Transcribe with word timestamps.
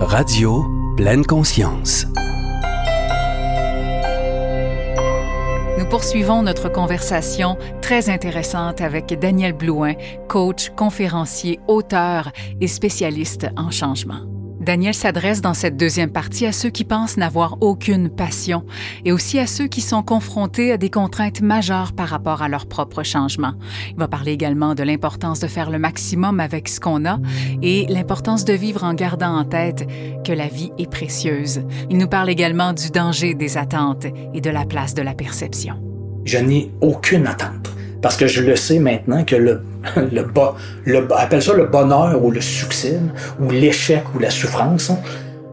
Radio 0.00 0.64
Pleine 0.96 1.24
Conscience. 1.24 2.06
Nous 5.76 5.86
poursuivons 5.86 6.42
notre 6.42 6.68
conversation 6.68 7.58
très 7.82 8.08
intéressante 8.08 8.80
avec 8.80 9.18
Daniel 9.18 9.52
Blouin, 9.52 9.94
coach, 10.28 10.70
conférencier, 10.76 11.58
auteur 11.66 12.30
et 12.60 12.68
spécialiste 12.68 13.48
en 13.56 13.72
changement. 13.72 14.37
Daniel 14.68 14.92
s'adresse 14.92 15.40
dans 15.40 15.54
cette 15.54 15.78
deuxième 15.78 16.10
partie 16.10 16.44
à 16.44 16.52
ceux 16.52 16.68
qui 16.68 16.84
pensent 16.84 17.16
n'avoir 17.16 17.56
aucune 17.62 18.10
passion 18.10 18.66
et 19.06 19.12
aussi 19.12 19.38
à 19.38 19.46
ceux 19.46 19.66
qui 19.66 19.80
sont 19.80 20.02
confrontés 20.02 20.72
à 20.72 20.76
des 20.76 20.90
contraintes 20.90 21.40
majeures 21.40 21.94
par 21.94 22.08
rapport 22.08 22.42
à 22.42 22.50
leur 22.50 22.66
propre 22.66 23.02
changement. 23.02 23.54
Il 23.92 23.96
va 23.96 24.08
parler 24.08 24.32
également 24.32 24.74
de 24.74 24.82
l'importance 24.82 25.40
de 25.40 25.46
faire 25.46 25.70
le 25.70 25.78
maximum 25.78 26.38
avec 26.38 26.68
ce 26.68 26.80
qu'on 26.80 27.06
a 27.06 27.18
et 27.62 27.86
l'importance 27.88 28.44
de 28.44 28.52
vivre 28.52 28.84
en 28.84 28.92
gardant 28.92 29.38
en 29.38 29.44
tête 29.46 29.88
que 30.22 30.32
la 30.32 30.48
vie 30.48 30.70
est 30.76 30.90
précieuse. 30.90 31.62
Il 31.88 31.96
nous 31.96 32.06
parle 32.06 32.28
également 32.28 32.74
du 32.74 32.90
danger 32.90 33.32
des 33.32 33.56
attentes 33.56 34.04
et 34.34 34.42
de 34.42 34.50
la 34.50 34.66
place 34.66 34.92
de 34.92 35.00
la 35.00 35.14
perception. 35.14 35.76
Je 36.26 36.36
n'ai 36.36 36.70
aucune 36.82 37.26
attente. 37.26 37.77
Parce 38.00 38.16
que 38.16 38.26
je 38.26 38.42
le 38.42 38.54
sais 38.56 38.78
maintenant 38.78 39.24
que 39.24 39.36
le, 39.36 39.62
le, 40.12 40.22
bas, 40.22 40.54
le 40.84 41.06
appelle 41.16 41.42
ça 41.42 41.52
le 41.54 41.66
bonheur 41.66 42.22
ou 42.22 42.30
le 42.30 42.40
succès, 42.40 42.98
ou 43.40 43.50
l'échec 43.50 44.04
ou 44.14 44.18
la 44.18 44.30
souffrance, 44.30 44.92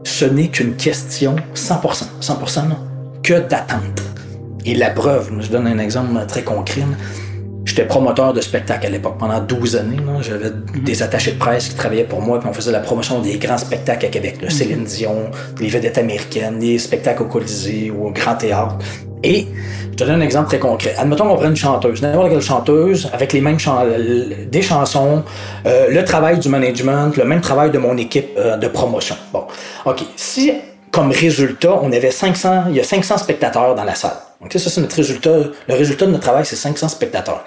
ce 0.04 0.24
n'est 0.24 0.48
qu'une 0.48 0.76
question 0.76 1.36
100%, 1.54 2.04
100% 2.20 2.60
que 3.22 3.40
d'attente. 3.40 4.02
Et 4.64 4.74
la 4.74 4.90
preuve, 4.90 5.30
je 5.40 5.48
donne 5.48 5.66
un 5.66 5.78
exemple 5.78 6.12
très 6.26 6.42
concret. 6.42 6.82
J'étais 7.64 7.84
promoteur 7.84 8.32
de 8.32 8.40
spectacle 8.40 8.86
à 8.86 8.90
l'époque. 8.90 9.16
Pendant 9.18 9.40
12 9.40 9.76
années, 9.76 9.96
j'avais 10.20 10.52
des 10.84 11.02
attachés 11.02 11.32
de 11.32 11.38
presse 11.38 11.68
qui 11.68 11.74
travaillaient 11.74 12.04
pour 12.04 12.22
moi, 12.22 12.38
puis 12.38 12.48
on 12.48 12.52
faisait 12.52 12.70
la 12.70 12.78
promotion 12.78 13.20
des 13.20 13.38
grands 13.38 13.58
spectacles 13.58 14.06
à 14.06 14.08
Québec. 14.08 14.36
Le 14.40 14.46
mhm. 14.46 14.50
Céline 14.50 14.84
Dion, 14.84 15.30
les 15.60 15.68
vedettes 15.68 15.98
américaines, 15.98 16.60
les 16.60 16.78
spectacles 16.78 17.24
au 17.24 17.26
Colisée 17.26 17.90
ou 17.90 18.06
au 18.06 18.12
Grand 18.12 18.36
Théâtre. 18.36 18.78
Et 19.26 19.48
je 19.90 19.96
te 19.96 20.04
donne 20.04 20.22
un 20.22 20.24
exemple 20.24 20.46
très 20.46 20.60
concret. 20.60 20.94
Admettons 20.96 21.26
qu'on 21.26 21.34
prenne 21.34 21.50
une 21.50 21.56
chanteuse, 21.56 22.00
n'importe 22.00 22.30
quelle 22.30 22.40
chanteuse, 22.40 23.10
avec 23.12 23.32
les 23.32 23.40
mêmes 23.40 23.58
des 24.48 24.62
chansons, 24.62 25.24
euh, 25.66 25.88
le 25.88 26.04
travail 26.04 26.38
du 26.38 26.48
management, 26.48 27.16
le 27.16 27.24
même 27.24 27.40
travail 27.40 27.72
de 27.72 27.78
mon 27.78 27.96
équipe 27.96 28.28
euh, 28.38 28.56
de 28.56 28.68
promotion. 28.68 29.16
Bon, 29.32 29.44
OK. 29.84 30.04
Si, 30.14 30.52
comme 30.92 31.10
résultat, 31.10 31.76
on 31.82 31.90
avait 31.90 32.12
500, 32.12 32.66
il 32.68 32.76
y 32.76 32.80
a 32.80 32.84
500 32.84 33.18
spectateurs 33.18 33.74
dans 33.74 33.82
la 33.82 33.96
salle. 33.96 34.16
Ça, 34.48 34.70
c'est 34.70 34.80
notre 34.80 34.94
résultat. 34.94 35.38
Le 35.66 35.74
résultat 35.74 36.06
de 36.06 36.12
notre 36.12 36.22
travail, 36.22 36.46
c'est 36.46 36.54
500 36.54 36.88
spectateurs. 36.88 37.42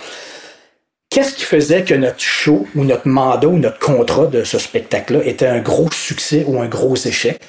Qu'est-ce 1.09 1.33
qui 1.33 1.43
faisait 1.43 1.83
que 1.83 1.93
notre 1.93 2.19
show 2.19 2.67
ou 2.75 2.83
notre 2.83 3.07
mandat 3.07 3.47
ou 3.47 3.57
notre 3.57 3.79
contrat 3.79 4.25
de 4.25 4.43
ce 4.43 4.59
spectacle-là 4.59 5.21
était 5.23 5.47
un 5.47 5.59
gros 5.59 5.89
succès 5.91 6.43
ou 6.45 6.59
un 6.59 6.67
gros 6.67 6.97
échec? 6.97 7.39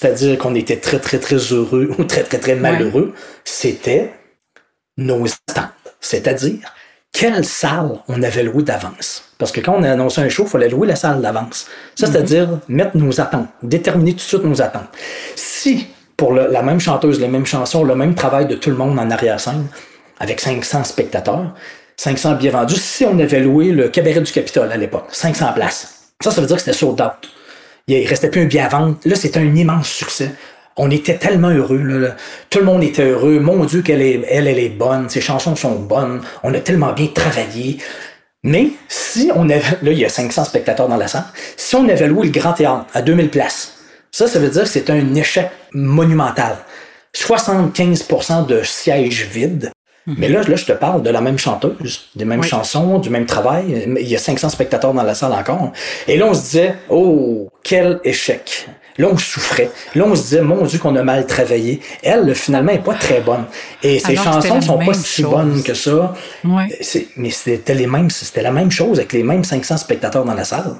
C'est-à-dire 0.00 0.38
qu'on 0.38 0.54
était 0.54 0.76
très, 0.76 1.00
très, 1.00 1.18
très 1.18 1.36
heureux 1.36 1.90
ou 1.98 2.04
très, 2.04 2.22
très, 2.22 2.38
très 2.38 2.54
malheureux. 2.54 3.14
C'était 3.44 4.12
nos 4.96 5.26
attentes. 5.26 5.72
C'est-à-dire, 6.00 6.72
quelle 7.12 7.44
salle 7.44 7.98
on 8.06 8.22
avait 8.22 8.44
loué 8.44 8.62
d'avance? 8.62 9.24
Parce 9.38 9.50
que 9.50 9.60
quand 9.60 9.74
on 9.74 9.82
a 9.82 9.90
annoncé 9.90 10.20
un 10.20 10.28
show, 10.28 10.44
il 10.44 10.50
fallait 10.50 10.68
louer 10.68 10.86
la 10.86 10.94
salle 10.94 11.20
d'avance. 11.20 11.66
Ça, 11.96 12.06
mhm. 12.06 12.12
c'est-à-dire 12.12 12.48
mettre 12.68 12.96
nos 12.96 13.20
attentes, 13.20 13.48
déterminer 13.62 14.12
tout 14.12 14.18
de 14.18 14.22
suite 14.22 14.44
nos 14.44 14.62
attentes. 14.62 14.88
Si, 15.34 15.88
pour 16.16 16.32
la 16.32 16.62
même 16.62 16.78
chanteuse, 16.78 17.20
les 17.20 17.28
mêmes 17.28 17.46
chansons, 17.46 17.82
le 17.82 17.96
même 17.96 18.14
travail 18.14 18.46
de 18.46 18.54
tout 18.54 18.70
le 18.70 18.76
monde 18.76 18.98
en 18.98 19.10
arrière-scène, 19.10 19.66
avec 20.20 20.40
500 20.40 20.84
spectateurs, 20.84 21.54
500 21.96 22.36
billets 22.36 22.50
vendus, 22.50 22.76
si 22.76 23.04
on 23.04 23.18
avait 23.18 23.40
loué 23.40 23.72
le 23.72 23.88
cabaret 23.88 24.20
du 24.20 24.30
Capitole 24.30 24.70
à 24.70 24.76
l'époque, 24.76 25.06
500 25.10 25.52
places, 25.54 26.12
ça, 26.22 26.30
ça 26.30 26.40
veut 26.40 26.46
dire 26.46 26.56
que 26.56 26.62
c'était 26.62 26.76
sold 26.76 27.00
out. 27.00 27.28
Il 27.88 28.06
restait 28.06 28.30
plus 28.30 28.42
un 28.42 28.44
billet 28.44 28.60
à 28.60 28.68
vendre. 28.68 28.96
Là, 29.04 29.16
c'était 29.16 29.40
un 29.40 29.54
immense 29.54 29.88
succès 29.88 30.30
on 30.78 30.90
était 30.90 31.18
tellement 31.18 31.50
heureux. 31.50 31.82
Là, 31.82 32.16
Tout 32.48 32.60
le 32.60 32.64
monde 32.64 32.82
était 32.82 33.02
heureux. 33.02 33.40
Mon 33.40 33.64
Dieu, 33.64 33.82
qu'elle 33.82 34.00
est, 34.00 34.24
elle, 34.28 34.46
elle 34.46 34.58
est 34.58 34.68
bonne. 34.70 35.08
Ses 35.08 35.20
chansons 35.20 35.56
sont 35.56 35.74
bonnes. 35.74 36.22
On 36.42 36.54
a 36.54 36.60
tellement 36.60 36.92
bien 36.92 37.08
travaillé. 37.08 37.78
Mais 38.44 38.70
si 38.86 39.30
on 39.34 39.50
avait, 39.50 39.76
là, 39.82 39.92
il 39.92 39.98
y 39.98 40.04
a 40.04 40.08
500 40.08 40.44
spectateurs 40.44 40.88
dans 40.88 40.96
la 40.96 41.08
salle. 41.08 41.24
Si 41.56 41.74
on 41.74 41.88
avait 41.88 42.06
loué 42.06 42.26
le 42.26 42.32
Grand 42.32 42.52
Théâtre 42.52 42.86
à 42.94 43.02
2000 43.02 43.28
places, 43.28 43.74
ça, 44.12 44.28
ça 44.28 44.38
veut 44.38 44.48
dire 44.48 44.62
que 44.62 44.68
c'est 44.68 44.88
un 44.90 45.14
échec 45.14 45.50
monumental. 45.74 46.56
75% 47.14 48.46
de 48.46 48.62
sièges 48.62 49.26
vides. 49.26 49.70
Mais 50.16 50.28
là, 50.28 50.42
là, 50.42 50.56
je 50.56 50.64
te 50.64 50.72
parle 50.72 51.02
de 51.02 51.10
la 51.10 51.20
même 51.20 51.38
chanteuse, 51.38 52.08
des 52.16 52.24
mêmes 52.24 52.42
chansons, 52.42 52.98
du 52.98 53.10
même 53.10 53.26
travail. 53.26 53.84
Il 54.00 54.08
y 54.08 54.16
a 54.16 54.18
500 54.18 54.48
spectateurs 54.48 54.94
dans 54.94 55.02
la 55.02 55.14
salle 55.14 55.32
encore. 55.32 55.72
Et 56.06 56.16
là, 56.16 56.26
on 56.26 56.34
se 56.34 56.42
disait, 56.42 56.74
oh, 56.88 57.48
quel 57.62 58.00
échec. 58.04 58.68
Là, 58.96 59.08
on 59.12 59.16
souffrait. 59.16 59.70
Là, 59.94 60.04
on 60.06 60.14
se 60.16 60.22
disait, 60.22 60.40
mon 60.40 60.64
Dieu, 60.64 60.78
qu'on 60.78 60.96
a 60.96 61.02
mal 61.04 61.26
travaillé. 61.26 61.80
Elle, 62.02 62.34
finalement, 62.34 62.72
n'est 62.72 62.78
pas 62.78 62.94
très 62.94 63.20
bonne. 63.20 63.44
Et 63.82 63.98
ses 63.98 64.16
chansons 64.16 64.60
sont 64.60 64.78
pas 64.78 64.94
si 64.94 65.22
bonnes 65.22 65.62
que 65.62 65.74
ça. 65.74 66.14
Mais 67.16 67.30
c'était 67.30 67.74
les 67.74 67.86
mêmes, 67.86 68.10
c'était 68.10 68.42
la 68.42 68.50
même 68.50 68.70
chose 68.70 68.98
avec 68.98 69.12
les 69.12 69.22
mêmes 69.22 69.44
500 69.44 69.76
spectateurs 69.76 70.24
dans 70.24 70.34
la 70.34 70.44
salle. 70.44 70.74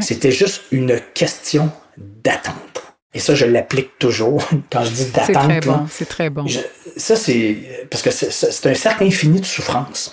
C'était 0.00 0.30
juste 0.30 0.62
une 0.70 1.00
question 1.14 1.70
d'attente. 1.96 2.87
Et 3.14 3.20
ça, 3.20 3.34
je 3.34 3.46
l'applique 3.46 3.98
toujours 3.98 4.42
quand 4.70 4.84
je 4.84 4.90
dis 4.90 5.06
d'attente. 5.06 5.26
C'est 5.26 5.32
très 5.32 5.60
bon. 5.60 5.86
C'est 5.90 6.08
très 6.08 6.30
bon. 6.30 6.46
ça, 6.96 7.16
c'est 7.16 7.56
parce 7.90 8.02
que 8.02 8.10
c'est 8.10 8.66
un 8.66 8.74
cercle 8.74 9.04
infini 9.04 9.40
de 9.40 9.46
souffrance. 9.46 10.12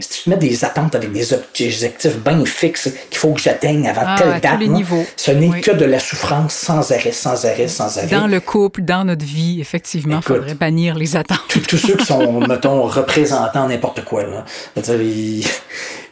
Si 0.00 0.08
tu 0.08 0.22
te 0.24 0.30
mets 0.30 0.36
des 0.36 0.64
attentes 0.64 0.94
avec 0.94 1.12
des 1.12 1.32
objectifs 1.32 2.16
bien 2.18 2.44
fixes 2.44 2.88
qu'il 3.10 3.18
faut 3.18 3.32
que 3.32 3.40
j'atteigne 3.40 3.88
avant 3.88 4.02
ah, 4.06 4.14
telle 4.16 4.40
date, 4.40 4.60
ce 5.16 5.32
n'est 5.32 5.60
que 5.60 5.72
de 5.72 5.84
la 5.84 5.98
souffrance 5.98 6.54
sans 6.54 6.92
arrêt, 6.92 7.10
sans 7.10 7.44
arrêt, 7.44 7.66
sans 7.66 7.98
arrêt. 7.98 8.06
Dans 8.06 8.28
le 8.28 8.38
couple, 8.38 8.82
dans 8.82 9.04
notre 9.04 9.24
vie, 9.24 9.60
effectivement, 9.60 10.18
il 10.18 10.22
faudrait 10.22 10.54
bannir 10.54 10.94
les 10.94 11.16
attentes. 11.16 11.40
Tous 11.68 11.78
ceux 11.78 11.96
qui 11.96 12.06
sont, 12.06 12.40
mettons, 12.48 12.84
représentants 12.84 13.66
n'importe 13.66 14.04
quoi. 14.04 14.22
Là. 14.22 14.44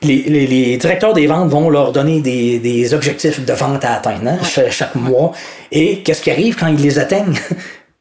Les, 0.02 0.22
les, 0.22 0.46
les, 0.46 0.76
directeurs 0.78 1.12
des 1.12 1.26
ventes 1.26 1.50
vont 1.50 1.68
leur 1.68 1.92
donner 1.92 2.20
des, 2.20 2.58
des 2.58 2.94
objectifs 2.94 3.44
de 3.44 3.52
vente 3.52 3.84
à 3.84 3.94
atteindre 3.94 4.28
hein, 4.28 4.38
chaque 4.70 4.94
mois. 4.94 5.32
Et 5.70 6.02
qu'est-ce 6.02 6.22
qui 6.22 6.30
arrive 6.30 6.56
quand 6.56 6.68
ils 6.68 6.80
les 6.80 6.98
atteignent? 6.98 7.38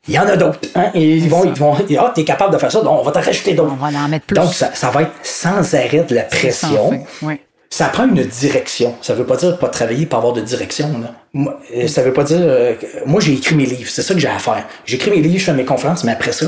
Il 0.08 0.16
y 0.16 0.20
en 0.20 0.26
a 0.26 0.36
d'autres. 0.38 0.60
Hein? 0.74 0.90
ils 0.96 1.30
vont, 1.30 1.44
ils 1.46 1.54
vont, 1.54 1.76
ah, 2.00 2.12
t'es 2.16 2.24
capable 2.24 2.54
de 2.54 2.58
faire 2.58 2.72
ça, 2.72 2.82
donc 2.82 3.00
on 3.00 3.04
va 3.04 3.12
t'en 3.12 3.22
rajouter 3.22 3.54
d'autres. 3.54 3.74
On 3.74 3.92
va 3.92 4.00
en 4.00 4.08
mettre 4.08 4.26
plus. 4.26 4.34
Donc, 4.34 4.54
ça, 4.54 4.72
ça 4.74 4.90
va 4.90 5.04
être 5.04 5.12
sans 5.22 5.76
arrêt 5.76 6.04
de 6.08 6.16
la 6.16 6.24
pression. 6.24 7.06
Ça 7.72 7.88
prend 7.90 8.08
une 8.08 8.24
direction. 8.24 8.96
Ça 9.02 9.14
veut 9.14 9.26
pas 9.26 9.38
dire 9.38 9.60
pas 9.60 9.70
travailler 9.70 10.08
pour 10.08 10.18
avoir 10.18 10.34
de 10.34 10.42
direction. 10.42 11.00
Là. 11.00 11.54
Euh, 11.76 11.88
ça 11.88 12.02
veut 12.02 12.14
pas 12.14 12.24
dire. 12.24 12.40
Euh, 12.42 12.74
moi, 13.06 13.22
j'ai 13.22 13.34
écrit 13.34 13.56
mes 13.56 13.66
livres. 13.68 13.90
C'est 13.90 14.02
ça 14.02 14.16
que 14.16 14.20
j'ai 14.20 14.28
à 14.28 14.40
faire. 14.40 14.66
J'écris 14.86 15.12
mes 15.12 15.22
livres, 15.22 15.40
je 15.40 15.46
fais 15.46 15.54
mes 15.54 15.66
conférences, 15.66 16.04
mais 16.04 16.12
après 16.12 16.32
ça, 16.32 16.48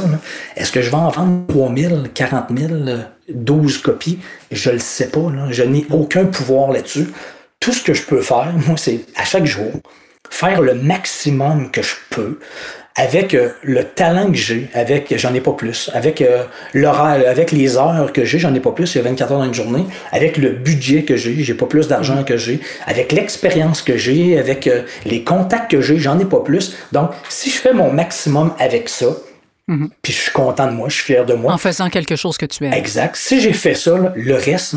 est-ce 0.56 0.72
que 0.72 0.82
je 0.82 0.90
vais 0.90 0.96
en 0.96 1.10
vendre 1.10 1.46
3 1.48 1.76
000, 1.76 1.96
40 2.14 2.46
000, 2.58 2.74
12 3.30 3.78
copies? 3.78 4.20
Je 4.50 4.72
le 4.72 4.80
sais 4.80 5.10
pas. 5.10 5.30
Là. 5.32 5.46
Je 5.52 5.62
n'ai 5.64 5.86
aucun 5.92 6.26
pouvoir 6.26 6.72
là-dessus. 6.72 7.10
Tout 7.60 7.74
ce 7.74 7.84
que 7.84 7.94
je 7.94 8.04
peux 8.04 8.22
faire, 8.22 8.52
moi, 8.68 8.76
c'est 8.78 9.02
à 9.16 9.24
chaque 9.24 9.46
jour, 9.46 9.72
faire 10.32 10.62
le 10.62 10.74
maximum 10.74 11.70
que 11.70 11.84
je 11.84 11.96
peux 12.10 12.40
avec 12.96 13.34
euh, 13.34 13.50
le 13.64 13.84
talent 13.84 14.28
que 14.28 14.38
j'ai, 14.38 14.70
avec 14.74 15.14
j'en 15.18 15.34
ai 15.34 15.42
pas 15.42 15.54
plus, 15.54 15.90
avec 15.94 16.22
euh, 16.22 16.44
l'horaire, 16.74 17.24
avec 17.28 17.52
les 17.52 17.78
heures 17.78 18.12
que 18.12 18.26
j'ai, 18.26 18.40
j'en 18.40 18.54
ai 18.54 18.60
pas 18.60 18.72
plus, 18.72 18.94
il 18.94 18.98
y 18.98 19.02
a 19.02 19.04
24 19.04 19.32
heures 19.32 19.40
dans 19.40 19.46
une 19.46 19.54
journée, 19.54 19.86
avec 20.12 20.38
le 20.38 20.50
budget 20.50 21.04
que 21.04 21.16
j'ai, 21.16 21.42
j'ai 21.44 21.54
pas 21.54 21.68
plus 21.68 21.88
d'argent 21.88 22.24
que 22.24 22.38
j'ai, 22.38 22.60
avec 22.86 23.12
l'expérience 23.12 23.82
que 23.82 23.98
j'ai, 23.98 24.38
avec 24.38 24.68
euh, 24.68 24.84
les 25.06 25.24
contacts 25.24 25.72
que 25.72 25.82
j'ai, 25.82 25.98
j'en 26.00 26.20
ai 26.20 26.26
pas 26.26 26.42
plus. 26.42 26.76
Donc, 26.92 27.12
si 27.30 27.50
je 27.50 27.58
fais 27.58 27.74
mon 27.74 27.92
maximum 27.92 28.54
avec 28.60 28.90
ça, 28.90 29.08
mm-hmm. 29.70 29.90
puis 30.02 30.14
je 30.14 30.20
suis 30.20 30.32
content 30.32 30.68
de 30.68 30.74
moi, 30.74 30.90
je 30.90 30.96
suis 30.96 31.06
fier 31.06 31.26
de 31.26 31.34
moi. 31.34 31.54
En 31.54 31.58
faisant 31.58 31.90
quelque 31.90 32.18
chose 32.18 32.38
que 32.38 32.46
tu 32.46 32.66
aimes. 32.66 32.74
Exact. 32.74 33.16
Si 33.16 33.40
j'ai 33.40 33.54
fait 33.54 33.76
ça, 33.76 33.96
le 34.14 34.36
reste, 34.36 34.76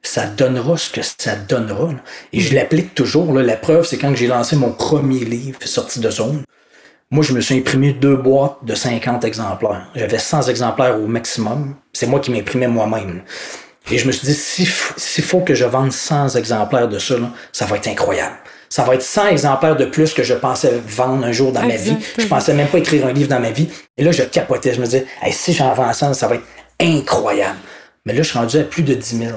ça 0.00 0.26
donnera 0.26 0.78
ce 0.78 0.90
que 0.90 1.00
ça 1.02 1.36
donnera. 1.36 1.90
Et 2.32 2.40
je 2.40 2.50
mm-hmm. 2.50 2.54
l'applique 2.54 2.94
toujours. 2.94 3.32
La 3.34 3.56
preuve, 3.56 3.84
c'est 3.86 3.98
quand 3.98 4.14
j'ai 4.16 4.26
lancé 4.26 4.56
mon 4.56 4.72
premier 4.72 5.20
livre, 5.24 5.58
Sorti 5.64 6.00
de 6.00 6.10
zone. 6.10 6.42
Moi, 7.12 7.22
je 7.22 7.34
me 7.34 7.42
suis 7.42 7.58
imprimé 7.58 7.92
deux 7.92 8.16
boîtes 8.16 8.56
de 8.62 8.74
50 8.74 9.22
exemplaires. 9.26 9.86
J'avais 9.94 10.18
100 10.18 10.48
exemplaires 10.48 10.98
au 10.98 11.06
maximum. 11.06 11.74
C'est 11.92 12.06
moi 12.06 12.20
qui 12.20 12.30
m'imprimais 12.30 12.68
moi-même. 12.68 13.20
Et 13.90 13.98
je 13.98 14.06
me 14.06 14.12
suis 14.12 14.26
dit, 14.26 14.34
s'il 14.34 15.22
faut 15.22 15.40
que 15.40 15.54
je 15.54 15.66
vende 15.66 15.92
100 15.92 16.36
exemplaires 16.36 16.88
de 16.88 16.98
ça, 16.98 17.16
ça 17.52 17.66
va 17.66 17.76
être 17.76 17.86
incroyable. 17.86 18.36
Ça 18.70 18.82
va 18.84 18.94
être 18.94 19.02
100 19.02 19.26
exemplaires 19.26 19.76
de 19.76 19.84
plus 19.84 20.14
que 20.14 20.22
je 20.22 20.32
pensais 20.32 20.72
vendre 20.86 21.26
un 21.26 21.32
jour 21.32 21.52
dans 21.52 21.66
ma 21.66 21.76
vie. 21.76 21.98
Je 22.18 22.24
pensais 22.24 22.54
même 22.54 22.68
pas 22.68 22.78
écrire 22.78 23.06
un 23.06 23.12
livre 23.12 23.28
dans 23.28 23.40
ma 23.40 23.50
vie. 23.50 23.68
Et 23.98 24.04
là, 24.04 24.10
je 24.10 24.22
capotais. 24.22 24.72
Je 24.72 24.80
me 24.80 24.86
disais, 24.86 25.04
si 25.32 25.52
j'en 25.52 25.74
vends 25.74 25.92
100, 25.92 26.14
ça 26.14 26.28
va 26.28 26.36
être 26.36 26.46
incroyable. 26.80 27.58
Mais 28.06 28.14
là, 28.14 28.22
je 28.22 28.28
suis 28.30 28.38
rendu 28.38 28.56
à 28.56 28.62
plus 28.62 28.84
de 28.84 28.94
10 28.94 29.18
000. 29.18 29.30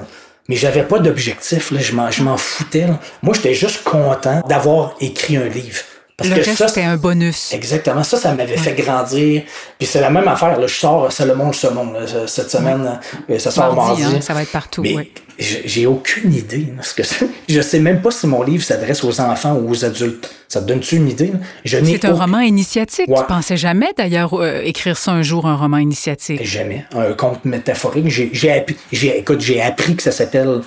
Mais 0.48 0.56
j'avais 0.56 0.84
pas 0.84 1.00
d'objectif. 1.00 1.74
Je 1.78 2.24
m'en 2.24 2.38
foutais. 2.38 2.86
Moi, 3.22 3.34
j'étais 3.36 3.54
juste 3.54 3.84
content 3.84 4.42
d'avoir 4.48 4.96
écrit 5.02 5.36
un 5.36 5.50
livre 5.50 5.82
Parce 6.18 6.30
le 6.30 6.38
que 6.38 6.46
reste, 6.46 6.68
c'était 6.70 6.84
un 6.84 6.96
bonus. 6.96 7.52
Exactement. 7.52 8.04
Ça, 8.04 8.18
ça 8.18 8.34
m'avait 8.34 8.56
fait 8.56 8.74
grandir. 8.74 9.44
Puis 9.78 9.86
c'est 9.86 10.00
la 10.00 10.10
même 10.10 10.28
affaire. 10.30 10.58
Là. 10.58 10.66
Je 10.66 10.74
sors 10.74 11.12
Salomon 11.12 11.48
le 11.48 11.54
Saumon 11.54 11.94
cette 12.26 12.50
semaine. 12.50 13.00
Euh, 13.30 13.38
ça 13.38 13.52
sort 13.52 13.76
mardi. 13.76 14.02
Hein, 14.04 14.22
ça 14.22 14.34
va 14.34 14.44
être 14.44 14.52
partout. 14.52 14.82
Mais 14.82 15.10
j'ai 15.38 15.86
aucune 15.86 16.34
idée. 16.34 16.68
Parce 16.74 16.94
que 16.94 17.04
je 17.50 17.62
sais 17.62 17.80
même 17.80 18.02
pas 18.02 18.12
si 18.12 18.28
mon 18.28 18.44
livre 18.44 18.64
s'adresse 18.64 19.04
aux 19.04 19.20
enfants 19.20 19.56
ou 19.56 19.70
aux 19.70 19.84
adultes. 19.84 20.34
Ça 20.48 20.62
te 20.62 20.68
donne-tu 20.68 20.96
une 20.96 21.10
idée? 21.10 21.34
C'est 21.66 22.06
un 22.06 22.14
roman 22.14 22.40
initiatique. 22.40 23.08
Tu 23.08 23.24
pensais 23.28 23.58
jamais, 23.58 23.92
d'ailleurs, 23.98 24.34
euh, 24.40 24.62
écrire 24.64 24.98
ça 24.98 25.12
un 25.12 25.22
jour, 25.22 25.48
un 25.48 25.56
roman 25.56 25.80
initiatique? 25.80 26.46
Jamais. 26.46 26.86
Un 26.96 27.12
conte 27.12 27.44
métaphorique. 27.44 28.08
J'ai 28.08 28.52
appris, 28.54 28.78
j'ai 28.94 29.62
appris 29.62 29.98
que 29.98 30.04
ça 30.04 30.14
s'appelle 30.14 30.62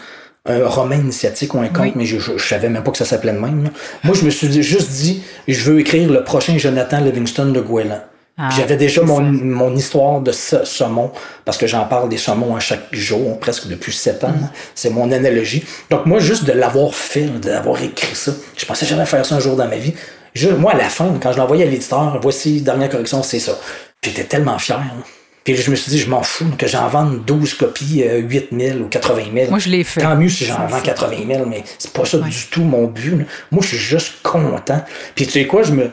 un 0.48 0.66
roman 0.66 0.94
initiatique 0.94 1.54
ou 1.54 1.60
un 1.60 1.68
conte, 1.68 1.94
mais 1.94 2.06
je, 2.06 2.18
je, 2.18 2.38
savais 2.38 2.68
même 2.68 2.82
pas 2.82 2.90
que 2.90 2.98
ça 2.98 3.04
s'appelait 3.04 3.32
de 3.32 3.38
même. 3.38 3.70
Moi, 4.04 4.14
je 4.14 4.24
me 4.24 4.30
suis 4.30 4.62
juste 4.62 4.90
dit, 4.90 5.22
je 5.46 5.62
veux 5.62 5.80
écrire 5.80 6.10
le 6.10 6.24
prochain 6.24 6.56
Jonathan 6.58 7.00
Livingston 7.00 7.46
de 7.46 7.60
Gouelan. 7.60 8.00
Ah, 8.40 8.50
J'avais 8.56 8.76
déjà 8.76 9.02
mon, 9.02 9.20
mon, 9.20 9.74
histoire 9.74 10.20
de 10.20 10.30
saumon, 10.30 11.10
parce 11.44 11.58
que 11.58 11.66
j'en 11.66 11.84
parle 11.86 12.08
des 12.08 12.18
saumons 12.18 12.54
à 12.54 12.60
chaque 12.60 12.86
jour, 12.92 13.38
presque 13.40 13.66
depuis 13.66 13.92
sept 13.92 14.22
ans. 14.22 14.28
Mm. 14.28 14.48
C'est 14.76 14.90
mon 14.90 15.10
analogie. 15.10 15.64
Donc 15.90 16.06
moi, 16.06 16.20
juste 16.20 16.44
de 16.44 16.52
l'avoir 16.52 16.94
fait, 16.94 17.26
de 17.26 17.48
l'avoir 17.48 17.82
écrit 17.82 18.14
ça, 18.14 18.30
je 18.56 18.64
pensais 18.64 18.86
jamais 18.86 19.06
faire 19.06 19.26
ça 19.26 19.34
un 19.34 19.40
jour 19.40 19.56
dans 19.56 19.66
ma 19.66 19.76
vie. 19.76 19.92
Je, 20.34 20.50
moi, 20.50 20.72
à 20.72 20.76
la 20.76 20.88
fin, 20.88 21.12
quand 21.20 21.32
je 21.32 21.38
l'envoyais 21.38 21.64
à 21.64 21.66
l'éditeur, 21.66 22.20
voici, 22.22 22.60
dernière 22.60 22.90
correction, 22.90 23.24
c'est 23.24 23.40
ça. 23.40 23.58
J'étais 24.04 24.22
tellement 24.22 24.58
fier. 24.58 24.80
Puis 25.44 25.56
je 25.56 25.70
me 25.70 25.76
suis 25.76 25.90
dit, 25.90 25.98
je 25.98 26.10
m'en 26.10 26.22
fous 26.22 26.50
que 26.58 26.66
j'en 26.66 26.88
vende 26.88 27.24
12 27.24 27.54
copies, 27.54 28.04
8 28.04 28.48
euh, 28.52 28.72
000 28.72 28.78
ou 28.80 28.88
80 28.88 29.22
000. 29.34 29.50
Moi, 29.50 29.58
je 29.58 29.68
l'ai 29.70 29.84
fait. 29.84 30.00
Tant 30.00 30.16
mieux 30.16 30.28
si 30.28 30.44
j'en 30.44 30.66
vends 30.66 30.80
80 30.80 31.16
000, 31.26 31.46
mais 31.46 31.64
c'est 31.78 31.92
pas 31.92 32.04
ça 32.04 32.18
du 32.18 32.46
tout 32.50 32.62
mon 32.62 32.84
but. 32.84 33.26
Moi, 33.50 33.62
je 33.62 33.68
suis 33.68 33.78
juste 33.78 34.22
content. 34.22 34.82
Puis 35.14 35.26
tu 35.26 35.32
sais 35.32 35.46
quoi, 35.46 35.62
je 35.62 35.72
me. 35.72 35.90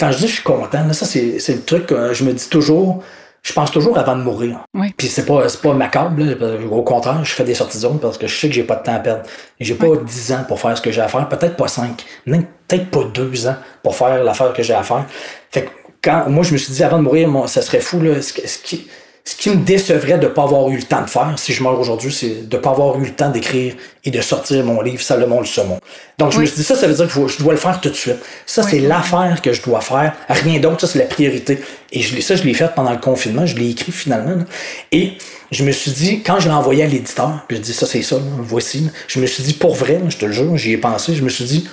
Quand 0.00 0.12
je 0.12 0.18
dis 0.18 0.28
je 0.28 0.34
suis 0.34 0.42
content, 0.42 0.84
là, 0.86 0.92
ça, 0.92 1.06
c'est, 1.06 1.38
le 1.48 1.62
truc 1.62 1.86
que 1.86 2.14
je 2.14 2.24
me 2.24 2.32
dis 2.32 2.48
toujours. 2.48 3.02
Je 3.40 3.52
pense 3.52 3.70
toujours 3.70 3.96
avant 3.96 4.16
de 4.16 4.22
mourir. 4.22 4.58
Oui. 4.74 4.92
Puis 4.96 5.06
c'est 5.06 5.24
pas, 5.24 5.46
pas 5.62 5.72
macabre. 5.72 6.22
Au 6.70 6.82
contraire, 6.82 7.24
je 7.24 7.32
fais 7.32 7.44
des 7.44 7.54
sorties 7.54 7.78
de 7.78 7.82
zone 7.82 7.98
parce 8.00 8.18
que 8.18 8.26
je 8.26 8.36
sais 8.36 8.48
que 8.48 8.54
j'ai 8.54 8.64
pas 8.64 8.74
de 8.74 8.82
temps 8.82 8.94
à 8.94 8.98
perdre. 8.98 9.22
J'ai 9.60 9.74
pas 9.74 9.86
10 9.96 10.32
ans 10.32 10.44
pour 10.46 10.60
faire 10.60 10.76
ce 10.76 10.82
que 10.82 10.90
j'ai 10.90 11.00
à 11.00 11.08
faire. 11.08 11.28
Peut-être 11.28 11.56
pas 11.56 11.68
5. 11.68 12.04
Peut-être 12.26 12.90
pas 12.90 13.04
2 13.04 13.46
ans 13.46 13.56
pour 13.82 13.94
faire 13.94 14.22
l'affaire 14.24 14.52
que 14.52 14.62
j'ai 14.62 14.74
à 14.74 14.82
faire. 14.82 15.06
Fait 15.50 15.62
que 15.62 15.70
quand 16.02 16.28
moi 16.28 16.44
je 16.44 16.52
me 16.52 16.58
suis 16.58 16.72
dit 16.72 16.82
avant 16.82 16.98
de 16.98 17.02
mourir, 17.02 17.28
ça 17.48 17.62
serait 17.62 17.80
fou 17.80 18.00
là, 18.00 18.20
ce, 18.22 18.32
qui 18.32 18.86
ce 19.28 19.36
qui 19.36 19.50
me 19.50 19.56
décevrait 19.56 20.16
de 20.16 20.26
ne 20.26 20.32
pas 20.32 20.44
avoir 20.44 20.70
eu 20.70 20.76
le 20.76 20.82
temps 20.82 21.02
de 21.02 21.10
faire 21.10 21.34
si 21.36 21.52
je 21.52 21.62
meurs 21.62 21.78
aujourd'hui, 21.78 22.10
c'est 22.10 22.48
de 22.48 22.56
ne 22.56 22.62
pas 22.62 22.70
avoir 22.70 22.98
eu 22.98 23.04
le 23.04 23.10
temps 23.10 23.28
d'écrire 23.30 23.74
et 24.02 24.10
de 24.10 24.20
sortir 24.22 24.64
mon 24.64 24.80
livre 24.80 25.02
Salomon 25.02 25.40
le 25.40 25.46
saumon. 25.46 25.78
Donc 26.16 26.32
je 26.32 26.40
me 26.40 26.46
suis 26.46 26.56
dit 26.56 26.64
ça, 26.64 26.76
ça 26.76 26.86
veut 26.86 26.94
dire 26.94 27.12
que 27.12 27.28
je 27.28 27.38
dois 27.38 27.52
le 27.52 27.58
faire 27.58 27.78
tout 27.78 27.90
de 27.90 27.94
suite. 27.94 28.16
Ça, 28.46 28.62
c'est 28.62 28.78
l'affaire 28.78 29.42
que 29.42 29.52
je 29.52 29.60
dois 29.60 29.82
faire. 29.82 30.14
Rien 30.30 30.60
d'autre, 30.60 30.80
ça 30.80 30.86
c'est 30.86 30.98
la 30.98 31.04
priorité. 31.04 31.60
Et 31.92 32.00
je, 32.00 32.18
ça, 32.22 32.36
je 32.36 32.42
l'ai 32.42 32.54
fait 32.54 32.70
pendant 32.74 32.92
le 32.92 32.98
confinement, 32.98 33.44
je 33.44 33.56
l'ai 33.56 33.68
écrit 33.68 33.92
finalement. 33.92 34.44
Et 34.92 35.18
je 35.50 35.62
me 35.62 35.72
suis 35.72 35.90
dit, 35.90 36.22
quand 36.22 36.40
je 36.40 36.48
l'ai 36.48 36.54
envoyé 36.54 36.84
à 36.84 36.86
l'éditeur, 36.86 37.44
je 37.50 37.56
dis 37.56 37.74
ça 37.74 37.84
c'est 37.84 38.00
ça, 38.00 38.16
voici, 38.38 38.90
je 39.08 39.20
me 39.20 39.26
suis 39.26 39.42
dit 39.42 39.52
pour 39.52 39.74
vrai, 39.74 40.00
je 40.08 40.16
te 40.16 40.24
le 40.24 40.32
jure, 40.32 40.56
j'y 40.56 40.72
ai 40.72 40.78
pensé, 40.78 41.14
je 41.14 41.22
me 41.22 41.28
suis 41.28 41.44
dit, 41.44 41.68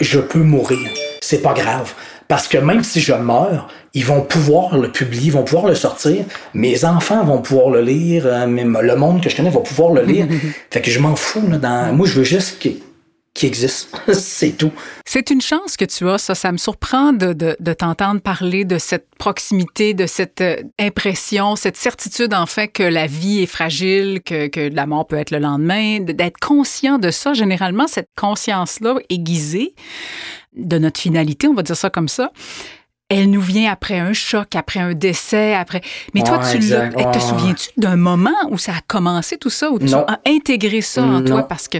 je 0.00 0.18
peux 0.18 0.40
mourir, 0.40 0.90
c'est 1.22 1.40
pas 1.40 1.54
grave. 1.54 1.94
Parce 2.28 2.46
que 2.46 2.58
même 2.58 2.84
si 2.84 3.00
je 3.00 3.14
meurs, 3.14 3.68
ils 3.94 4.04
vont 4.04 4.20
pouvoir 4.20 4.76
le 4.76 4.92
publier, 4.92 5.26
ils 5.26 5.32
vont 5.32 5.44
pouvoir 5.44 5.66
le 5.66 5.74
sortir. 5.74 6.26
Mes 6.52 6.84
enfants 6.84 7.24
vont 7.24 7.40
pouvoir 7.40 7.70
le 7.70 7.80
lire, 7.80 8.26
euh, 8.26 8.46
même 8.46 8.78
le 8.80 8.96
monde 8.96 9.22
que 9.22 9.30
je 9.30 9.36
connais 9.36 9.48
va 9.48 9.60
pouvoir 9.60 9.92
le 9.92 10.02
lire. 10.02 10.26
fait 10.70 10.82
que 10.82 10.90
je 10.90 10.98
m'en 10.98 11.16
fous. 11.16 11.48
Là, 11.48 11.56
dans... 11.56 11.96
Moi, 11.96 12.06
je 12.06 12.12
veux 12.12 12.24
juste 12.24 12.58
qu'il 12.58 12.80
existe. 13.42 13.98
c'est 14.12 14.50
tout. 14.58 14.72
C'est 15.06 15.30
une 15.30 15.40
chance 15.40 15.78
que 15.78 15.86
tu 15.86 16.06
as, 16.06 16.18
ça. 16.18 16.34
Ça 16.34 16.52
me 16.52 16.58
surprend 16.58 17.14
de, 17.14 17.32
de, 17.32 17.72
t'entendre 17.72 18.20
parler 18.20 18.66
de 18.66 18.76
cette 18.76 19.06
proximité, 19.18 19.94
de 19.94 20.06
cette 20.06 20.42
euh, 20.42 20.56
impression, 20.78 21.56
cette 21.56 21.78
certitude, 21.78 22.34
en 22.34 22.44
fait, 22.44 22.68
que 22.68 22.82
la 22.82 23.06
vie 23.06 23.42
est 23.42 23.46
fragile, 23.46 24.20
que, 24.22 24.48
que 24.48 24.68
la 24.68 24.84
mort 24.84 25.06
peut 25.06 25.16
être 25.16 25.30
le 25.30 25.38
lendemain, 25.38 26.00
d'être 26.00 26.38
conscient 26.38 26.98
de 26.98 27.10
ça. 27.10 27.32
Généralement, 27.32 27.86
cette 27.86 28.10
conscience-là 28.16 28.96
aiguisée, 29.08 29.74
de 30.58 30.78
notre 30.78 31.00
finalité, 31.00 31.48
on 31.48 31.54
va 31.54 31.62
dire 31.62 31.76
ça 31.76 31.90
comme 31.90 32.08
ça, 32.08 32.30
elle 33.10 33.30
nous 33.30 33.40
vient 33.40 33.72
après 33.72 33.98
un 33.98 34.12
choc, 34.12 34.54
après 34.54 34.80
un 34.80 34.92
décès, 34.92 35.54
après. 35.54 35.80
Mais 36.14 36.22
toi, 36.22 36.40
tu 36.50 36.58
te 36.58 37.18
souviens-tu 37.18 37.70
d'un 37.78 37.96
moment 37.96 38.36
où 38.50 38.58
ça 38.58 38.72
a 38.72 38.80
commencé 38.86 39.38
tout 39.38 39.50
ça, 39.50 39.70
où 39.70 39.78
tu 39.78 39.94
as 39.94 40.20
intégré 40.26 40.82
ça 40.82 41.02
en 41.02 41.22
toi 41.22 41.48
parce 41.48 41.68
que 41.68 41.78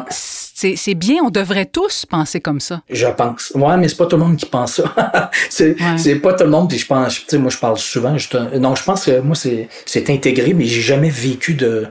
c'est 0.00 0.94
bien, 0.94 1.16
on 1.22 1.30
devrait 1.30 1.66
tous 1.66 2.06
penser 2.06 2.40
comme 2.40 2.60
ça? 2.60 2.80
Je 2.88 3.06
pense. 3.08 3.52
Ouais, 3.54 3.76
mais 3.76 3.88
c'est 3.88 3.96
pas 3.96 4.06
tout 4.06 4.16
le 4.16 4.24
monde 4.24 4.36
qui 4.36 4.46
pense 4.46 4.80
ça. 4.80 5.30
c'est 5.50 5.74
pas 6.16 6.32
tout 6.32 6.44
le 6.44 6.50
monde. 6.50 6.70
Puis 6.70 6.78
je 6.78 6.86
pense, 6.86 7.14
tu 7.14 7.24
sais, 7.28 7.38
moi 7.38 7.50
je 7.50 7.58
parle 7.58 7.76
souvent. 7.76 8.16
non, 8.58 8.74
je 8.74 8.82
pense 8.82 9.04
que 9.04 9.20
moi 9.20 9.36
c'est 9.36 10.10
intégré, 10.10 10.54
mais 10.54 10.64
j'ai 10.64 10.80
jamais 10.80 11.10
vécu 11.10 11.52
de 11.54 11.88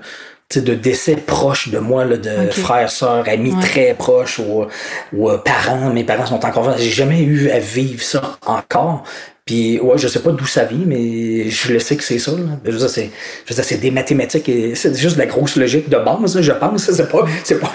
de 0.57 0.73
décès 0.73 1.15
proches 1.15 1.69
de 1.69 1.77
moi, 1.77 2.05
là, 2.05 2.17
de 2.17 2.49
frères, 2.49 2.89
sœurs, 2.89 3.27
amis 3.29 3.53
très 3.61 3.93
proches 3.93 4.39
ou, 4.39 4.65
ou 5.13 5.29
euh, 5.29 5.37
parents. 5.37 5.91
Mes 5.91 6.03
parents 6.03 6.25
sont 6.25 6.43
encore 6.43 6.75
J'ai 6.77 6.89
jamais 6.89 7.21
eu 7.21 7.51
à 7.51 7.59
vivre 7.59 8.01
ça 8.01 8.37
encore. 8.45 9.03
Puis, 9.45 9.79
ouais, 9.79 9.97
je 9.97 10.07
sais 10.07 10.19
pas 10.19 10.31
d'où 10.31 10.45
ça 10.45 10.63
vient, 10.65 10.85
mais 10.85 11.49
je 11.49 11.73
le 11.73 11.79
sais 11.79 11.95
que 11.95 12.03
c'est 12.03 12.19
ça. 12.19 12.31
Je 12.63 12.71
veux 12.71 12.77
dire, 12.77 12.89
c'est, 12.89 13.77
des 13.77 13.91
mathématiques 13.91 14.49
et 14.49 14.75
c'est 14.75 14.95
juste 14.95 15.15
de 15.15 15.19
la 15.19 15.27
grosse 15.27 15.55
logique 15.55 15.89
de 15.89 15.97
base, 15.97 16.41
je 16.41 16.51
pense. 16.51 16.89
C'est 16.91 17.09
pas, 17.09 17.25
c'est 17.43 17.59
pas, 17.59 17.71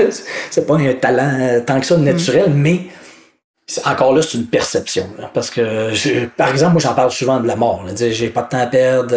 c'est 0.51 0.67
pas 0.67 0.77
un 0.77 0.93
talent 0.95 1.61
tant 1.65 1.79
que 1.79 1.87
ça 1.87 1.97
naturel, 1.97 2.51
mm. 2.51 2.55
mais 2.55 2.81
encore 3.85 4.15
là, 4.15 4.23
c'est 4.23 4.37
une 4.37 4.47
perception. 4.47 5.09
parce 5.33 5.51
que, 5.51 6.27
par 6.37 6.51
exemple, 6.51 6.73
moi, 6.73 6.83
j'en 6.83 6.95
parle 6.95 7.11
souvent 7.11 7.41
de 7.41 7.47
la 7.47 7.57
mort. 7.57 7.85
J'ai 7.97 8.29
pas 8.31 8.43
de 8.43 8.49
temps 8.49 8.61
à 8.61 8.67
perdre. 8.67 9.15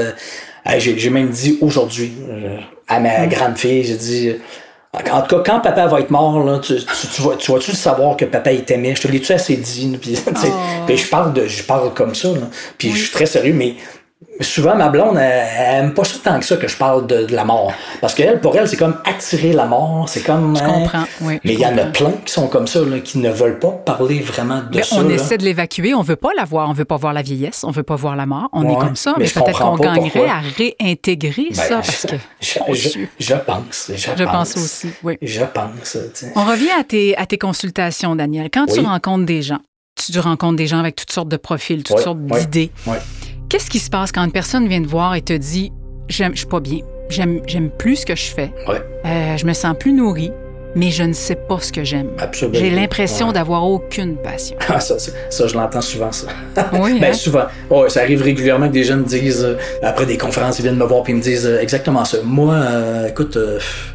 J'ai 0.78 1.10
même 1.10 1.30
dit 1.30 1.58
aujourd'hui 1.62 2.14
euh, 2.30 2.58
à 2.88 3.00
ma 3.00 3.26
mm. 3.26 3.30
grande 3.30 3.58
fille, 3.58 3.84
j'ai 3.84 3.96
dit. 3.96 4.36
En 5.12 5.22
tout 5.22 5.36
cas, 5.36 5.44
quand 5.46 5.60
papa 5.60 5.86
va 5.86 6.00
être 6.00 6.10
mort, 6.10 6.44
là, 6.44 6.60
tu, 6.60 6.76
tu, 6.76 7.22
vas, 7.22 7.36
tu 7.36 7.52
vas-tu 7.52 7.74
savoir 7.74 8.18
que 8.18 8.26
papa 8.26 8.52
il 8.52 8.64
t'aimait? 8.64 8.96
Je 8.96 9.02
te 9.02 9.08
l'ai-tu 9.08 9.32
assez 9.32 9.56
dit? 9.56 9.98
Puis, 10.02 10.18
oh. 10.28 10.48
puis 10.88 10.98
je 10.98 11.08
parle 11.08 11.34
de 11.34 11.46
je 11.46 11.64
parle 11.64 11.94
comme 11.94 12.16
ça. 12.16 12.30
Là, 12.30 12.48
puis 12.78 12.92
je 12.92 12.98
suis 13.04 13.12
très 13.12 13.28
sérieux, 13.28 13.54
mais 13.54 13.76
souvent, 14.42 14.76
ma 14.76 14.90
blonde, 14.90 15.18
elle, 15.18 15.86
aime 15.86 15.94
pas 15.94 16.04
ça 16.04 16.18
tant 16.24 16.40
que 16.40 16.46
ça 16.46 16.58
que 16.58 16.68
je 16.68 16.78
parle 16.78 17.08
de, 17.08 17.28
la 17.30 17.46
mort. 17.46 17.72
Parce 18.02 18.14
qu'elle, 18.16 18.40
pour 18.40 18.56
elle, 18.58 18.68
c'est 18.68 18.78
comme 18.78 18.98
attirer 19.06 19.54
la 19.54 19.66
mort. 19.66 20.08
C'est 20.10 20.22
comme. 20.22 20.56
Je 20.56 20.64
hein. 20.64 20.68
comprends, 20.68 21.04
oui. 21.22 21.40
Mais 21.44 21.54
il 21.54 21.60
y 21.60 21.66
en 21.66 21.78
a 21.78 21.86
plein 21.86 22.12
qui 22.26 22.34
sont 22.34 22.48
comme 22.48 22.68
ça, 22.68 22.82
là, 22.82 23.00
qui 23.00 23.20
ne 23.20 23.30
veulent 23.30 23.60
pas 23.60 23.72
parler 23.72 24.20
vraiment 24.20 24.62
de 24.70 24.82
ça. 24.82 24.96
On 24.98 25.10
essaie 25.10 25.38
de 25.38 25.44
l'évacuer. 25.44 25.94
On 25.94 26.02
veut 26.02 26.16
pas 26.16 26.32
la 26.36 26.46
voir. 26.46 26.70
On 26.70 26.74
veut 26.74 26.86
pas 26.86 26.98
voir 26.98 27.14
la 27.14 27.22
vieillesse. 27.22 27.64
On 27.64 27.72
veut 27.72 27.84
pas 27.84 27.96
voir 27.96 28.16
la 28.16 28.26
mort. 28.26 28.50
On 28.54 28.68
est 28.70 28.80
comme 28.80 28.96
ça. 28.96 29.16
Mais, 29.18 29.26
peut-être 29.26 29.60
qu'on 29.60 29.76
gagnerait 29.76 30.28
à 30.28 30.40
réintégrer 30.40 31.50
ben, 31.50 31.56
ça. 31.56 31.76
Parce 31.76 32.06
que, 32.06 32.16
je, 32.42 32.60
je, 33.20 33.36
pense. 33.36 33.92
Je, 33.96 34.24
pense. 34.24 34.58
aussi, 34.58 34.90
oui. 35.04 35.18
Je 35.22 35.44
pense. 35.44 35.98
On 36.36 36.44
revient 36.44 36.72
à 36.80 36.84
tes, 36.84 37.16
à 37.18 37.26
tes 37.26 37.38
consultations, 37.38 38.16
Daniel. 38.16 38.50
Quand 38.52 38.66
tu 38.66 38.80
rencontres 38.80 39.26
des 39.26 39.42
gens, 39.42 39.60
tu 39.96 40.20
rencontres 40.20 40.58
des 40.58 40.68
gens 40.68 40.80
avec 40.80 40.96
toutes 40.96 41.12
sortes 41.12 41.30
de 41.30 41.38
profils, 41.38 41.84
toutes 41.84 42.00
sortes 42.00 42.20
d'idées. 42.20 42.72
Qu'est-ce 43.50 43.70
qui 43.70 43.80
se 43.80 43.90
passe 43.90 44.12
quand 44.12 44.26
une 44.26 44.32
personne 44.32 44.68
vient 44.68 44.82
te 44.82 44.88
voir 44.88 45.16
et 45.16 45.22
te 45.22 45.32
dit 45.32 45.72
J'aime, 46.10 46.34
je 46.34 46.40
suis 46.40 46.48
pas 46.48 46.60
bien, 46.60 46.80
j'aime, 47.10 47.40
j'aime 47.48 47.70
plus 47.70 47.98
ce 47.98 48.06
que 48.06 48.16
je 48.16 48.26
fais, 48.26 48.52
ouais. 48.68 48.82
euh, 49.06 49.38
je 49.38 49.46
me 49.46 49.54
sens 49.54 49.76
plus 49.78 49.94
nourri, 49.94 50.32
mais 50.76 50.92
je 50.92 51.04
ne 51.04 51.14
sais 51.14 51.36
pas 51.36 51.60
ce 51.60 51.72
que 51.72 51.84
j'aime. 51.84 52.10
J'ai 52.54 52.70
l'impression 52.70 53.32
d'avoir 53.32 53.66
aucune 53.66 54.18
passion. 54.18 54.58
Ah, 54.68 54.80
ça, 54.82 54.96
ça, 55.00 55.48
je 55.48 55.56
l'entends 55.56 55.82
souvent, 55.82 56.12
ça. 56.12 56.28
Oui. 56.74 57.00
ben, 57.02 57.12
hein? 57.12 57.14
souvent. 57.14 57.46
Ouais, 57.70 57.90
ça 57.90 58.02
arrive 58.02 58.22
régulièrement 58.22 58.68
que 58.68 58.74
des 58.74 58.84
jeunes 58.84 59.02
me 59.02 59.06
disent, 59.06 59.44
euh, 59.44 59.58
après 59.82 60.06
des 60.06 60.18
conférences, 60.18 60.60
ils 60.60 60.64
viennent 60.64 60.78
me 60.78 60.86
voir 60.86 61.04
et 61.08 61.14
me 61.14 61.22
disent 61.22 61.46
euh, 61.46 61.62
exactement 61.62 62.04
ça. 62.04 62.18
Moi, 62.24 62.54
euh, 62.54 63.08
écoute, 63.08 63.38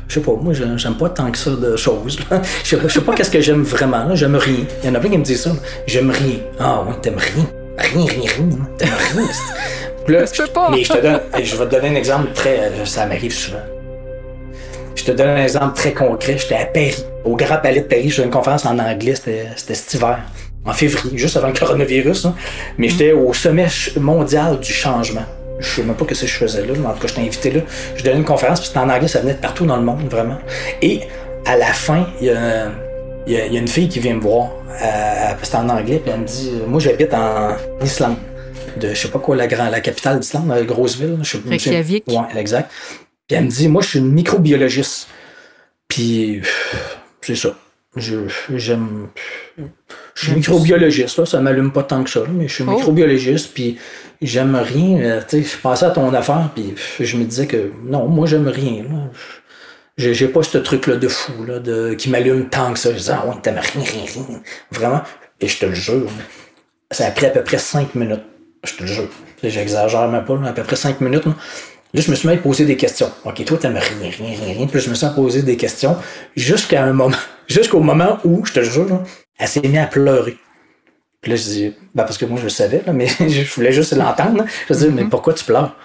je 0.09 0.15
sais 0.15 0.21
pas, 0.21 0.33
moi, 0.33 0.55
j'aime 0.55 0.97
pas 0.99 1.11
tant 1.11 1.31
que 1.31 1.39
ça 1.39 1.51
de 1.51 1.77
choses. 1.77 2.19
je 2.65 2.89
sais 2.89 3.01
pas 3.03 3.15
qu'est-ce 3.15 3.31
que 3.31 3.41
j'aime 3.41 3.63
vraiment. 3.63 4.15
J'aime 4.15 4.37
rien. 4.37 4.65
Il 4.83 4.89
y 4.89 4.91
en 4.91 4.95
a 4.95 4.99
plein 5.01 5.11
qui 5.11 5.19
me 5.19 5.25
disent 5.25 5.43
ça. 5.43 5.53
J'aime 5.87 6.11
rien. 6.11 6.39
Ah, 6.59 6.83
ouais, 6.83 6.95
t'aimes 7.03 7.19
rien. 7.19 7.47
Rien, 7.79 8.07
rien, 8.07 8.31
rien. 8.37 8.89
rien. 9.15 9.29
Là, 10.09 10.25
je 10.27 10.43
peux 10.43 10.49
pas. 10.49 10.69
Mais 10.71 10.83
je 10.83 10.93
te 10.93 10.99
donne, 10.99 11.21
je 11.41 11.57
vais 11.57 11.67
te 11.67 11.71
donner 11.71 11.89
un 11.89 11.95
exemple 11.95 12.33
très. 12.35 12.59
Euh, 12.59 12.85
ça 12.85 13.07
m'arrive 13.07 13.33
souvent. 13.33 13.63
Je 14.95 15.05
te 15.05 15.13
donne 15.13 15.29
un 15.29 15.43
exemple 15.43 15.77
très 15.77 15.93
concret. 15.93 16.37
J'étais 16.39 16.57
à 16.57 16.67
Paris, 16.67 17.05
au 17.25 17.37
Grand 17.37 17.59
Palais 17.59 17.81
de 17.81 17.87
Paris. 17.87 18.11
J'ai 18.11 18.25
une 18.25 18.31
conférence 18.31 18.67
en 18.67 18.79
anglais. 18.79 19.15
C'était 19.15 19.47
cet 19.57 19.95
hiver, 19.95 20.19
en 20.65 20.73
février, 20.73 21.17
juste 21.17 21.37
avant 21.37 21.49
le 21.49 21.55
coronavirus. 21.55 22.29
Mais 22.79 22.89
j'étais 22.89 23.13
au 23.13 23.33
sommet 23.33 23.69
mondial 24.01 24.59
du 24.59 24.73
changement. 24.73 25.25
Je 25.61 25.69
sais 25.69 25.83
même 25.83 25.95
pas 25.95 26.05
ce 26.13 26.23
que 26.23 26.27
je 26.27 26.35
faisais 26.35 26.67
là, 26.67 26.73
mais 26.77 26.87
en 26.87 26.93
tout 26.93 27.01
cas, 27.01 27.09
j'étais 27.09 27.21
invité 27.21 27.51
là. 27.53 27.61
Je 27.95 28.03
donnais 28.03 28.17
une 28.17 28.25
conférence, 28.25 28.59
puis 28.59 28.69
c'était 28.69 28.81
en 28.81 28.89
anglais, 28.89 29.07
ça 29.07 29.21
venait 29.21 29.35
de 29.35 29.39
partout 29.39 29.65
dans 29.65 29.77
le 29.77 29.85
monde, 29.85 30.09
vraiment. 30.11 30.39
Et 30.83 31.03
à 31.47 31.57
la 31.57 31.67
fin, 31.67 32.09
il 32.21 32.27
y 32.27 32.31
a 32.31 32.73
il 33.27 33.33
y, 33.33 33.37
a, 33.37 33.47
une 33.47 33.69
fille 33.69 33.89
qui 33.89 34.01
vient 34.01 34.15
me 34.15 34.21
voir, 34.21 34.51
euh, 34.69 35.35
c'était 35.43 35.57
en 35.57 35.69
anglais, 35.69 36.01
puis 36.03 36.13
elle 36.13 36.21
me 36.21 36.27
dit 36.27 36.53
Moi, 36.67 36.81
j'habite 36.81 37.15
en 37.15 37.57
Islande, 37.83 38.17
de 38.81 38.89
je 38.89 38.95
sais 38.95 39.09
pas 39.09 39.19
quoi, 39.19 39.37
la, 39.37 39.47
la 39.47 39.81
capitale 39.81 40.19
d'Islande, 40.21 40.49
la 40.49 40.63
grosse 40.63 40.97
ville. 40.97 41.19
Je 41.23 41.37
Reykjavik. 41.49 42.05
Oui, 42.09 42.17
exact. 42.37 42.71
Puis 43.29 43.37
elle 43.37 43.45
me 43.45 43.51
dit 43.51 43.69
Moi, 43.69 43.83
je 43.83 43.89
suis 43.89 43.99
une 44.01 44.11
microbiologiste. 44.13 45.09
Puis, 45.89 46.41
c'est 47.21 47.37
ça. 47.37 47.55
Je, 47.97 48.21
j'aime. 48.55 49.09
Je 50.15 50.25
suis 50.27 50.33
microbiologiste, 50.35 51.19
là, 51.19 51.27
ça 51.27 51.41
m'allume 51.41 51.73
pas 51.73 51.83
tant 51.83 52.03
que 52.03 52.11
ça, 52.11 52.21
mais 52.33 52.49
je 52.49 52.55
suis 52.55 52.65
Oh. 52.67 52.71
microbiologiste, 52.73 53.53
puis 53.53 53.77
j'aime 54.23 54.57
rien. 54.57 54.99
euh, 54.99 55.21
tu 55.29 55.43
sais, 55.43 55.49
je 55.57 55.59
pensais 55.59 55.85
à 55.85 55.91
ton 55.91 56.13
affaire, 56.15 56.51
puis 56.55 56.75
je 56.99 57.17
me 57.17 57.25
disais 57.25 57.47
que 57.47 57.71
non, 57.85 58.09
moi, 58.09 58.27
j'aime 58.27 58.49
rien. 58.49 58.85
là. 58.85 59.11
J'ai 60.13 60.29
pas 60.29 60.43
ce 60.43 60.59
truc-là 60.59 60.97
de 60.97 61.09
fou, 61.09 61.45
là, 61.45 61.59
de, 61.59 61.95
qui 61.95 62.11
m'allume 62.11 62.49
tant 62.49 62.73
que 62.73 62.79
ça. 62.79 62.91
Je 62.91 62.99
disais, 62.99 63.13
ah 63.13 63.27
ouais, 63.27 63.35
t'aimes 63.43 63.61
rien, 63.61 63.85
rien, 63.85 64.05
rien. 64.05 64.43
Vraiment. 64.71 65.03
Et 65.41 65.49
je 65.49 65.59
te 65.59 65.67
le 65.67 65.75
jure, 65.75 66.11
ça 66.91 67.07
a 67.07 67.11
pris 67.11 67.27
à 67.27 67.31
peu 67.31 67.43
près 67.43 67.59
cinq 67.59 67.95
minutes. 67.95 68.25
Je 68.65 68.75
te 68.75 68.83
le 68.83 68.89
jure. 68.89 69.09
J'exagère 69.43 70.09
même 70.09 70.25
pas, 70.25 70.37
là, 70.37 70.49
à 70.49 70.53
peu 70.53 70.63
près 70.63 70.77
cinq 70.77 71.01
minutes. 71.01 71.27
Là, 71.27 71.35
Là, 71.95 72.01
je 72.01 72.11
me 72.11 72.17
suis 72.17 72.27
mis 72.27 72.35
à 72.35 72.37
poser 72.39 72.65
des 72.65 72.77
questions. 72.77 73.11
OK, 73.25 73.45
toi, 73.45 73.59
t'aimes 73.59 73.77
rien, 73.77 74.11
rien, 74.11 74.35
rien, 74.35 74.55
rien. 74.55 74.67
Puis 74.67 74.81
je 74.81 74.89
me 74.89 74.95
suis 74.95 75.05
mis 75.05 75.13
à 75.13 75.15
poser 75.15 75.43
des 75.43 75.59
questions 75.59 75.97
jusqu'à 76.35 76.85
un 76.85 76.95
moment, 76.95 77.17
jusqu'au 77.49 77.81
moment 77.81 78.19
où, 78.25 78.47
je 78.47 78.53
te 78.53 78.61
le 78.61 78.65
jure, 78.65 78.89
là, 78.89 79.03
elle 79.39 79.49
s'est 79.49 79.61
mise 79.61 79.77
à 79.77 79.87
pleurer. 79.87 80.39
Puis 81.21 81.31
là, 81.31 81.37
je 81.37 81.43
dis, 81.43 81.75
ben 81.95 82.05
parce 82.05 82.17
que 82.17 82.25
moi, 82.25 82.39
je 82.39 82.45
le 82.45 82.51
savais, 82.51 82.83
là, 82.87 82.95
mais 82.95 83.07
je 83.29 83.55
voulais 83.55 83.73
juste 83.73 83.93
l'entendre. 83.95 84.45
Je 84.71 84.75
dis, 84.75 84.89
mais 84.89 85.05
pourquoi 85.05 85.35
tu 85.35 85.45
pleures? 85.45 85.77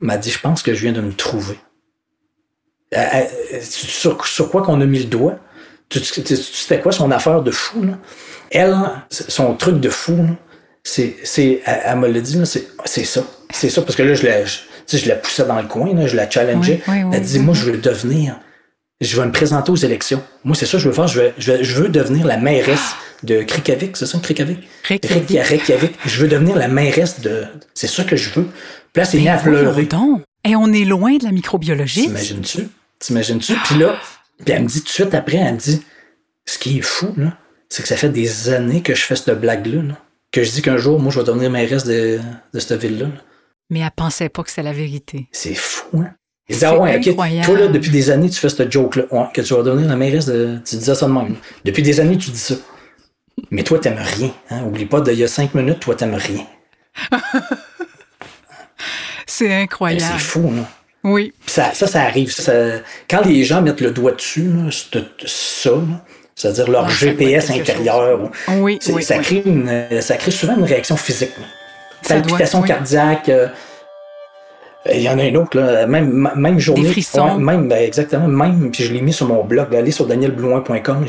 Elle 0.00 0.06
m'a 0.06 0.16
dit, 0.16 0.30
je 0.30 0.40
pense 0.40 0.62
que 0.62 0.72
je 0.72 0.80
viens 0.80 0.92
de 0.92 1.02
me 1.02 1.12
trouver. 1.12 1.58
Euh, 2.96 2.98
euh, 2.98 3.58
sur, 3.62 4.26
sur 4.26 4.50
quoi 4.50 4.62
qu'on 4.62 4.80
a 4.80 4.86
mis 4.86 5.00
le 5.00 5.04
doigt? 5.04 5.38
C'était 5.90 6.80
quoi 6.80 6.92
son 6.92 7.10
affaire 7.10 7.42
de 7.42 7.50
fou, 7.50 7.82
là? 7.82 7.98
Elle, 8.50 8.74
son 9.10 9.54
truc 9.54 9.78
de 9.80 9.90
fou, 9.90 10.16
là, 10.16 10.34
c'est, 10.84 11.16
c'est, 11.24 11.60
elle, 11.66 11.80
elle 11.84 11.96
me 11.98 12.08
l'a 12.08 12.20
dit, 12.20 12.38
c'est, 12.44 13.04
ça. 13.04 13.22
C'est 13.52 13.68
ça, 13.70 13.82
parce 13.82 13.96
que 13.96 14.02
là, 14.02 14.14
je 14.14 14.24
la, 14.26 14.44
je, 14.44 14.56
tu 14.56 14.62
sais, 14.86 14.98
je 14.98 15.08
la 15.08 15.16
poussais 15.16 15.44
dans 15.44 15.60
le 15.60 15.66
coin, 15.68 15.94
là, 15.94 16.06
je 16.06 16.16
la 16.16 16.28
challengeais. 16.30 16.80
Oui, 16.88 16.94
oui, 16.94 17.02
oui, 17.04 17.10
elle 17.16 17.22
dit, 17.22 17.38
moi, 17.38 17.54
je 17.54 17.64
veux 17.70 17.76
devenir, 17.78 18.38
je 19.00 19.18
vais 19.20 19.26
me 19.26 19.32
présenter 19.32 19.70
aux 19.70 19.76
élections. 19.76 20.22
Moi, 20.44 20.54
c'est 20.56 20.66
ça 20.66 20.72
que 20.72 20.78
je 20.78 20.88
veux 20.88 20.94
faire. 20.94 21.08
Je 21.08 21.20
veux, 21.20 21.32
je 21.38 21.52
veux, 21.52 21.62
je 21.62 21.74
veux 21.74 21.88
devenir 21.88 22.26
la 22.26 22.36
mairesse 22.38 22.94
de 23.22 23.42
Krikavik, 23.42 23.96
c'est 23.96 24.06
ça, 24.06 24.18
Krikavik? 24.18 24.66
Reykjavik. 24.84 25.30
Reykja- 25.30 25.42
Reykjavik. 25.42 25.92
Je 26.06 26.20
veux 26.22 26.28
devenir 26.28 26.56
la 26.56 26.68
mairesse 26.68 27.20
de, 27.20 27.44
c'est 27.74 27.86
ça 27.88 28.04
que 28.04 28.16
je 28.16 28.30
veux. 28.30 28.44
Puis 28.92 29.00
là, 29.02 29.04
c'est 29.04 29.26
à 29.28 29.36
pleurer. 29.36 29.88
Et 30.44 30.56
on 30.56 30.72
est 30.72 30.84
loin 30.84 31.16
de 31.16 31.24
la 31.24 31.32
microbiologie. 31.32 32.06
T'imagines-tu? 32.06 32.68
T'imagines-tu? 32.98 33.54
Puis 33.64 33.78
là, 33.78 33.96
puis 34.44 34.54
elle 34.54 34.62
me 34.62 34.68
dit 34.68 34.80
tout 34.80 34.86
de 34.86 34.90
suite 34.90 35.14
après, 35.14 35.36
elle 35.38 35.54
me 35.54 35.58
dit, 35.58 35.82
ce 36.46 36.58
qui 36.58 36.78
est 36.78 36.82
fou, 36.82 37.12
là, 37.16 37.36
c'est 37.68 37.82
que 37.82 37.88
ça 37.88 37.96
fait 37.96 38.08
des 38.08 38.48
années 38.50 38.82
que 38.82 38.94
je 38.94 39.02
fais 39.02 39.16
cette 39.16 39.40
blague-là, 39.40 39.82
là, 39.82 39.94
que 40.32 40.42
je 40.42 40.50
dis 40.50 40.62
qu'un 40.62 40.78
jour, 40.78 40.98
moi, 41.00 41.12
je 41.12 41.18
vais 41.20 41.24
devenir 41.26 41.50
mairesse 41.50 41.84
de, 41.84 42.18
de 42.52 42.58
cette 42.60 42.80
ville-là. 42.80 43.06
là. 43.06 43.12
Mais 43.70 43.80
elle 43.80 43.90
pensait 43.94 44.28
pas 44.30 44.42
que 44.42 44.50
c'était 44.50 44.62
la 44.62 44.72
vérité. 44.72 45.28
C'est 45.32 45.54
fou, 45.54 46.00
hein? 46.00 46.14
Elle 46.48 46.54
dit, 46.54 46.60
C'est 46.60 46.66
ah 46.66 46.78
ouais, 46.78 46.96
ok, 46.96 47.14
toi, 47.44 47.58
là, 47.58 47.66
depuis 47.68 47.90
des 47.90 48.08
années, 48.10 48.30
tu 48.30 48.38
fais 48.40 48.48
cette 48.48 48.72
joke-là, 48.72 49.04
ouais, 49.10 49.26
que 49.34 49.42
tu 49.42 49.52
vas 49.54 49.62
devenir 49.62 49.86
la 49.88 49.96
mairesse 49.96 50.24
de. 50.24 50.58
Tu 50.64 50.76
disais 50.76 50.94
ça 50.94 51.06
de 51.06 51.12
même. 51.12 51.36
Depuis 51.64 51.82
des 51.82 52.00
années, 52.00 52.16
tu 52.16 52.30
dis 52.30 52.38
ça. 52.38 52.54
Mais 53.50 53.62
toi, 53.62 53.78
t'aimes 53.78 53.98
rien. 53.98 54.32
Hein? 54.50 54.64
Oublie 54.64 54.86
pas, 54.86 55.00
d'il 55.02 55.14
y 55.18 55.24
a 55.24 55.28
cinq 55.28 55.54
minutes, 55.54 55.80
toi, 55.80 55.94
t'aimes 55.94 56.14
rien. 56.14 56.46
C'est 59.26 59.48
Ben, 59.48 59.62
incroyable. 59.62 60.04
c'est 60.18 60.24
fou, 60.24 60.50
là. 60.54 60.68
Oui. 61.08 61.32
Ça, 61.46 61.72
ça, 61.74 61.86
ça 61.86 62.02
arrive. 62.02 62.30
Ça, 62.32 62.52
quand 63.10 63.24
les 63.24 63.44
gens 63.44 63.62
mettent 63.62 63.80
le 63.80 63.90
doigt 63.90 64.12
dessus, 64.12 64.42
là, 64.44 64.70
c'est- 64.70 65.26
ça, 65.26 65.70
c'est-à-dire 66.34 66.70
leur 66.70 66.84
être 66.84 66.90
GPS 66.92 67.50
intérieur, 67.50 68.20
ou- 68.22 68.30
Oui, 68.92 69.02
ça, 69.02 69.16
oui. 69.16 69.22
Crée 69.22 69.42
une, 69.44 69.86
ça 70.00 70.16
crée 70.16 70.30
souvent 70.30 70.56
une 70.56 70.64
réaction 70.64 70.96
physique. 70.96 71.32
Palpitation 72.06 72.60
cardiaque. 72.62 73.28
euh, 73.28 73.48
il 74.94 75.02
y 75.02 75.08
en 75.08 75.18
a 75.18 75.24
une 75.24 75.36
autre, 75.36 75.56
là, 75.58 75.86
même, 75.86 76.30
même 76.36 76.58
journée. 76.58 76.88
frissons. 76.88 77.24
ouais, 77.36 77.38
même, 77.38 77.68
ben, 77.68 77.78
exactement, 77.82 78.28
même, 78.28 78.70
puis 78.70 78.84
je 78.84 78.92
l'ai 78.92 79.00
mis 79.00 79.12
sur 79.12 79.26
mon 79.26 79.44
blog, 79.44 79.72
là, 79.72 79.78
allez 79.78 79.90
sur 79.90 80.06
danielblouin.com 80.06 81.04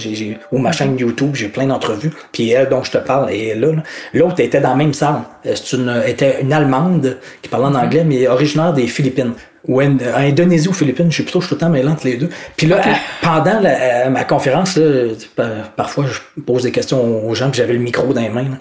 ou 0.51 0.57
ma 0.57 0.71
chaîne 0.71 0.97
YouTube, 0.97 1.31
j'ai 1.35 1.47
plein 1.49 1.67
d'entrevues, 1.67 2.11
puis 2.31 2.49
elle 2.51 2.69
dont 2.69 2.83
je 2.83 2.91
te 2.91 2.97
parle, 2.97 3.29
elle 3.31 3.39
est 3.41 3.55
là. 3.55 3.67
L'autre 4.13 4.39
était 4.39 4.59
dans 4.61 4.69
la 4.69 4.75
même 4.75 4.93
salle. 4.93 5.21
Euh, 5.45 5.53
C'est 5.55 5.77
une, 5.77 6.01
était 6.05 6.41
une 6.41 6.51
Allemande 6.53 7.17
qui 7.41 7.49
parlait 7.49 7.65
en 7.67 7.75
anglais, 7.75 8.03
mais 8.03 8.27
originaire 8.27 8.73
des 8.73 8.87
Philippines. 8.87 9.33
Ou 9.67 9.81
en, 9.81 9.91
en 9.97 10.19
Indonésie 10.21 10.69
ou 10.69 10.73
Philippines, 10.73 11.11
je 11.11 11.17
sais 11.17 11.23
plutôt, 11.23 11.41
je 11.41 11.47
suis 11.47 11.55
tout 11.55 11.61
le 11.61 11.67
temps 11.67 11.69
mêlant 11.71 11.91
entre 11.91 12.05
les 12.07 12.15
deux. 12.15 12.29
Puis 12.55 12.65
là, 12.67 12.77
à- 12.81 12.95
pendant 13.21 13.59
la- 13.59 14.05
à 14.05 14.09
ma 14.09 14.23
conférence, 14.23 14.77
là, 14.77 15.07
par- 15.35 15.69
parfois, 15.75 16.05
je 16.07 16.41
pose 16.41 16.63
des 16.63 16.71
questions 16.71 17.27
aux 17.27 17.35
gens, 17.35 17.49
puis 17.51 17.57
j'avais 17.59 17.73
le 17.73 17.79
micro 17.79 18.13
dans 18.13 18.21
les 18.21 18.29
mains. 18.29 18.43
là. 18.43 18.57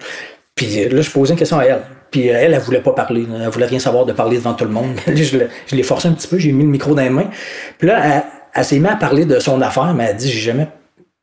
Puis 0.59 0.83
euh, 0.83 0.89
là, 0.93 1.01
je 1.01 1.09
posais 1.09 1.31
une 1.31 1.39
question 1.39 1.57
à 1.57 1.63
elle. 1.63 1.79
Puis 2.11 2.29
euh, 2.29 2.33
elle, 2.37 2.53
elle 2.53 2.59
voulait 2.59 2.81
pas 2.81 2.91
parler. 2.91 3.25
Elle 3.41 3.47
voulait 3.47 3.65
rien 3.65 3.79
savoir 3.79 4.05
de 4.05 4.11
parler 4.11 4.35
devant 4.35 4.53
tout 4.55 4.65
le 4.65 4.71
monde. 4.71 4.91
Je 5.07 5.37
l'ai- 5.73 5.83
forcé 5.83 6.09
un 6.09 6.11
petit 6.11 6.27
peu, 6.27 6.37
j'ai 6.37 6.51
mis 6.51 6.63
le 6.63 6.69
micro 6.69 6.93
dans 6.93 7.01
les 7.01 7.09
mains. 7.09 7.29
Puis 7.77 7.87
là, 7.87 8.01
elle, 8.03 8.23
elle 8.53 8.65
s'est 8.65 8.77
mise 8.79 8.91
à 8.91 8.97
parler 8.97 9.23
de 9.23 9.39
son 9.39 9.61
affaire, 9.61 9.93
mais 9.93 10.07
elle 10.09 10.17
dit 10.17 10.29
J'ai 10.29 10.41
jamais. 10.51 10.67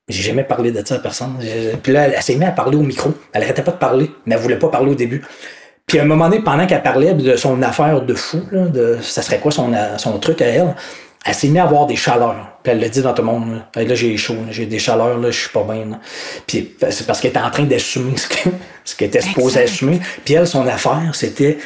J'ai 0.08 0.22
jamais 0.22 0.44
parlé 0.44 0.70
de 0.72 0.80
ça 0.86 0.94
à 0.94 0.98
personne. 1.00 1.34
Puis 1.82 1.92
là, 1.92 2.04
elle, 2.06 2.14
elle 2.16 2.22
s'est 2.22 2.36
mise 2.36 2.48
à 2.48 2.52
parler 2.52 2.78
au 2.78 2.82
micro. 2.82 3.12
Elle 3.34 3.42
arrêtait 3.42 3.62
pas 3.62 3.72
de 3.72 3.76
parler, 3.76 4.10
mais 4.24 4.36
elle 4.36 4.40
voulait 4.40 4.58
pas 4.58 4.68
parler 4.68 4.92
au 4.92 4.94
début. 4.94 5.22
Puis 5.86 5.98
à 5.98 6.02
un 6.02 6.06
moment 6.06 6.30
donné, 6.30 6.42
pendant 6.42 6.66
qu'elle 6.66 6.82
parlait 6.82 7.12
de 7.12 7.36
son 7.36 7.60
affaire 7.62 8.00
de 8.02 8.14
fou, 8.14 8.40
de 8.52 8.96
ça 9.02 9.20
serait 9.20 9.38
quoi 9.38 9.52
son 9.52 10.18
truc 10.18 10.40
à 10.40 10.46
elle, 10.46 10.74
elle 11.24 11.34
s'est 11.34 11.48
mise 11.48 11.58
à 11.58 11.64
avoir 11.64 11.86
des 11.86 11.96
chaleurs. 11.96 12.58
Puis 12.62 12.72
elle 12.72 12.80
l'a 12.80 12.88
dit 12.88 13.02
dans 13.02 13.12
tout 13.14 13.22
le 13.22 13.26
monde. 13.28 13.62
Là, 13.74 13.84
là, 13.84 13.94
j'ai 13.94 14.16
chaud, 14.16 14.36
j'ai 14.50 14.66
des 14.66 14.78
chaleurs, 14.78 15.18
là, 15.18 15.30
je 15.30 15.38
suis 15.40 15.48
pas 15.50 15.64
bien. 15.64 15.84
là. 15.86 16.00
Puis 16.46 16.74
c'est 16.90 17.06
parce 17.06 17.20
qu'elle 17.20 17.30
était 17.30 17.40
en 17.40 17.50
train 17.50 17.64
d'assumer 17.64 18.16
ce 18.16 18.28
que- 18.28 18.50
ce 18.84 18.94
qu'elle 18.96 19.08
était 19.08 19.20
supposée 19.22 19.62
assumer. 19.62 20.00
Puis 20.24 20.34
elle, 20.34 20.46
son 20.46 20.66
affaire, 20.66 21.10
c'était. 21.14 21.58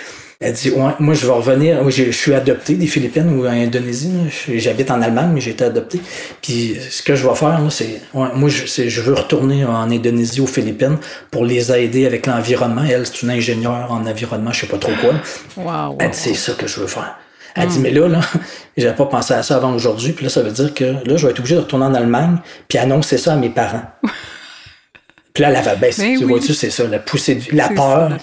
Elle 0.43 0.55
dit 0.55 0.71
ouais, 0.71 0.93
moi 1.01 1.13
je 1.13 1.27
vais 1.27 1.33
revenir, 1.35 1.91
je 1.91 2.05
je 2.05 2.11
suis 2.13 2.33
adopté 2.33 2.73
des 2.75 2.87
Philippines 2.87 3.29
ou 3.39 3.45
en 3.47 3.51
Indonésie, 3.51 4.11
j'habite 4.55 4.91
en 4.91 5.03
Allemagne, 5.03 5.33
mais 5.35 5.41
j'ai 5.43 5.51
été 5.51 5.65
adopté. 5.65 6.01
Puis 6.41 6.79
ce 6.91 7.03
que 7.03 7.15
je 7.15 7.29
vais 7.29 7.35
faire, 7.35 7.61
c'est 7.69 8.01
ouais, 8.15 8.29
moi 8.35 8.49
je, 8.49 8.65
je 8.89 9.01
veux 9.03 9.13
retourner 9.13 9.67
en 9.67 9.91
Indonésie, 9.91 10.41
aux 10.41 10.47
Philippines, 10.47 10.97
pour 11.31 11.45
les 11.45 11.71
aider 11.71 12.07
avec 12.07 12.27
l'environnement. 12.27 12.85
Elle, 12.91 13.07
c'est 13.07 13.21
une 13.21 13.31
ingénieure 13.33 13.89
en 13.93 14.07
environnement, 14.07 14.51
je 14.51 14.61
sais 14.63 14.67
pas 14.67 14.79
trop 14.79 14.93
quoi. 15.03 15.13
Wow, 15.59 15.91
wow, 15.91 15.99
Elle 16.01 16.09
dit, 16.13 16.17
c'est 16.19 16.33
ça 16.35 16.55
que 16.55 16.67
je 16.67 16.81
veux 16.81 16.87
faire. 16.87 17.19
Elle 17.55 17.69
dit, 17.69 17.79
mais 17.81 17.91
là, 17.91 18.09
là, 18.09 18.21
j'avais 18.77 18.95
pas 18.95 19.07
pensé 19.07 19.35
à 19.35 19.43
ça 19.43 19.57
avant 19.57 19.73
aujourd'hui, 19.73 20.13
puis 20.13 20.25
là, 20.25 20.31
ça 20.31 20.43
veut 20.43 20.51
dire 20.51 20.75
que 20.75 20.85
là, 20.85 21.17
je 21.17 21.27
vais 21.27 21.33
être 21.33 21.39
obligé 21.39 21.57
de 21.57 21.61
retourner 21.61 21.87
en 21.87 21.95
Allemagne, 21.95 22.39
puis 22.69 22.79
annoncer 22.79 23.19
ça 23.19 23.35
à 23.35 23.37
mes 23.37 23.51
parents. 23.51 23.83
puis 25.33 25.43
là, 25.43 25.51
elle 25.51 25.57
avait. 25.57 25.77
Ben 25.77 25.93
tu 25.93 26.03
oui. 26.03 26.25
vois-tu, 26.25 26.55
c'est 26.55 26.71
ça, 26.71 26.87
la 26.87 26.99
poussée 26.99 27.37
de 27.37 27.41
vie. 27.41 27.57
La 27.57 27.69
peur. 27.69 28.11
ça. 28.11 28.17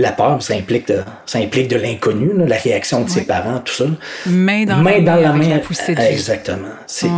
La 0.00 0.12
peur, 0.12 0.40
ça 0.40 0.54
implique 0.54 0.86
de, 0.86 1.00
ça 1.26 1.38
implique 1.40 1.66
de 1.66 1.74
l'inconnu, 1.76 2.30
la 2.46 2.54
réaction 2.56 3.02
de 3.02 3.10
ses 3.10 3.22
parents, 3.22 3.58
tout 3.64 3.74
ça. 3.74 3.84
Main 4.26 4.64
dans 4.64 4.76
Main 4.76 4.92
la 4.92 5.00
dans 5.00 5.12
main 5.16 5.18
la 5.18 5.26
la 5.26 5.32
vie. 5.32 6.12
Exactement. 6.12 6.68
C'est, 6.86 7.08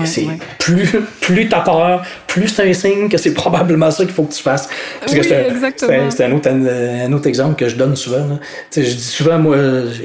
plus, 0.59 0.89
plus 1.21 1.47
t'as 1.51 1.61
peur, 1.61 2.03
plus 2.27 2.49
c'est 2.49 2.71
un 2.71 2.73
signe 2.73 3.11
que 3.11 3.19
c'est 3.19 3.35
probablement 3.35 3.91
ça 3.91 4.05
qu'il 4.05 4.15
faut 4.15 4.23
que 4.23 4.33
tu 4.33 4.43
fasses. 4.43 4.67
Parce 4.99 5.13
que 5.15 5.23
c'est 5.23 5.47
un, 5.47 5.51
exactement. 5.55 5.91
c'est 5.91 5.99
un- 5.99 6.11
c'est 6.11 6.25
un 6.25 6.33
autre, 6.33 6.49
un 6.49 7.13
autre 7.13 7.27
exemple 7.27 7.55
que 7.57 7.69
je 7.69 7.77
donne 7.77 7.97
souvent. 7.97 8.27
là. 8.27 8.39
Je 8.75 8.81
dis 8.81 8.99
souvent, 8.99 9.39
moi, 9.39 9.57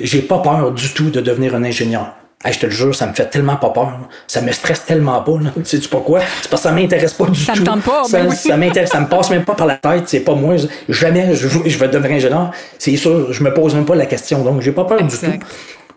j'ai 0.03 0.21
pas 0.21 0.39
peur 0.39 0.71
du 0.73 0.89
tout 0.93 1.09
de 1.09 1.21
devenir 1.21 1.55
un 1.55 1.63
ingénieur. 1.63 2.13
Hey, 2.45 2.53
je 2.53 2.59
te 2.59 2.65
le 2.67 2.71
jure, 2.71 2.93
ça 2.93 3.07
me 3.07 3.13
fait 3.13 3.25
tellement 3.25 3.55
pas 3.55 3.69
peur. 3.71 3.85
là. 3.85 3.99
Ça 4.27 4.39
me 4.41 4.51
stresse 4.51 4.85
tellement 4.85 5.19
pas. 5.23 5.31
Là. 5.41 5.51
Tu 5.55 5.81
sais 5.81 5.87
pourquoi? 5.89 6.19
C'est 6.41 6.49
parce 6.49 6.61
que 6.61 6.69
ça 6.69 6.75
m'intéresse 6.75 7.13
pas 7.13 7.25
du 7.25 7.39
Ça 7.43 7.53
tout. 7.53 7.61
me 7.61 7.65
tente 7.65 7.81
pas, 7.83 8.03
Ça, 8.03 8.19
ben 8.19 8.27
oui. 8.29 8.35
ça 8.35 8.55
m'intéresse, 8.55 8.91
ça 8.91 8.99
me 8.99 9.07
passe 9.07 9.29
même 9.31 9.43
pas 9.43 9.55
par 9.55 9.65
la 9.65 9.75
tête. 9.77 10.03
C'est 10.05 10.19
pas 10.19 10.35
moi. 10.35 10.55
Jamais 10.87 11.33
je, 11.35 11.47
veux- 11.47 11.67
je 11.67 11.77
vais 11.79 11.87
devenir 11.87 12.17
ingénieur. 12.17 12.51
C'est 12.77 12.95
sûr, 12.97 13.33
je 13.33 13.43
me 13.43 13.51
pose 13.53 13.73
même 13.73 13.85
pas 13.85 13.95
la 13.95 14.05
question. 14.05 14.43
Donc, 14.43 14.61
j'ai 14.61 14.71
pas 14.71 14.85
peur 14.85 15.01
du 15.03 15.17
tout. 15.17 15.25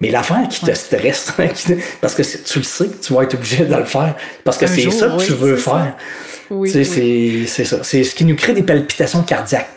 Mais 0.01 0.11
l'affaire 0.11 0.47
qui 0.49 0.65
te 0.65 0.73
stresse, 0.73 1.33
parce 2.01 2.15
que 2.15 2.23
tu 2.23 2.59
le 2.61 2.65
sais 2.65 2.87
que 2.87 3.05
tu 3.05 3.13
vas 3.13 3.25
être 3.25 3.35
obligé 3.35 3.65
de 3.65 3.75
le 3.75 3.85
faire. 3.85 4.15
Parce 4.45 4.57
que 4.57 4.67
c'est 4.67 4.91
ça 4.91 5.07
que 5.09 5.17
oui, 5.19 5.27
tu 5.27 5.33
veux 5.33 5.57
faire. 5.57 5.97
Oui, 6.51 6.73
Tu 6.73 6.83
sais, 6.85 7.45
c'est 7.47 7.65
ça. 7.65 7.79
C'est 7.83 8.05
ce 8.05 8.15
qui 8.15 8.25
nous 8.25 8.37
crée 8.37 8.55
des 8.55 8.63
palpitations 8.63 9.23
cardiaques. 9.23 9.69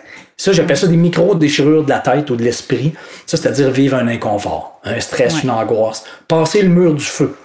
Ça, 0.44 0.52
j'appelle 0.54 0.76
ça 0.78 0.88
des 0.88 0.98
micro-déchirures 0.98 1.84
de 1.84 1.90
la 1.90 2.00
tête 2.00 2.32
ou 2.32 2.36
de 2.36 2.44
l'esprit. 2.44 2.94
Ça, 3.28 3.38
c'est-à-dire 3.38 3.70
vivre 3.70 3.96
un 3.98 4.08
inconfort, 4.08 4.80
un 4.84 5.00
stress, 5.00 5.36
Ouais. 5.36 5.42
une 5.44 5.52
angoisse. 5.52 6.04
Passer 6.28 6.64
le 6.64 6.70
mur 6.70 6.96
du 6.96 7.04
feu, 7.06 7.36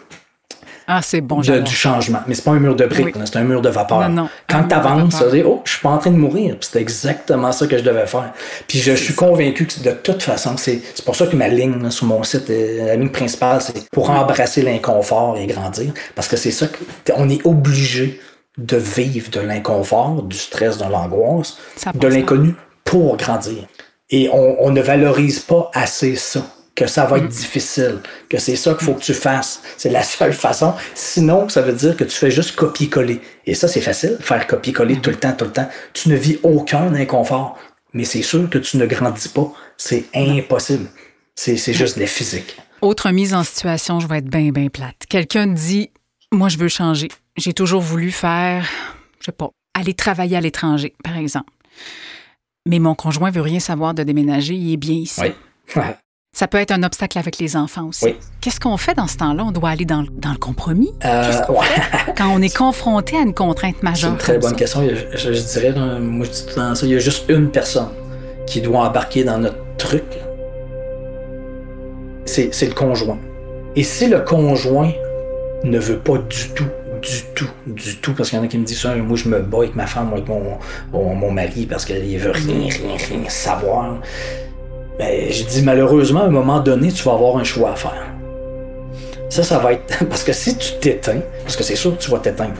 Ah, 0.89 1.01
c'est 1.03 1.21
bon, 1.21 1.41
de- 1.41 1.59
du 1.59 1.75
changement. 1.75 2.21
Mais 2.27 2.35
c'est 2.35 2.45
pas 2.45 2.53
un 2.53 2.61
mur 2.61 2.75
de 2.77 2.87
briques, 2.87 3.15
Oui. 3.17 3.23
c'est 3.27 3.37
un 3.37 3.43
mur 3.45 3.61
de 3.61 3.69
vapeur. 3.69 4.09
Non, 4.09 4.23
non, 4.23 4.29
Quand 4.49 4.63
tu 4.69 4.75
avances, 4.75 5.21
veut 5.21 5.31
dire, 5.33 5.45
oh, 5.47 5.61
je 5.67 5.73
suis 5.73 5.81
pas 5.83 5.89
en 5.91 5.99
train 5.99 6.11
de 6.13 6.17
mourir. 6.17 6.57
C'est 6.61 6.81
exactement 6.81 7.51
ça 7.53 7.67
que 7.67 7.77
je 7.77 7.83
devais 7.83 8.07
faire. 8.07 8.33
Puis 8.69 8.79
je 8.79 8.93
suis 8.93 9.13
convaincu 9.15 9.67
que 9.67 9.81
de 9.83 9.91
toute 9.91 10.23
façon, 10.23 10.57
c'est 10.57 10.81
pour 11.05 11.17
ça 11.17 11.27
que 11.27 11.35
ma 11.37 11.49
ligne 11.49 11.83
là, 11.83 11.91
sur 11.91 12.07
mon 12.07 12.23
site, 12.23 12.49
euh, 12.51 12.87
la 12.87 12.95
ligne 12.97 13.11
principale, 13.11 13.61
c'est 13.61 13.91
pour 13.91 14.09
embrasser 14.09 14.63
l'inconfort 14.63 15.37
et 15.37 15.47
grandir. 15.47 15.93
Parce 16.15 16.29
que 16.29 16.37
c'est 16.37 16.51
ça 16.53 16.67
qu'on 17.05 17.29
est 17.29 17.45
obligé 17.45 18.21
de 18.57 18.77
vivre 18.79 19.29
de 19.33 19.41
l'inconfort, 19.41 20.23
du 20.23 20.37
stress, 20.39 20.79
de 20.79 20.85
l'angoisse, 20.85 21.59
de 21.95 22.07
l'inconnu 22.09 22.55
pour 22.87 23.19
grandir. 23.19 23.67
Et 24.09 24.31
on, 24.33 24.65
on 24.65 24.71
ne 24.71 24.81
valorise 24.81 25.41
pas 25.41 25.71
assez 25.75 26.17
ça, 26.17 26.47
que 26.75 26.87
ça 26.87 27.05
Mm. 27.07 27.11
va 27.11 27.19
être 27.19 27.29
difficile, 27.29 27.99
que 28.31 28.39
c'est 28.39 28.57
ça 28.57 28.73
qu'il 28.75 28.87
faut 28.87 28.95
que 28.95 29.03
tu 29.03 29.15
fasses. 29.15 29.61
C'est 29.77 29.91
la 29.91 30.03
seule 30.03 30.33
façon. 30.33 30.73
Sinon, 30.95 31.49
ça 31.49 31.61
veut 31.61 31.73
dire 31.75 31.97
que 31.97 32.05
tu 32.05 32.17
fais 32.17 32.31
juste 32.31 32.55
copier-coller. 32.57 33.21
Et 33.47 33.55
ça, 33.55 33.67
c'est 33.69 33.81
facile, 33.81 34.17
faire 34.21 34.47
copier-coller 34.47 35.01
tout 35.01 35.11
le 35.11 35.17
temps, 35.17 35.33
tout 35.33 35.45
le 35.47 35.53
temps. 35.53 35.69
Tu 35.93 36.09
ne 36.09 36.17
vis 36.17 36.39
aucun 36.43 36.95
inconfort. 36.95 37.59
Mais 37.93 38.05
c'est 38.05 38.23
sûr 38.23 38.49
que 38.49 38.59
tu 38.59 38.77
ne 38.79 38.87
grandis 38.87 39.29
pas. 39.29 39.53
C'est 39.77 40.05
impossible. 40.15 40.87
C'est 41.35 41.57
juste 41.75 41.97
de 41.97 42.01
la 42.03 42.07
physique. 42.07 42.57
Autre 42.83 43.11
mise 43.11 43.35
en 43.35 43.43
situation, 43.43 44.01
je 44.01 44.07
vais 44.07 44.19
être 44.19 44.29
bien, 44.31 44.51
bien 44.51 44.69
plate. 44.69 44.97
Quelqu'un 45.09 45.47
dit 45.49 45.91
Moi, 46.33 46.49
je 46.49 46.59
veux 46.59 46.69
changer. 46.69 47.09
J'ai 47.37 47.53
toujours 47.53 47.81
voulu 47.83 48.11
faire, 48.11 48.65
je 49.21 49.27
sais 49.27 49.33
pas, 49.33 49.51
aller 49.75 49.95
travailler 49.95 50.37
à 50.37 50.41
l'étranger, 50.41 50.95
par 51.03 51.17
exemple. 51.17 51.51
Mais 52.67 52.79
mon 52.81 52.95
conjoint 52.95 53.31
veut 53.31 53.41
rien 53.43 53.61
savoir 53.61 53.95
de 53.95 54.03
déménager, 54.03 54.55
il 54.55 54.73
est 54.73 54.77
bien 54.77 54.97
ici. 54.97 55.21
Oui. 55.23 55.81
Ça 56.33 56.49
peut 56.49 56.59
être 56.59 56.73
un 56.73 56.83
obstacle 56.83 57.19
avec 57.19 57.39
les 57.39 57.57
enfants 57.57 57.87
aussi. 57.89 58.05
Oui. 58.05 58.17
Qu'est-ce 58.43 58.61
qu'on 58.61 58.77
fait 58.77 58.93
dans 58.95 59.07
ce 59.07 59.17
temps-là? 59.17 59.45
On 59.47 59.53
doit 59.53 59.71
aller 59.71 59.87
dans, 59.87 60.05
dans 60.13 60.33
le 60.33 60.37
compromis? 60.39 60.91
Euh, 61.05 61.23
fait 61.33 62.13
quand 62.15 62.29
on 62.29 62.43
est 62.43 62.55
confronté 62.55 63.17
à 63.17 63.21
une 63.21 63.33
contrainte 63.33 63.77
C'est 63.79 63.85
majeure? 63.85 64.11
une 64.13 64.19
très 64.19 64.39
bonne 64.39 64.51
ça? 64.51 64.57
question. 64.57 64.83
Je, 65.15 65.33
je 65.33 65.59
dirais, 65.61 65.73
moi, 65.99 66.27
je 66.27 66.31
dis 66.31 66.45
ça, 66.55 66.75
il 66.83 66.91
y 66.91 66.95
a 66.95 66.99
juste 66.99 67.25
une 67.31 67.51
personne 67.51 67.89
qui 68.47 68.61
doit 68.61 68.81
embarquer 68.87 69.25
dans 69.25 69.39
notre 69.39 69.57
truc. 69.79 70.05
C'est 72.27 72.53
c'est 72.53 72.67
le 72.67 72.75
conjoint. 72.75 73.19
Et 73.77 73.83
si 73.83 74.09
le 74.09 74.21
conjoint 74.21 74.91
ne 75.65 75.79
veut 75.79 75.99
pas 75.99 76.19
du 76.19 76.49
tout, 76.55 76.67
du 77.07 77.23
tout, 77.35 77.49
du 77.67 77.97
tout, 77.97 78.13
parce 78.15 78.31
qu'il 78.31 78.39
y 78.39 78.43
en 78.43 78.45
a 78.45 78.49
qui 78.49 78.59
me 78.59 78.65
disent 78.65 78.81
ça, 78.81 78.95
moi 78.97 79.17
je 79.17 79.29
me 79.29 79.41
bats 79.41 79.59
avec 79.59 79.75
ma 79.75 79.87
femme 79.87 80.13
avec 80.13 80.27
mon, 80.29 80.59
mon, 80.93 81.31
mari 81.31 81.67
parce 81.67 81.85
qu'il 81.85 82.19
veut 82.19 82.31
rien, 82.33 82.69
rien, 82.69 82.97
rien 82.97 83.29
savoir. 83.29 83.99
Ben, 84.99 85.31
je 85.31 85.45
dis 85.45 85.63
malheureusement, 85.63 86.23
à 86.23 86.27
un 86.27 86.31
moment 86.31 86.61
donné, 86.61 86.91
tu 86.91 87.03
vas 87.05 87.13
avoir 87.13 87.37
un 87.37 87.45
choix 87.45 87.73
à 87.73 87.77
faire. 87.77 88.07
Ça, 89.29 89.43
ça 89.43 89.59
va 89.59 89.73
être. 89.73 90.05
Parce 90.09 90.25
que 90.25 90.33
si 90.33 90.57
tu 90.57 90.73
t'éteins, 90.81 91.21
parce 91.43 91.57
que 91.57 91.65
c'est 91.65 91.77
sûr 91.77 91.97
que 91.97 92.03
tu 92.03 92.11
vas 92.11 92.19
t'éteindre. 92.19 92.55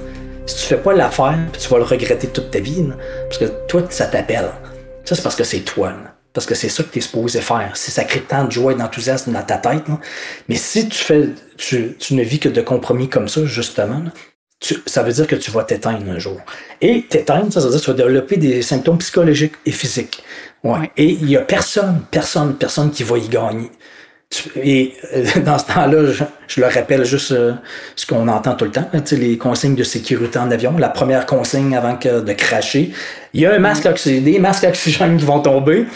Si 0.47 0.57
tu 0.57 0.63
fais 0.63 0.77
pas 0.77 0.93
l'affaire, 0.93 1.39
tu 1.59 1.69
vas 1.69 1.79
le 1.79 1.85
regretter 1.85 2.29
toute 2.29 2.51
ta 2.51 2.61
vie, 2.61 2.85
parce 3.29 3.39
que 3.39 3.47
toi, 3.67 3.83
ça 3.89 4.07
t'appelle. 4.07 4.51
Ça, 5.05 5.15
c'est 5.15 5.23
parce 5.23 5.35
que 5.37 5.45
c'est 5.45 5.61
toi. 5.61 5.93
Parce 6.33 6.47
que 6.47 6.55
c'est 6.55 6.69
ça 6.69 6.83
que 6.83 6.91
tu 6.91 6.99
es 6.99 7.01
supposé 7.01 7.41
faire. 7.41 7.71
Si 7.75 7.91
ça 7.91 8.05
crée 8.05 8.21
tant 8.21 8.45
de 8.45 8.53
joie 8.53 8.73
et 8.73 8.75
d'enthousiasme 8.75 9.33
dans 9.33 9.43
ta 9.43 9.57
tête. 9.57 9.85
Mais 10.49 10.57
si 10.57 10.89
tu 10.89 10.99
fais. 10.99 11.31
Tu, 11.57 11.97
ne 12.11 12.23
vis 12.23 12.39
que 12.39 12.49
de 12.49 12.61
compromis 12.61 13.09
comme 13.09 13.27
ça, 13.27 13.45
justement, 13.47 14.03
tu- 14.67 14.83
ça 14.87 15.03
veut 15.03 15.13
dire 15.13 15.27
que 15.27 15.37
tu 15.37 15.51
vas 15.51 15.65
t'éteindre 15.65 16.11
un 16.11 16.19
jour. 16.19 16.41
Et 16.81 17.03
t'éteindre, 17.09 17.53
ça 17.53 17.61
veut 17.61 17.71
dire 17.71 17.79
que 17.79 17.85
tu 17.85 17.91
vas 17.91 17.97
développer 17.97 18.37
des 18.37 18.63
symptômes 18.63 18.99
psychologiques 18.99 19.55
et 19.65 19.73
physiques. 19.73 20.23
Ouais. 20.65 20.91
Et 20.97 21.05
il 21.11 21.31
y 21.31 21.37
a 21.37 21.41
personne, 21.43 22.03
personne, 22.11 22.55
personne 22.57 22.91
qui 22.91 23.03
va 23.05 23.19
y 23.19 23.29
gagner. 23.29 23.71
Et 24.61 24.95
euh, 25.15 25.25
dans 25.45 25.59
ce 25.59 25.67
temps-là, 25.67 26.11
je, 26.13 26.25
je 26.49 26.61
le 26.61 26.67
rappelle 26.67 27.05
juste 27.05 27.31
euh, 27.33 27.53
ce 27.95 28.07
qu'on 28.07 28.27
entend 28.29 28.55
tout 28.55 28.65
le 28.65 28.73
temps, 28.73 28.89
hein, 28.93 29.03
les 29.13 29.39
consignes 29.39 29.77
de 29.77 29.85
sécurité 29.85 30.39
en 30.39 30.51
avion. 30.51 30.77
La 30.79 30.89
première 30.89 31.27
consigne 31.27 31.77
avant 31.77 31.97
que 31.97 32.21
de 32.21 32.33
cracher, 32.33 32.93
il 33.35 33.41
y 33.41 33.47
a 33.47 33.53
un 33.55 33.59
masque 33.61 33.87
oxygène, 33.87 34.25
des 34.25 34.39
masques 34.41 34.65
oxygène 34.65 35.17
qui 35.17 35.25
vont 35.25 35.41
tomber. 35.41 35.87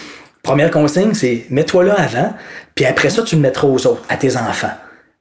Première 0.42 0.70
consigne, 0.70 1.12
c'est 1.12 1.44
mets-toi 1.50 1.84
là 1.84 1.94
avant, 1.98 2.32
puis 2.74 2.86
après 2.86 3.10
ça, 3.10 3.22
tu 3.22 3.34
le 3.34 3.42
mettras 3.42 3.66
aux 3.66 3.86
autres, 3.86 4.02
à 4.08 4.16
tes 4.16 4.36
enfants. 4.36 4.72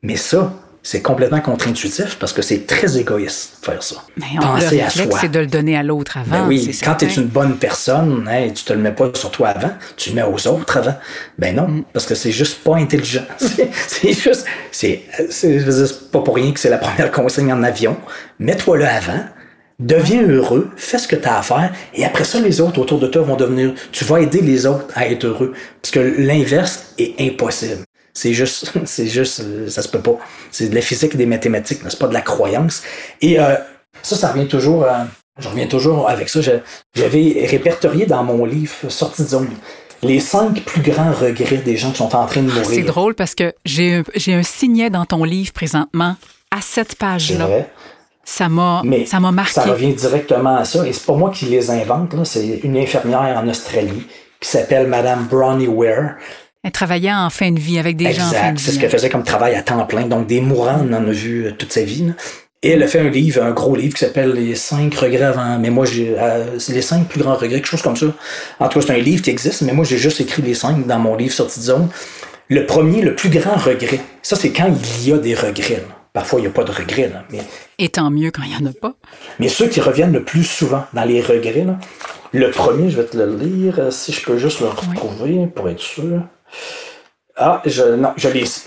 Mais 0.01 0.15
ça, 0.15 0.53
c'est 0.81 1.01
complètement 1.01 1.41
contre-intuitif 1.41 2.17
parce 2.19 2.31
que 2.33 2.41
c'est 2.41 2.65
très 2.65 2.97
égoïste 2.97 3.57
de 3.61 3.65
faire 3.65 3.83
ça. 3.83 3.97
Mais 4.17 4.25
on, 4.37 4.41
Penser 4.41 4.77
le 4.77 4.81
à 4.81 4.85
réflexe, 4.85 5.09
soi. 5.11 5.19
c'est 5.21 5.29
de 5.31 5.39
le 5.39 5.47
donner 5.47 5.77
à 5.77 5.83
l'autre 5.83 6.17
avant. 6.17 6.39
Ben 6.43 6.47
oui, 6.47 6.69
c'est 6.73 6.85
quand 6.85 6.95
tu 6.95 7.05
es 7.05 7.09
une 7.13 7.25
bonne 7.27 7.57
personne, 7.57 8.27
hey, 8.31 8.53
tu 8.53 8.63
te 8.63 8.73
le 8.73 8.79
mets 8.79 8.91
pas 8.93 9.09
sur 9.13 9.29
toi 9.31 9.49
avant, 9.49 9.71
tu 9.97 10.09
le 10.09 10.15
mets 10.15 10.23
aux 10.23 10.47
autres 10.47 10.77
avant. 10.77 10.95
Ben 11.37 11.55
non, 11.55 11.67
Mm. 11.67 11.83
parce 11.93 12.05
que 12.05 12.15
c'est 12.15 12.31
juste 12.31 12.63
pas 12.63 12.77
intelligent. 12.77 13.25
C'est- 13.37 13.69
c'est 13.87 14.13
juste, 14.13 14.45
c'est, 14.71 15.03
c'est, 15.29 16.11
pas 16.11 16.21
pour 16.21 16.35
rien 16.35 16.51
que 16.53 16.59
c'est 16.59 16.69
la 16.69 16.77
première 16.77 17.11
consigne 17.11 17.51
en 17.51 17.61
avion. 17.63 17.97
Mets-toi 18.39 18.77
là 18.77 18.95
avant, 18.95 19.19
deviens 19.79 20.25
heureux, 20.27 20.69
fais 20.77 20.97
ce 20.97 21.07
que 21.07 21.15
tu 21.17 21.27
as 21.27 21.39
à 21.39 21.41
faire, 21.41 21.71
et 21.93 22.05
après 22.05 22.23
ça, 22.23 22.39
les 22.39 22.61
autres 22.61 22.79
autour 22.79 22.99
de 22.99 23.07
toi 23.07 23.21
vont 23.23 23.35
devenir, 23.35 23.73
tu 23.91 24.05
vas 24.05 24.21
aider 24.21 24.41
les 24.41 24.65
autres 24.65 24.85
à 24.95 25.07
être 25.07 25.25
heureux. 25.25 25.53
Parce 25.81 25.91
que 25.91 25.99
l'inverse 25.99 26.93
est 26.97 27.15
impossible. 27.21 27.83
C'est 28.19 28.33
juste, 28.33 28.73
c'est 28.85 29.07
juste, 29.07 29.39
euh, 29.39 29.69
ça 29.69 29.81
se 29.81 29.87
peut 29.87 30.01
pas. 30.01 30.17
C'est 30.51 30.67
de 30.67 30.75
la 30.75 30.81
physique 30.81 31.15
et 31.15 31.17
des 31.17 31.25
mathématiques, 31.25 31.79
c'est 31.87 31.99
pas 31.99 32.07
de 32.07 32.13
la 32.13 32.21
croyance. 32.21 32.83
Et 33.21 33.39
euh, 33.39 33.55
ça, 34.01 34.17
ça 34.17 34.31
revient 34.33 34.47
toujours, 34.47 34.83
à- 34.85 35.07
je 35.39 35.47
reviens 35.47 35.67
toujours 35.67 36.09
avec 36.09 36.27
ça. 36.27 36.41
J'avais 36.41 37.47
répertorié 37.49 38.05
dans 38.05 38.23
mon 38.23 38.43
livre 38.43 38.73
Sortie 38.89 39.23
de 39.23 39.27
zone 39.27 39.47
les 40.01 40.19
cinq 40.19 40.61
plus 40.63 40.81
grands 40.81 41.11
regrets 41.11 41.57
des 41.57 41.77
gens 41.77 41.91
qui 41.91 41.97
sont 41.97 42.15
en 42.15 42.25
train 42.25 42.41
de 42.41 42.51
mourir. 42.51 42.65
C'est 42.65 42.83
drôle 42.83 43.15
parce 43.15 43.35
que 43.35 43.53
j'ai 43.65 44.03
un, 44.27 44.43
signet 44.43 44.89
dans 44.89 45.05
ton 45.05 45.23
livre 45.23 45.53
présentement 45.53 46.15
à 46.51 46.61
cette 46.61 46.95
page-là. 46.95 47.47
Ça 48.25 48.47
m'a 48.47 48.81
ça 49.05 49.19
m'a 49.19 49.31
marqué. 49.31 49.53
ça 49.53 49.63
revient 49.63 49.93
directement 49.93 50.57
à 50.57 50.65
ça. 50.65 50.85
Et 50.85 50.93
c'est 50.93 51.05
pas 51.05 51.15
moi 51.15 51.31
qui 51.31 51.45
les 51.45 51.69
invente. 51.71 52.15
C'est 52.25 52.59
une 52.63 52.77
infirmière 52.77 53.41
en 53.41 53.47
Australie 53.47 54.05
qui 54.39 54.49
s'appelle 54.49 54.87
Madame 54.87 55.25
Bronnie 55.25 55.67
Ware. 55.67 56.15
Elle 56.63 56.71
travaillait 56.71 57.13
en 57.13 57.29
fin 57.29 57.51
de 57.51 57.59
vie 57.59 57.79
avec 57.79 57.95
des 57.95 58.11
gens 58.11 58.27
en 58.27 58.31
fin 58.31 58.49
Exact. 58.51 58.59
C'est 58.59 58.71
ce 58.71 58.79
qu'elle 58.79 58.89
faisait 58.89 59.09
comme 59.09 59.23
travail 59.23 59.55
à 59.55 59.61
temps 59.61 59.85
plein. 59.85 60.05
Donc, 60.07 60.27
des 60.27 60.41
mourants, 60.41 60.85
on 60.87 60.91
en 60.93 61.07
a 61.07 61.11
vu 61.11 61.45
euh, 61.45 61.51
toute 61.57 61.71
sa 61.71 61.83
vie. 61.83 62.07
là. 62.07 62.13
Et 62.61 62.71
elle 62.71 62.83
a 62.83 62.87
fait 62.87 62.99
un 62.99 63.09
livre, 63.09 63.41
un 63.41 63.51
gros 63.51 63.73
livre 63.77 63.93
qui 63.93 64.01
s'appelle 64.01 64.33
Les 64.33 64.55
cinq 64.55 64.93
regrets 64.95 65.23
avant. 65.23 65.57
Mais 65.57 65.69
moi, 65.69 65.85
j'ai. 65.85 66.19
euh, 66.19 66.59
c'est 66.59 66.73
les 66.73 66.81
cinq 66.81 67.07
plus 67.07 67.21
grands 67.21 67.35
regrets, 67.35 67.55
quelque 67.61 67.67
chose 67.67 67.81
comme 67.81 67.95
ça. 67.95 68.07
En 68.59 68.67
tout 68.67 68.79
cas, 68.81 68.87
c'est 68.87 68.93
un 68.93 68.97
livre 69.01 69.21
qui 69.21 69.29
existe, 69.29 69.61
mais 69.61 69.71
moi, 69.71 69.85
j'ai 69.85 69.97
juste 69.97 70.19
écrit 70.19 70.41
les 70.41 70.53
cinq 70.53 70.85
dans 70.85 70.99
mon 70.99 71.15
livre 71.15 71.31
Sortie 71.33 71.59
de 71.59 71.65
zone. 71.65 71.87
Le 72.49 72.65
premier, 72.65 73.01
le 73.03 73.15
plus 73.15 73.29
grand 73.29 73.55
regret, 73.55 74.01
ça, 74.21 74.35
c'est 74.35 74.51
quand 74.51 74.67
il 74.67 75.07
y 75.09 75.13
a 75.13 75.17
des 75.17 75.35
regrets. 75.35 75.75
là. 75.87 75.95
Parfois, 76.11 76.39
il 76.39 76.41
n'y 76.41 76.47
a 76.49 76.51
pas 76.51 76.63
de 76.65 76.71
regrets, 76.71 77.07
là, 77.07 77.23
mais 77.29 77.39
Et 77.77 77.87
tant 77.87 78.09
mieux 78.09 78.31
quand 78.31 78.41
il 78.43 78.49
n'y 78.49 78.67
en 78.67 78.69
a 78.69 78.73
pas. 78.73 78.95
mais 79.39 79.47
ceux 79.47 79.67
qui 79.67 79.79
reviennent 79.79 80.11
le 80.11 80.23
plus 80.23 80.43
souvent 80.43 80.83
dans 80.91 81.05
les 81.05 81.21
regrets, 81.21 81.63
là, 81.63 81.77
le 82.33 82.49
premier, 82.51 82.89
je 82.89 82.97
vais 82.99 83.05
te 83.05 83.15
le 83.15 83.33
lire, 83.37 83.75
euh, 83.79 83.91
si 83.91 84.11
je 84.11 84.21
peux 84.25 84.37
juste 84.37 84.59
le 84.59 84.67
retrouver 84.67 85.45
pour 85.55 85.69
être 85.69 85.79
sûr. 85.79 86.23
Ah, 87.35 87.61
je, 87.65 87.83
non, 87.95 88.09
je 88.17 88.29
l'ai 88.29 88.41
ici. 88.41 88.63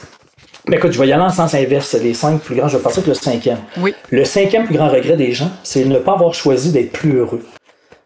Mais 0.68 0.76
écoute, 0.76 0.92
je 0.92 0.98
vais 0.98 1.08
y 1.08 1.12
aller 1.12 1.22
en 1.22 1.30
sens 1.30 1.54
inverse. 1.54 1.94
Les 1.94 2.14
cinq 2.14 2.40
plus 2.40 2.54
grands, 2.54 2.68
je 2.68 2.76
vais 2.76 2.82
passer 2.82 2.98
avec 2.98 3.08
le 3.08 3.14
cinquième. 3.14 3.58
Oui. 3.78 3.94
Le 4.10 4.24
cinquième 4.24 4.64
plus 4.64 4.76
grand 4.76 4.88
regret 4.88 5.16
des 5.16 5.32
gens, 5.32 5.50
c'est 5.64 5.84
ne 5.84 5.98
pas 5.98 6.12
avoir 6.12 6.34
choisi 6.34 6.70
d'être 6.70 6.92
plus 6.92 7.16
heureux. 7.16 7.42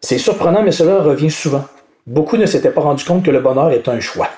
C'est 0.01 0.19
surprenant, 0.19 0.62
mais 0.62 0.73
cela 0.73 1.03
revient 1.03 1.31
souvent. 1.31 1.65
Beaucoup 2.07 2.37
ne 2.37 2.47
s'étaient 2.47 2.71
pas 2.71 2.81
rendus 2.81 3.05
compte 3.05 3.25
que 3.25 3.31
le 3.31 3.41
bonheur 3.41 3.71
est 3.71 3.89
un 3.89 4.01
choix. 4.01 4.29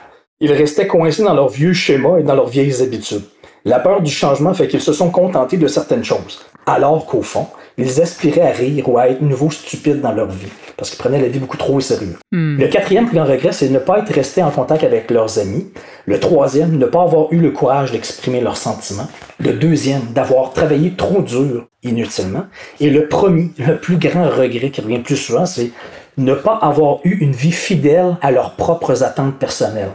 Ils 0.41 0.53
restaient 0.53 0.87
coincés 0.87 1.23
dans 1.23 1.35
leurs 1.35 1.49
vieux 1.49 1.73
schémas 1.73 2.19
et 2.19 2.23
dans 2.23 2.35
leurs 2.35 2.49
vieilles 2.49 2.83
habitudes. 2.83 3.25
La 3.65 3.81
peur 3.81 4.01
du 4.03 4.11
changement 4.11 4.55
fait 4.55 4.69
qu'ils 4.69 4.81
se 4.81 4.93
sont 4.93 5.11
contentés 5.11 5.57
de 5.57 5.67
certaines 5.67 6.05
choses, 6.05 6.41
alors 6.67 7.07
qu'au 7.07 7.23
fond, 7.23 7.47
ils 7.77 8.01
aspiraient 8.01 8.43
à 8.43 8.51
rire 8.51 8.89
ou 8.89 8.99
à 8.99 9.09
être 9.09 9.21
nouveau 9.23 9.51
stupides 9.51 10.01
dans 10.01 10.13
leur 10.13 10.29
vie, 10.29 10.49
parce 10.77 10.91
qu'ils 10.91 10.99
prenaient 10.99 11.21
la 11.21 11.29
vie 11.29 11.39
beaucoup 11.39 11.57
trop 11.57 11.75
au 11.75 11.81
sérieux. 11.81 12.17
Le 12.33 12.67
quatrième 12.67 13.07
plus 13.07 13.17
grand 13.17 13.27
regret, 13.27 13.53
c'est 13.53 13.69
ne 13.69 13.79
pas 13.79 13.99
être 13.99 14.13
resté 14.13 14.43
en 14.43 14.51
contact 14.51 14.85
avec 14.85 15.11
leurs 15.11 15.39
amis. 15.39 15.67
Le 16.07 16.19
troisième, 16.19 16.77
ne 16.77 16.87
pas 16.87 17.03
avoir 17.03 17.33
eu 17.33 17.39
le 17.39 17.51
courage 17.51 17.93
d'exprimer 17.93 18.41
leurs 18.41 18.57
sentiments. 18.57 19.09
Le 19.39 19.53
deuxième, 19.53 20.13
d'avoir 20.13 20.53
travaillé 20.53 20.95
trop 20.95 21.23
dur 21.23 21.67
inutilement. 21.83 22.45
Et 22.81 22.91
le 22.91 23.07
premier, 23.07 23.51
le 23.59 23.77
plus 23.79 23.97
grand 23.97 24.29
regret 24.29 24.71
qui 24.71 24.81
revient 24.81 25.01
plus 25.01 25.17
souvent, 25.17 25.47
c'est 25.47 25.71
ne 26.17 26.35
pas 26.35 26.59
avoir 26.61 26.99
eu 27.05 27.17
une 27.19 27.33
vie 27.33 27.53
fidèle 27.53 28.17
à 28.23 28.33
leurs 28.33 28.55
propres 28.57 29.05
attentes 29.05 29.39
personnelles. 29.39 29.93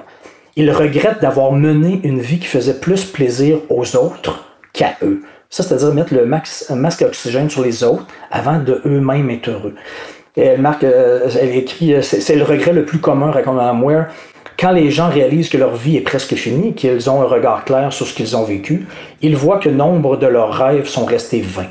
Ils 0.55 0.69
regrettent 0.69 1.21
d'avoir 1.21 1.51
mené 1.51 1.99
une 2.03 2.19
vie 2.19 2.37
qui 2.37 2.45
faisait 2.45 2.79
plus 2.79 3.05
plaisir 3.05 3.57
aux 3.69 3.95
autres 3.95 4.45
qu'à 4.71 4.97
eux. 5.01 5.23
Ça, 5.49 5.63
c'est-à-dire 5.63 5.93
mettre 5.93 6.13
le 6.13 6.25
masque 6.25 7.01
à 7.01 7.07
oxygène 7.07 7.49
sur 7.49 7.63
les 7.63 7.83
autres 7.83 8.05
avant 8.29 8.59
de 8.59 8.79
eux-mêmes 8.85 9.31
être 9.31 9.49
heureux. 9.49 9.73
Et 10.35 10.41
elle 10.41 10.61
marque, 10.61 10.83
euh, 10.83 11.27
elle 11.39 11.55
écrit, 11.55 11.95
euh, 11.95 12.01
c'est 12.03 12.35
le 12.35 12.43
regret 12.43 12.71
le 12.71 12.85
plus 12.85 12.99
commun, 12.99 13.31
raconte 13.31 13.55
Madame 13.55 13.83
Ware. 13.83 14.05
Quand 14.59 14.71
les 14.71 14.91
gens 14.91 15.09
réalisent 15.09 15.49
que 15.49 15.57
leur 15.57 15.75
vie 15.75 15.97
est 15.97 16.01
presque 16.01 16.35
finie, 16.35 16.73
qu'ils 16.73 17.09
ont 17.09 17.21
un 17.21 17.25
regard 17.25 17.65
clair 17.65 17.91
sur 17.91 18.05
ce 18.05 18.13
qu'ils 18.13 18.35
ont 18.37 18.43
vécu, 18.43 18.85
ils 19.21 19.35
voient 19.35 19.57
que 19.57 19.69
nombre 19.69 20.17
de 20.17 20.27
leurs 20.27 20.53
rêves 20.53 20.87
sont 20.87 21.05
restés 21.05 21.41
vains. 21.41 21.69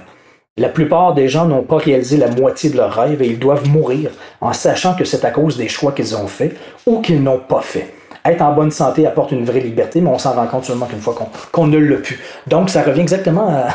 La 0.59 0.69
plupart 0.69 1.15
des 1.15 1.29
gens 1.29 1.47
n'ont 1.47 1.63
pas 1.63 1.79
réalisé 1.79 2.17
la 2.17 2.29
moitié 2.29 2.71
de 2.71 2.77
leurs 2.77 2.93
rêves 2.93 3.23
et 3.23 3.27
ils 3.27 3.39
doivent 3.39 3.69
mourir 3.69 4.11
en 4.41 4.53
sachant 4.53 4.95
que 4.95 5.05
c'est 5.05 5.25
à 5.25 5.31
cause 5.31 5.57
des 5.57 5.69
choix 5.69 5.93
qu'ils 5.93 6.17
ont 6.17 6.27
faits 6.27 6.57
ou 6.85 7.01
qu'ils 7.01 7.23
n'ont 7.23 7.39
pas 7.39 7.63
fait. 7.63 7.95
Être 8.25 8.43
en 8.43 8.53
bonne 8.53 8.71
santé 8.71 9.07
apporte 9.07 9.33
une 9.33 9.45
vraie 9.45 9.61
liberté, 9.61 10.01
mais 10.01 10.09
on 10.11 10.19
s'en 10.19 10.33
rend 10.35 10.47
compte 10.47 10.65
seulement 10.65 10.87
qu'une 10.87 11.01
fois 11.01 11.17
qu'on 11.51 11.67
ne 11.67 11.79
l'a 11.79 11.97
pu. 11.97 12.21
Donc, 12.47 12.71
ça 12.71 12.83
revient 12.83 13.01
exactement 13.01 13.49
à, 13.49 13.69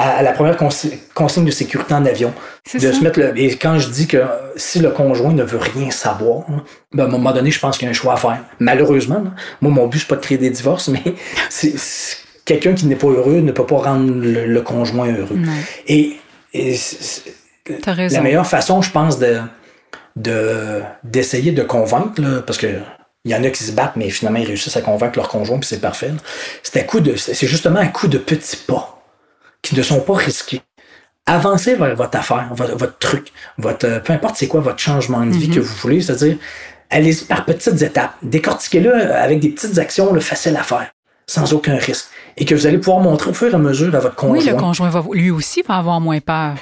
à- 0.00 0.22
la 0.22 0.32
première 0.32 0.56
consi- 0.56 0.98
consigne 1.14 1.44
de 1.44 1.52
sécurité 1.52 1.94
en 1.94 2.04
avion. 2.04 2.32
De 2.74 2.78
ça. 2.80 2.92
se 2.92 3.00
mettre 3.04 3.20
le- 3.20 3.38
et 3.38 3.54
quand 3.56 3.78
je 3.78 3.88
dis 3.90 4.06
que 4.08 4.22
si 4.56 4.80
le 4.80 4.90
conjoint 4.90 5.32
ne 5.32 5.44
veut 5.44 5.58
rien 5.58 5.90
savoir, 5.92 6.40
hein, 6.50 6.64
ben, 6.92 7.04
à 7.04 7.06
un 7.06 7.10
moment 7.10 7.30
donné, 7.32 7.50
je 7.52 7.60
pense 7.60 7.78
qu'il 7.78 7.86
y 7.86 7.88
a 7.88 7.90
un 7.90 7.94
choix 7.94 8.14
à 8.14 8.16
faire. 8.16 8.38
Malheureusement, 8.58 9.22
moi, 9.60 9.70
mon 9.70 9.86
but, 9.86 10.00
c'est 10.00 10.08
pas 10.08 10.16
de 10.16 10.22
créer 10.22 10.38
des 10.38 10.50
divorces, 10.50 10.88
mais 10.88 11.02
c'est 11.48 11.74
quelqu'un 12.44 12.74
qui 12.74 12.86
n'est 12.86 12.96
pas 12.96 13.06
heureux 13.08 13.40
ne 13.40 13.52
peut 13.52 13.64
pas 13.66 13.76
rendre 13.78 14.12
le, 14.12 14.46
le 14.46 14.60
conjoint 14.62 15.06
heureux. 15.06 15.36
Et, 15.86 16.16
la 18.10 18.20
meilleure 18.22 18.46
façon, 18.46 18.82
je 18.82 18.90
pense, 18.90 19.18
de 19.20 19.38
de- 20.16 20.80
d'essayer 21.02 21.50
de, 21.52 21.62
convaincre, 21.62 22.20
là, 22.20 22.40
parce 22.46 22.58
que 22.58 22.66
il 23.24 23.30
y 23.30 23.34
en 23.34 23.42
a 23.42 23.50
qui 23.50 23.64
se 23.64 23.72
battent, 23.72 23.96
mais 23.96 24.10
finalement 24.10 24.38
ils 24.38 24.46
réussissent 24.46 24.76
à 24.76 24.82
convaincre 24.82 25.18
leur 25.18 25.28
conjoint, 25.28 25.58
puis 25.58 25.68
c'est 25.68 25.80
parfait. 25.80 26.12
C'est 26.62 26.78
à 26.78 26.82
coup 26.82 27.00
de, 27.00 27.16
c'est 27.16 27.46
justement 27.46 27.80
un 27.80 27.86
coup 27.86 28.08
de 28.08 28.18
petits 28.18 28.56
pas 28.56 29.02
qui 29.62 29.74
ne 29.74 29.82
sont 29.82 30.00
pas 30.00 30.14
risqués. 30.14 30.60
Avancez 31.26 31.74
vers 31.74 31.96
votre 31.96 32.18
affaire, 32.18 32.50
votre, 32.52 32.76
votre 32.76 32.98
truc, 32.98 33.32
votre, 33.56 33.86
euh, 33.86 33.98
peu 33.98 34.12
importe 34.12 34.36
c'est 34.36 34.46
quoi 34.46 34.60
votre 34.60 34.78
changement 34.78 35.24
de 35.24 35.30
vie 35.30 35.48
que 35.48 35.60
vous 35.60 35.74
voulez, 35.76 36.02
c'est-à-dire 36.02 36.36
allez-y 36.90 37.24
par 37.24 37.46
petites 37.46 37.80
étapes, 37.80 38.12
décortiquez-le 38.22 38.94
avec 39.14 39.40
des 39.40 39.48
petites 39.48 39.78
actions 39.78 40.12
là, 40.12 40.20
faciles 40.20 40.56
à 40.56 40.62
faire, 40.62 40.90
sans 41.26 41.54
aucun 41.54 41.76
risque, 41.76 42.08
et 42.36 42.44
que 42.44 42.54
vous 42.54 42.66
allez 42.66 42.76
pouvoir 42.76 43.00
montrer 43.00 43.30
au 43.30 43.34
fur 43.34 43.50
et 43.50 43.54
à 43.54 43.58
mesure 43.58 43.94
à 43.94 44.00
votre 44.00 44.16
conjoint. 44.16 44.38
Oui, 44.38 44.44
le 44.44 44.54
conjoint 44.54 44.90
va 44.90 45.02
lui 45.12 45.30
aussi 45.30 45.62
va 45.62 45.76
avoir 45.76 45.98
moins 45.98 46.20
peur. 46.20 46.56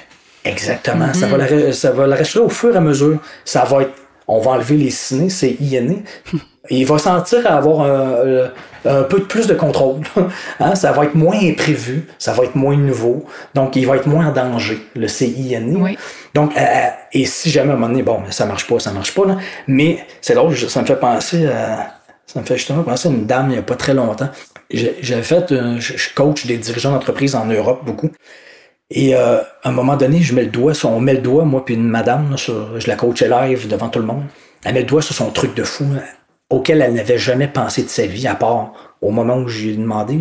Exactement. 0.44 1.12
ça, 1.12 1.26
va 1.26 1.38
la, 1.38 1.72
ça 1.72 1.90
va 1.90 2.06
le 2.06 2.14
rassurer 2.14 2.44
au 2.44 2.48
fur 2.48 2.72
et 2.72 2.76
à 2.76 2.80
mesure. 2.80 3.18
Ça 3.44 3.64
va 3.64 3.82
être. 3.82 3.94
on 4.28 4.40
va 4.40 4.52
enlever 4.52 4.76
les 4.76 4.90
ciné, 4.90 5.28
c'est 5.28 5.56
INE. 5.60 6.04
Il 6.70 6.86
va 6.86 6.98
sentir 6.98 7.50
avoir 7.50 7.82
un, 7.82 8.50
un 8.84 9.02
peu 9.02 9.22
plus 9.22 9.46
de 9.46 9.54
contrôle. 9.54 10.00
hein? 10.60 10.74
Ça 10.74 10.92
va 10.92 11.04
être 11.04 11.14
moins 11.14 11.38
imprévu, 11.40 12.06
ça 12.18 12.32
va 12.32 12.44
être 12.44 12.54
moins 12.54 12.76
nouveau, 12.76 13.24
donc 13.54 13.76
il 13.76 13.86
va 13.86 13.96
être 13.96 14.06
moins 14.06 14.28
en 14.28 14.32
danger, 14.32 14.78
le 14.94 15.08
CINE. 15.08 15.76
Oui. 15.80 15.98
Donc, 16.34 16.56
euh, 16.56 16.60
et 17.12 17.26
si 17.26 17.50
jamais 17.50 17.70
à 17.70 17.74
un 17.74 17.76
moment 17.76 17.88
donné, 17.88 18.02
bon, 18.02 18.20
ça 18.30 18.46
marche 18.46 18.66
pas, 18.66 18.78
ça 18.78 18.92
marche 18.92 19.14
pas, 19.14 19.26
là, 19.26 19.36
mais 19.66 20.04
c'est 20.20 20.34
drôle, 20.34 20.56
ça 20.56 20.80
me 20.80 20.86
fait 20.86 20.96
penser 20.96 21.46
à, 21.46 21.94
ça 22.26 22.40
me 22.40 22.44
fait 22.46 22.56
justement 22.56 22.82
penser 22.82 23.08
à 23.08 23.12
une 23.12 23.26
dame 23.26 23.46
il 23.48 23.52
n'y 23.52 23.58
a 23.58 23.62
pas 23.62 23.76
très 23.76 23.94
longtemps. 23.94 24.28
J'avais 24.70 25.22
fait, 25.22 25.52
euh, 25.52 25.78
je 25.78 26.14
coach 26.14 26.46
des 26.46 26.56
dirigeants 26.56 26.92
d'entreprise 26.92 27.34
en 27.34 27.44
Europe 27.44 27.82
beaucoup. 27.84 28.10
Et 28.90 29.14
euh, 29.14 29.40
à 29.62 29.68
un 29.68 29.72
moment 29.72 29.96
donné, 29.96 30.20
je 30.20 30.34
mets 30.34 30.44
le 30.44 30.50
doigt 30.50 30.74
sur, 30.74 30.90
on 30.90 31.00
met 31.00 31.14
le 31.14 31.20
doigt, 31.20 31.44
moi 31.44 31.64
puis 31.64 31.74
une 31.74 31.88
madame, 31.88 32.30
là, 32.30 32.36
sur, 32.36 32.80
je 32.80 32.88
la 32.88 32.96
coachais 32.96 33.28
live 33.28 33.68
devant 33.68 33.88
tout 33.88 33.98
le 33.98 34.06
monde. 34.06 34.24
Elle 34.64 34.74
met 34.74 34.80
le 34.80 34.86
doigt 34.86 35.02
sur 35.02 35.14
son 35.14 35.30
truc 35.30 35.54
de 35.54 35.62
fou, 35.62 35.84
là, 35.94 36.02
auquel 36.52 36.82
elle 36.82 36.94
n'avait 36.94 37.18
jamais 37.18 37.48
pensé 37.48 37.82
de 37.82 37.88
sa 37.88 38.06
vie, 38.06 38.26
à 38.26 38.34
part 38.34 38.72
au 39.00 39.10
moment 39.10 39.38
où 39.38 39.48
je 39.48 39.62
lui 39.62 39.70
ai 39.70 39.76
demandé. 39.76 40.20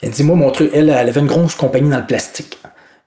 Elle 0.00 0.10
dit, 0.10 0.24
moi, 0.24 0.34
mon 0.34 0.50
truc, 0.50 0.70
elle, 0.74 0.88
elle 0.88 1.08
avait 1.08 1.20
une 1.20 1.26
grosse 1.26 1.54
compagnie 1.54 1.90
dans 1.90 1.98
le 1.98 2.06
plastique. 2.06 2.58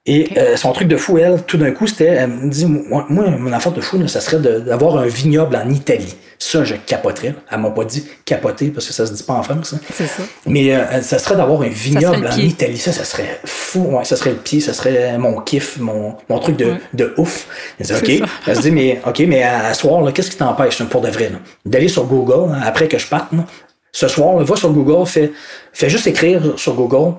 Et 0.08 0.28
euh, 0.38 0.56
son 0.56 0.70
truc 0.72 0.86
de 0.86 0.96
fou, 0.96 1.18
elle, 1.18 1.42
tout 1.42 1.56
d'un 1.56 1.72
coup, 1.72 1.86
c'était, 1.88 2.04
elle 2.06 2.28
me 2.30 2.48
dit, 2.48 2.64
moi, 2.64 3.06
moi, 3.08 3.28
mon 3.28 3.52
affaire 3.52 3.72
de 3.72 3.80
fou, 3.80 3.98
là, 3.98 4.06
ça 4.06 4.20
serait 4.20 4.38
d'avoir 4.38 4.98
un 4.98 5.06
vignoble 5.06 5.56
en 5.56 5.68
Italie. 5.68 6.14
Ça, 6.38 6.62
je 6.64 6.74
capoterais. 6.76 7.34
Elle 7.50 7.58
m'a 7.60 7.70
pas 7.70 7.84
dit 7.84 8.06
capoter 8.24 8.68
parce 8.68 8.86
que 8.86 8.92
ça 8.92 9.04
se 9.06 9.12
dit 9.12 9.22
pas 9.24 9.32
en 9.32 9.42
France. 9.42 9.72
hein. 9.74 9.80
C'est 9.92 10.06
ça. 10.06 10.22
Mais 10.46 10.72
euh, 10.76 11.00
ça 11.02 11.18
serait 11.18 11.34
d'avoir 11.34 11.62
un 11.62 11.68
vignoble 11.68 12.20
le 12.22 12.28
en. 12.28 12.36
Italie. 12.36 12.76
Ça, 12.78 12.92
ça 12.92 13.04
serait 13.04 13.40
fou. 13.44 13.80
Ouais, 13.96 14.04
ça 14.04 14.16
serait 14.16 14.30
le 14.30 14.36
pied, 14.36 14.60
ça 14.60 14.74
serait 14.74 15.18
mon 15.18 15.40
kiff, 15.40 15.78
mon, 15.78 16.14
mon 16.28 16.38
truc 16.38 16.56
de, 16.56 16.66
Ouais. 16.66 16.80
de 16.94 17.12
ouf. 17.16 17.46
Elle 17.80 17.86
dit, 17.86 17.92
OK. 18.22 18.28
Elle 18.46 18.56
se 18.56 18.60
dit, 18.60 18.70
mais, 18.70 19.00
OK, 19.06 19.18
mais 19.26 19.42
à, 19.42 19.66
à 19.66 19.74
soir, 19.74 20.12
qu'est-ce 20.12 20.30
qui 20.30 20.36
t'empêche, 20.36 20.80
pour 20.84 21.00
de 21.00 21.08
vrai, 21.08 21.32
d'aller 21.64 21.88
sur 21.88 22.04
Google, 22.04 22.52
hein, 22.52 22.60
après 22.64 22.86
que 22.86 22.98
je 22.98 23.06
parte, 23.08 23.32
là, 23.32 23.44
ce 23.90 24.06
soir, 24.08 24.36
là, 24.36 24.44
va 24.44 24.54
sur 24.56 24.70
Google, 24.72 25.06
fais, 25.06 25.32
fais 25.72 25.88
juste 25.88 26.06
écrire 26.06 26.42
sur 26.56 26.74
Google, 26.74 27.14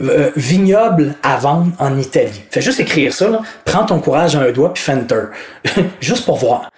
euh, 0.00 0.30
vignoble 0.36 1.14
à 1.22 1.36
vendre 1.36 1.72
en 1.78 1.98
Italie. 1.98 2.42
Fais 2.50 2.60
juste 2.62 2.80
écrire 2.80 3.12
ça, 3.12 3.28
là. 3.28 3.40
Prends 3.64 3.84
ton 3.84 3.98
courage 3.98 4.36
à 4.36 4.40
un 4.40 4.52
doigt 4.52 4.72
puis 4.74 4.82
fais 4.82 4.92
enter. 4.94 5.24
juste 6.00 6.24
pour 6.24 6.36
voir. 6.38 6.70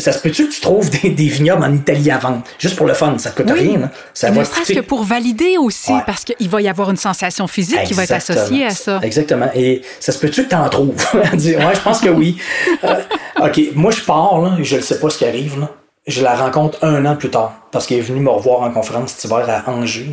Ça 0.00 0.10
se 0.10 0.18
peut-tu 0.18 0.48
que 0.48 0.52
tu 0.52 0.60
trouves 0.60 0.90
des, 0.90 1.10
des 1.10 1.28
vignobles 1.28 1.62
en 1.62 1.72
Italie 1.72 2.10
à 2.10 2.18
vendre? 2.18 2.42
Juste 2.58 2.74
pour 2.74 2.88
le 2.88 2.92
fun, 2.94 3.16
ça 3.18 3.30
te 3.30 3.40
coûte 3.40 3.52
Oui. 3.52 3.68
rien. 3.68 3.78
là. 3.78 3.90
Ça 4.12 4.30
ne 4.32 4.42
serait-ce 4.42 4.72
que 4.72 4.80
pour 4.80 5.04
valider 5.04 5.58
aussi, 5.58 5.92
Ouais. 5.92 6.00
parce 6.04 6.24
qu'il 6.24 6.48
va 6.48 6.60
y 6.60 6.68
avoir 6.68 6.90
une 6.90 6.96
sensation 6.96 7.46
physique 7.46 7.84
qui 7.84 7.94
va 7.94 8.02
être 8.02 8.10
associée 8.14 8.66
à 8.66 8.70
ça. 8.70 8.98
Exactement. 9.02 9.48
Et 9.54 9.82
ça 10.00 10.10
se 10.10 10.18
peut-tu 10.18 10.42
que 10.44 10.48
tu 10.48 10.54
en 10.56 10.68
trouves? 10.68 10.96
Ouais, 11.14 11.74
je 11.74 11.80
pense 11.82 12.00
que 12.00 12.08
oui. 12.08 12.36
Euh, 12.82 12.96
OK, 13.40 13.60
moi, 13.76 13.92
je 13.92 14.00
pars, 14.00 14.40
là, 14.40 14.56
je 14.60 14.74
ne 14.76 14.80
sais 14.80 14.98
pas 14.98 15.08
ce 15.08 15.18
qui 15.18 15.24
arrive. 15.24 15.60
Là. 15.60 15.70
Je 16.06 16.22
la 16.22 16.34
rencontre 16.34 16.82
un 16.82 17.04
an 17.04 17.14
plus 17.14 17.30
tard, 17.30 17.68
parce 17.72 17.86
qu'elle 17.86 17.98
est 17.98 18.02
venue 18.02 18.20
me 18.20 18.30
revoir 18.30 18.62
en 18.62 18.70
conférence 18.70 19.12
cet 19.12 19.24
hiver 19.24 19.44
à 19.48 19.70
Angers. 19.70 20.10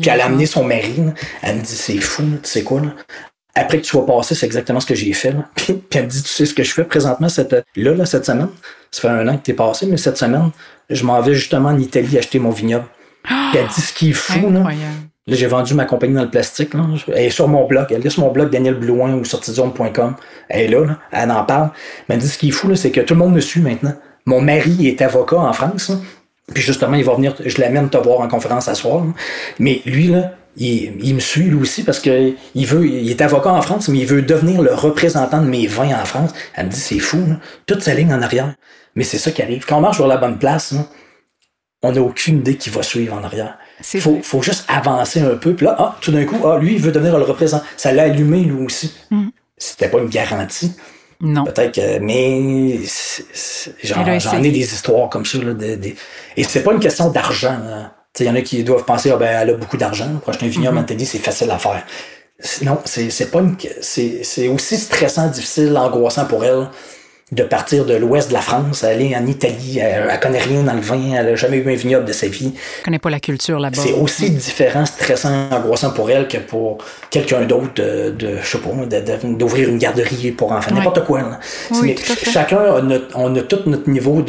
Puis 0.00 0.10
elle 0.10 0.20
a 0.20 0.26
amené 0.26 0.46
son 0.46 0.64
mari. 0.64 0.94
là. 0.98 1.12
Elle 1.42 1.56
me 1.56 1.60
dit, 1.62 1.74
c'est 1.74 1.96
fou, 1.98 2.22
là, 2.22 2.36
tu 2.42 2.48
sais 2.48 2.62
quoi? 2.62 2.80
Là? 2.80 2.88
Après 3.54 3.78
que 3.78 3.82
tu 3.82 3.88
sois 3.90 4.06
passé, 4.06 4.34
c'est 4.34 4.46
exactement 4.46 4.80
ce 4.80 4.86
que 4.86 4.94
j'ai 4.94 5.12
fait. 5.12 5.34
Puis, 5.54 5.80
elle 5.94 6.04
me 6.04 6.08
dit, 6.08 6.22
tu 6.22 6.28
sais 6.28 6.46
ce 6.46 6.54
que 6.54 6.62
je 6.62 6.72
fais 6.72 6.84
présentement 6.84 7.28
cette, 7.28 7.52
là, 7.52 7.94
là, 7.94 8.06
cette 8.06 8.26
semaine? 8.26 8.48
Ça 8.90 9.02
fait 9.02 9.08
un 9.08 9.26
an 9.28 9.36
que 9.38 9.42
t'es 9.42 9.54
passé, 9.54 9.86
mais 9.86 9.96
cette 9.96 10.18
semaine, 10.18 10.50
je 10.88 11.04
m'en 11.04 11.20
vais 11.20 11.34
justement 11.34 11.70
en 11.70 11.78
Italie 11.78 12.18
acheter 12.18 12.38
mon 12.38 12.50
vignoble. 12.50 12.86
Puis 13.24 13.34
elle 13.58 13.66
dit, 13.66 13.80
ce 13.80 13.92
qui 13.92 14.10
est 14.10 14.14
fou, 14.14 14.50
là, 14.50 14.60
Incroyable. 14.60 14.94
Là, 15.26 15.36
j'ai 15.36 15.46
vendu 15.46 15.74
ma 15.74 15.84
compagnie 15.84 16.14
dans 16.14 16.22
le 16.22 16.30
plastique. 16.30 16.74
Là. 16.74 16.82
Elle 17.08 17.26
est 17.26 17.30
sur 17.30 17.46
mon 17.46 17.66
blog. 17.66 17.86
Elle 17.90 18.04
est 18.04 18.10
sur 18.10 18.22
mon 18.24 18.32
blog 18.32 18.50
Daniel 18.50 18.74
Blouin 18.74 19.14
ou 19.14 19.24
sortizone.com. 19.24 20.16
Elle 20.48 20.60
est 20.60 20.68
là, 20.68 20.84
là. 20.84 20.98
Elle 21.12 21.30
en 21.30 21.44
parle. 21.44 21.70
Mais 22.08 22.14
elle 22.14 22.16
me 22.16 22.22
dit 22.22 22.28
ce 22.28 22.38
qui 22.38 22.48
est 22.48 22.52
fou, 22.52 22.68
là, 22.68 22.74
c'est 22.76 22.90
que 22.90 23.00
tout 23.00 23.14
le 23.14 23.20
monde 23.20 23.34
me 23.34 23.40
suit 23.40 23.60
maintenant. 23.60 23.94
Mon 24.26 24.40
mari 24.40 24.86
est 24.88 25.02
avocat 25.02 25.38
en 25.38 25.52
France. 25.52 25.90
là. 25.90 25.96
Puis 26.52 26.62
justement, 26.62 26.96
il 26.96 27.04
va 27.04 27.14
venir, 27.14 27.34
je 27.44 27.60
l'amène 27.60 27.88
te 27.90 27.96
voir 27.96 28.20
en 28.20 28.28
conférence 28.28 28.68
à 28.68 28.74
soir. 28.74 29.04
là. 29.04 29.12
Mais 29.58 29.82
lui, 29.86 30.08
là, 30.08 30.32
il, 30.56 30.92
il 31.02 31.14
me 31.14 31.20
suit 31.20 31.44
lui 31.44 31.60
aussi 31.60 31.84
parce 31.84 32.00
que 32.00 32.32
il 32.54 32.66
veut, 32.66 32.86
il 32.86 33.08
est 33.08 33.20
avocat 33.20 33.52
en 33.52 33.62
France, 33.62 33.88
mais 33.88 33.98
il 33.98 34.06
veut 34.06 34.22
devenir 34.22 34.60
le 34.60 34.74
représentant 34.74 35.40
de 35.40 35.46
mes 35.46 35.66
vins 35.66 35.94
en 36.00 36.04
France. 36.04 36.32
Elle 36.54 36.66
me 36.66 36.70
dit 36.70 36.80
c'est 36.80 36.98
fou, 36.98 37.18
là. 37.18 37.36
toute 37.66 37.82
sa 37.82 37.94
ligne 37.94 38.12
en 38.12 38.22
arrière. 38.22 38.54
Mais 38.96 39.04
c'est 39.04 39.18
ça 39.18 39.30
qui 39.30 39.42
arrive. 39.42 39.64
Quand 39.64 39.78
on 39.78 39.80
marche 39.80 39.96
sur 39.96 40.08
la 40.08 40.16
bonne 40.16 40.38
place, 40.38 40.72
là, 40.72 40.80
on 41.82 41.92
n'a 41.92 42.02
aucune 42.02 42.38
idée 42.38 42.56
qui 42.56 42.68
va 42.70 42.82
suivre 42.82 43.14
en 43.14 43.22
arrière. 43.24 43.56
Faut, 43.82 44.12
vrai. 44.12 44.22
faut 44.22 44.42
juste 44.42 44.64
avancer 44.68 45.20
un 45.20 45.36
peu. 45.36 45.54
Puis 45.54 45.64
là, 45.64 45.76
ah, 45.78 45.96
tout 46.00 46.12
d'un 46.12 46.24
coup, 46.24 46.36
ah, 46.44 46.58
lui, 46.58 46.74
il 46.74 46.82
veut 46.82 46.92
devenir 46.92 47.16
le 47.16 47.24
représentant. 47.24 47.64
Ça 47.76 47.92
l'a 47.92 48.02
allumé, 48.04 48.40
lui 48.40 48.64
aussi. 48.64 48.92
Mm. 49.10 49.28
C'était 49.56 49.88
pas 49.88 49.98
une 49.98 50.08
garantie. 50.08 50.72
Non. 51.20 51.44
Peut-être 51.44 51.74
que, 51.74 51.98
mais 51.98 52.78
j'en 53.84 54.42
ai 54.42 54.50
des 54.50 54.72
histoires 54.74 55.08
comme 55.10 55.26
ça. 55.26 55.38
Là, 55.38 55.52
de- 55.54 55.74
de- 55.76 55.92
et 56.36 56.44
c'est 56.44 56.62
pas 56.62 56.72
une 56.72 56.80
question 56.80 57.10
d'argent. 57.10 57.58
sais, 58.14 58.24
Il 58.24 58.26
y 58.26 58.30
en 58.30 58.34
a 58.36 58.40
qui 58.42 58.64
doivent 58.64 58.84
penser, 58.84 59.10
ah, 59.12 59.16
ben, 59.16 59.40
elle 59.42 59.50
a 59.50 59.54
beaucoup 59.54 59.76
d'argent. 59.76 60.08
Un 60.26 60.46
vignoble 60.46 60.78
en 60.78 60.82
Italie, 60.82 61.06
c'est 61.06 61.18
facile 61.18 61.50
à 61.50 61.58
faire. 61.58 61.84
Non, 62.62 62.78
c'est 62.86 63.10
c'est 63.10 63.30
pas 63.30 63.40
une. 63.40 63.54
C'est 63.82 64.20
c'est 64.24 64.48
aussi 64.48 64.78
stressant, 64.78 65.28
difficile, 65.28 65.76
angoissant 65.76 66.24
pour 66.24 66.42
elle 66.44 66.68
de 67.32 67.42
partir 67.44 67.84
de 67.84 67.94
l'ouest 67.94 68.28
de 68.28 68.34
la 68.34 68.40
France, 68.40 68.82
aller 68.82 69.14
en 69.16 69.24
Italie. 69.26 69.78
Elle, 69.80 70.08
elle 70.10 70.20
connaît 70.20 70.38
rien 70.40 70.62
dans 70.64 70.72
le 70.74 70.80
vin, 70.80 71.14
elle 71.16 71.28
a 71.28 71.36
jamais 71.36 71.58
eu 71.58 71.70
un 71.70 71.74
vignoble 71.76 72.04
de 72.04 72.12
sa 72.12 72.26
vie. 72.26 72.52
Je 72.80 72.84
connais 72.84 72.98
pas 72.98 73.10
la 73.10 73.20
culture 73.20 73.60
là-bas. 73.60 73.80
C'est 73.80 73.92
aussi 73.92 74.30
différent, 74.30 74.84
stressant, 74.84 75.48
angoissant 75.50 75.90
pour 75.92 76.10
elle 76.10 76.26
que 76.26 76.38
pour 76.38 76.78
quelqu'un 77.10 77.42
d'autre 77.42 77.72
de, 77.76 78.10
de, 78.10 78.36
je 78.42 78.48
sais 78.48 78.58
pas, 78.58 78.70
d'ouvrir 79.28 79.68
une 79.68 79.78
garderie 79.78 80.32
pour 80.32 80.50
enfants, 80.52 80.70
Ouais. 80.72 80.78
n'importe 80.78 81.04
quoi. 81.04 81.20
là. 81.20 81.38
Oui, 81.80 81.94
chacun 82.32 82.58
a 82.76 82.80
notre, 82.82 83.06
on 83.14 83.34
a 83.36 83.42
tout 83.42 83.60
notre 83.66 83.88
niveau 83.88 84.24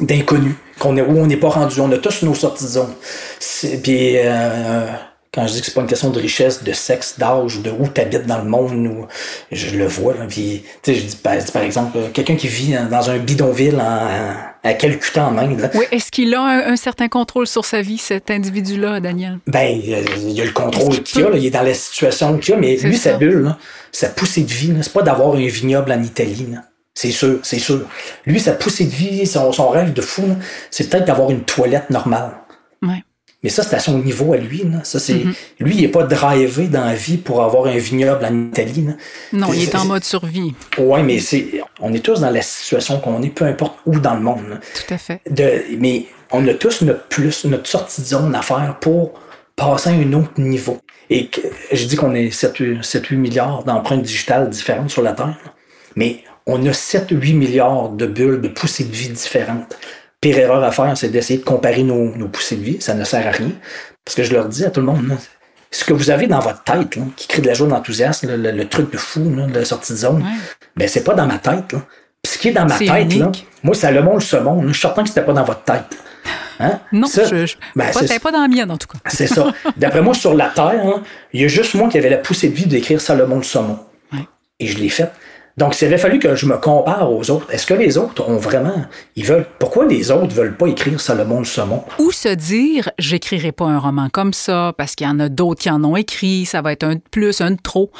d'inconnu, 0.00 0.56
qu'on 0.78 0.96
est, 0.96 1.02
où 1.02 1.18
on 1.18 1.26
n'est 1.26 1.36
pas 1.36 1.50
rendu. 1.50 1.80
On 1.80 1.90
a 1.92 1.98
tous 1.98 2.22
nos 2.22 2.34
sorties 2.34 2.64
de 2.64 2.68
zone. 2.70 2.92
Puis, 3.82 4.16
euh, 4.18 4.86
quand 5.32 5.46
je 5.46 5.52
dis 5.52 5.60
que 5.60 5.66
c'est 5.66 5.74
pas 5.74 5.82
une 5.82 5.86
question 5.86 6.10
de 6.10 6.18
richesse, 6.18 6.64
de 6.64 6.72
sexe, 6.72 7.18
d'âge, 7.18 7.60
de 7.60 7.70
où 7.70 7.86
tu 7.86 8.00
habites 8.00 8.26
dans 8.26 8.38
le 8.38 8.48
monde, 8.48 8.86
ou, 8.86 9.06
je 9.52 9.76
le 9.76 9.86
vois. 9.86 10.14
Là, 10.14 10.26
puis, 10.28 10.64
tu 10.82 10.92
sais, 10.92 11.00
je 11.00 11.06
dis, 11.06 11.16
par, 11.16 11.62
exemple, 11.62 11.98
euh, 11.98 12.08
quelqu'un 12.12 12.34
qui 12.34 12.48
vit 12.48 12.74
dans 12.90 13.10
un 13.10 13.18
bidonville 13.18 13.76
en, 13.76 14.08
à 14.62 14.74
Calcutta 14.74 15.28
en 15.28 15.38
Inde, 15.38 15.60
là, 15.60 15.70
Oui, 15.74 15.84
est-ce 15.92 16.10
qu'il 16.10 16.34
a 16.34 16.42
un, 16.42 16.72
un 16.72 16.76
certain 16.76 17.08
contrôle 17.08 17.46
sur 17.46 17.64
sa 17.64 17.80
vie, 17.80 17.98
cet 17.98 18.30
individu-là, 18.30 18.98
Daniel? 18.98 19.38
Ben, 19.46 19.80
euh, 19.88 20.02
il 20.18 20.32
y 20.32 20.40
a 20.40 20.44
le 20.44 20.50
contrôle 20.50 21.00
qu'il 21.02 21.24
a, 21.24 21.30
là, 21.30 21.36
il 21.36 21.46
est 21.46 21.50
dans 21.50 21.62
la 21.62 21.74
situation 21.74 22.36
qu'il 22.38 22.54
a, 22.54 22.56
mais 22.56 22.76
lui, 22.76 22.96
ça. 22.96 23.12
sa 23.12 23.16
bulle, 23.16 23.42
là, 23.42 23.58
sa 23.92 24.08
poussée 24.08 24.42
de 24.42 24.52
vie, 24.52 24.72
là, 24.72 24.82
c'est 24.82 24.92
pas 24.92 25.02
d'avoir 25.02 25.34
un 25.34 25.46
vignoble 25.46 25.92
en 25.92 26.02
Italie. 26.02 26.48
là. 26.52 26.62
C'est 26.92 27.12
sûr, 27.12 27.38
c'est 27.44 27.60
sûr. 27.60 27.82
Lui, 28.26 28.40
sa 28.40 28.52
poussée 28.52 28.84
de 28.84 28.90
vie, 28.90 29.26
son, 29.26 29.52
son 29.52 29.68
rêve 29.68 29.92
de 29.92 30.02
fou, 30.02 30.26
là, 30.26 30.34
c'est 30.70 30.90
peut-être 30.90 31.06
d'avoir 31.06 31.30
une 31.30 31.44
toilette 31.44 31.88
normale. 31.88 32.32
Mais 33.42 33.48
ça, 33.48 33.62
c'est 33.62 33.74
à 33.76 33.78
son 33.78 33.98
niveau 33.98 34.32
à 34.34 34.36
lui. 34.36 34.64
Là. 34.64 34.80
Ça, 34.84 34.98
c'est, 35.00 35.14
Mm-hmm. 35.14 35.34
Lui, 35.60 35.74
il 35.76 35.80
n'est 35.82 35.88
pas 35.88 36.04
drivé 36.04 36.68
dans 36.68 36.84
la 36.84 36.94
vie 36.94 37.16
pour 37.16 37.42
avoir 37.42 37.66
un 37.66 37.76
vignoble 37.78 38.24
en 38.24 38.48
Italie. 38.48 38.86
là. 38.86 38.92
Non, 39.32 39.52
il 39.52 39.62
est 39.62 39.74
en 39.74 39.84
mode 39.86 40.04
survie. 40.04 40.54
Ouais, 40.78 41.02
mais 41.02 41.18
c'est, 41.20 41.46
on 41.80 41.92
est 41.94 42.00
tous 42.04 42.20
dans 42.20 42.30
la 42.30 42.42
situation 42.42 43.00
qu'on 43.00 43.22
est, 43.22 43.28
peu 43.30 43.44
importe 43.46 43.78
où 43.86 43.98
dans 43.98 44.14
le 44.14 44.20
monde. 44.20 44.42
là. 44.48 44.56
Tout 44.74 44.94
à 44.94 44.98
fait. 44.98 45.20
De, 45.30 45.62
mais 45.78 46.06
on 46.30 46.46
a 46.48 46.54
tous 46.54 46.82
notre 46.82 47.04
plus, 47.08 47.44
notre 47.46 47.66
sortie 47.68 48.02
de 48.02 48.06
zone 48.06 48.34
à 48.34 48.42
faire 48.42 48.76
pour 48.80 49.14
passer 49.56 49.90
à 49.90 49.92
un 49.92 50.12
autre 50.12 50.38
niveau. 50.38 50.78
Et 51.08 51.26
que, 51.26 51.40
je 51.72 51.84
dis 51.86 51.96
qu'on 51.96 52.14
est 52.14 52.28
7-8 52.28 53.16
milliards 53.16 53.64
d'empreintes 53.64 54.02
digitales 54.02 54.48
différentes 54.48 54.90
sur 54.90 55.02
la 55.02 55.12
Terre, 55.12 55.38
mais 55.96 56.22
on 56.46 56.64
a 56.66 56.70
7-8 56.70 57.34
milliards 57.34 57.88
de 57.90 58.06
bulles 58.06 58.40
de 58.40 58.48
poussées 58.48 58.84
de 58.84 58.92
vie 58.92 59.08
différentes. 59.08 59.76
Pire 60.20 60.38
erreur 60.38 60.62
à 60.62 60.70
faire, 60.70 60.96
c'est 60.96 61.08
d'essayer 61.08 61.38
de 61.38 61.44
comparer 61.44 61.82
nos, 61.82 62.14
nos 62.16 62.28
poussées 62.28 62.56
de 62.56 62.62
vie. 62.62 62.80
Ça 62.80 62.94
ne 62.94 63.04
sert 63.04 63.26
à 63.26 63.30
rien. 63.30 63.50
Parce 64.04 64.14
que 64.16 64.22
je 64.22 64.32
leur 64.32 64.46
dis 64.48 64.64
à 64.64 64.70
tout 64.70 64.80
le 64.80 64.86
monde, 64.86 65.16
ce 65.70 65.84
que 65.84 65.92
vous 65.92 66.10
avez 66.10 66.26
dans 66.26 66.40
votre 66.40 66.62
tête, 66.62 66.96
là, 66.96 67.02
qui 67.16 67.26
crée 67.28 67.40
de 67.42 67.46
la 67.46 67.54
joie, 67.54 67.66
de 67.68 67.72
l'enthousiasme, 67.72 68.28
là, 68.28 68.36
le, 68.36 68.50
le 68.50 68.68
truc 68.68 68.92
de 68.92 68.98
fou 68.98 69.32
là, 69.34 69.46
de 69.46 69.58
la 69.58 69.64
sortie 69.64 69.92
de 69.92 69.98
zone, 69.98 70.22
Ouais. 70.22 70.28
ben 70.76 70.88
c'est 70.88 71.04
pas 71.04 71.14
dans 71.14 71.26
ma 71.26 71.38
tête. 71.38 71.72
Là. 71.72 71.80
Puis 72.22 72.32
ce 72.34 72.38
qui 72.38 72.48
est 72.48 72.52
dans 72.52 72.66
ma 72.66 72.76
tête, 72.78 73.14
là, 73.14 73.30
moi, 73.62 73.74
c'est 73.74 73.92
le 73.92 74.02
monde, 74.02 74.14
le 74.16 74.20
saumon. 74.20 74.62
Je 74.66 74.72
suis 74.72 74.80
certain 74.82 75.02
que 75.02 75.08
c'était 75.08 75.22
pas 75.24 75.32
dans 75.32 75.44
votre 75.44 75.62
tête. 75.62 75.84
Hein? 76.58 76.78
Non, 76.92 77.06
Ça, 77.06 77.24
je, 77.24 77.46
je, 77.46 77.56
ben, 77.74 77.90
pas, 77.90 78.18
pas 78.22 78.32
dans 78.32 78.42
la 78.42 78.48
mienne, 78.48 78.70
en 78.70 78.76
tout 78.76 78.88
cas. 78.88 78.98
c'est 79.06 79.26
ça. 79.26 79.46
D'après 79.78 80.02
moi, 80.02 80.12
sur 80.12 80.34
la 80.34 80.48
Terre, 80.50 80.82
hein, 80.84 81.02
il 81.32 81.40
y 81.40 81.44
a 81.46 81.48
juste 81.48 81.72
moi 81.74 81.88
qui 81.88 81.96
avait 81.96 82.10
la 82.10 82.18
poussée 82.18 82.50
de 82.50 82.54
vie 82.54 82.66
d'écrire 82.66 83.00
Salomon 83.00 83.36
le 83.36 83.42
saumon. 83.42 83.78
Ouais. 84.12 84.18
Et 84.58 84.66
je 84.66 84.76
l'ai 84.78 84.90
fait. 84.90 85.10
Donc, 85.56 85.74
s'il 85.74 85.88
avait 85.88 85.98
fallu 85.98 86.18
que 86.18 86.34
je 86.34 86.46
me 86.46 86.56
compare 86.56 87.12
aux 87.12 87.30
autres, 87.30 87.46
est-ce 87.50 87.66
que 87.66 87.74
les 87.74 87.98
autres 87.98 88.28
ont 88.28 88.38
vraiment. 88.38 88.84
Ils 89.16 89.24
veulent. 89.24 89.46
Pourquoi 89.58 89.86
les 89.86 90.10
autres 90.10 90.34
veulent 90.34 90.56
pas 90.56 90.66
écrire 90.66 91.00
Salomon 91.00 91.40
le 91.40 91.44
saumon? 91.44 91.84
Ou 91.98 92.12
se 92.12 92.28
dire, 92.28 92.90
j'écrirai 92.98 93.52
pas 93.52 93.66
un 93.66 93.78
roman 93.78 94.08
comme 94.10 94.32
ça, 94.32 94.72
parce 94.76 94.94
qu'il 94.94 95.06
y 95.06 95.10
en 95.10 95.20
a 95.20 95.28
d'autres 95.28 95.62
qui 95.62 95.70
en 95.70 95.82
ont 95.84 95.96
écrit, 95.96 96.46
ça 96.46 96.62
va 96.62 96.72
être 96.72 96.84
un 96.84 96.94
de 96.94 97.02
plus, 97.10 97.40
un 97.40 97.52
de 97.52 97.60
trop. 97.62 97.90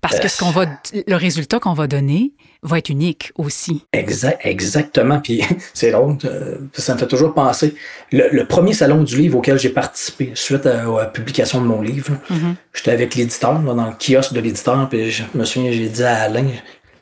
Parce 0.00 0.18
que 0.18 0.28
ce 0.28 0.38
qu'on 0.38 0.50
va, 0.50 0.66
le 1.06 1.16
résultat 1.16 1.58
qu'on 1.58 1.74
va 1.74 1.86
donner 1.86 2.32
va 2.62 2.78
être 2.78 2.88
unique 2.88 3.32
aussi. 3.36 3.84
Exact, 3.92 4.40
exactement. 4.44 5.20
Puis 5.20 5.42
c'est 5.74 5.92
drôle, 5.92 6.16
euh, 6.24 6.58
ça 6.74 6.94
me 6.94 6.98
fait 6.98 7.06
toujours 7.06 7.32
penser. 7.34 7.74
Le, 8.12 8.28
le 8.30 8.44
premier 8.46 8.72
salon 8.72 9.02
du 9.02 9.16
livre 9.16 9.38
auquel 9.38 9.58
j'ai 9.58 9.68
participé, 9.70 10.32
suite 10.34 10.66
à, 10.66 10.82
à 10.82 10.98
la 10.98 11.06
publication 11.06 11.60
de 11.60 11.66
mon 11.66 11.80
livre, 11.80 12.12
là, 12.30 12.36
j'étais 12.74 12.90
avec 12.90 13.14
l'éditeur, 13.14 13.58
dans 13.60 13.74
le 13.74 13.92
kiosque 13.98 14.32
de 14.32 14.40
l'éditeur, 14.40 14.88
puis 14.88 15.10
je 15.10 15.22
me 15.34 15.44
souviens, 15.44 15.70
j'ai 15.72 15.88
dit 15.88 16.02
à 16.02 16.22
Alain, 16.22 16.48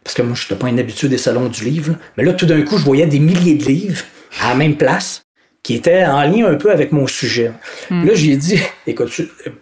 parce 0.05 0.15
que 0.15 0.23
moi, 0.23 0.37
je 0.37 0.45
n'étais 0.45 0.55
pas 0.55 0.67
un 0.67 0.79
habitué 0.79 1.09
des 1.09 1.19
salons 1.19 1.49
du 1.49 1.65
livre, 1.65 1.93
là, 1.93 1.99
mais 2.17 2.25
là, 2.25 2.35
tout 2.35 2.47
d'un 2.47 2.63
coup, 2.63 2.77
je 2.79 2.85
voyais 2.85 3.07
des 3.07 3.19
milliers 3.19 3.55
de 3.55 3.65
livres. 3.65 4.05
à 4.43 4.51
la 4.51 4.55
même 4.55 4.77
place, 4.77 5.25
qui 5.63 5.75
était 5.75 6.05
en 6.05 6.23
lien 6.23 6.47
un 6.47 6.57
peu 6.57 6.71
avec 6.71 6.93
mon 6.93 7.07
sujet. 7.07 7.53
Hmm. 7.91 8.05
Là, 8.05 8.15
j'ai 8.15 8.37
dit, 8.37 8.61
écoute, 8.87 9.11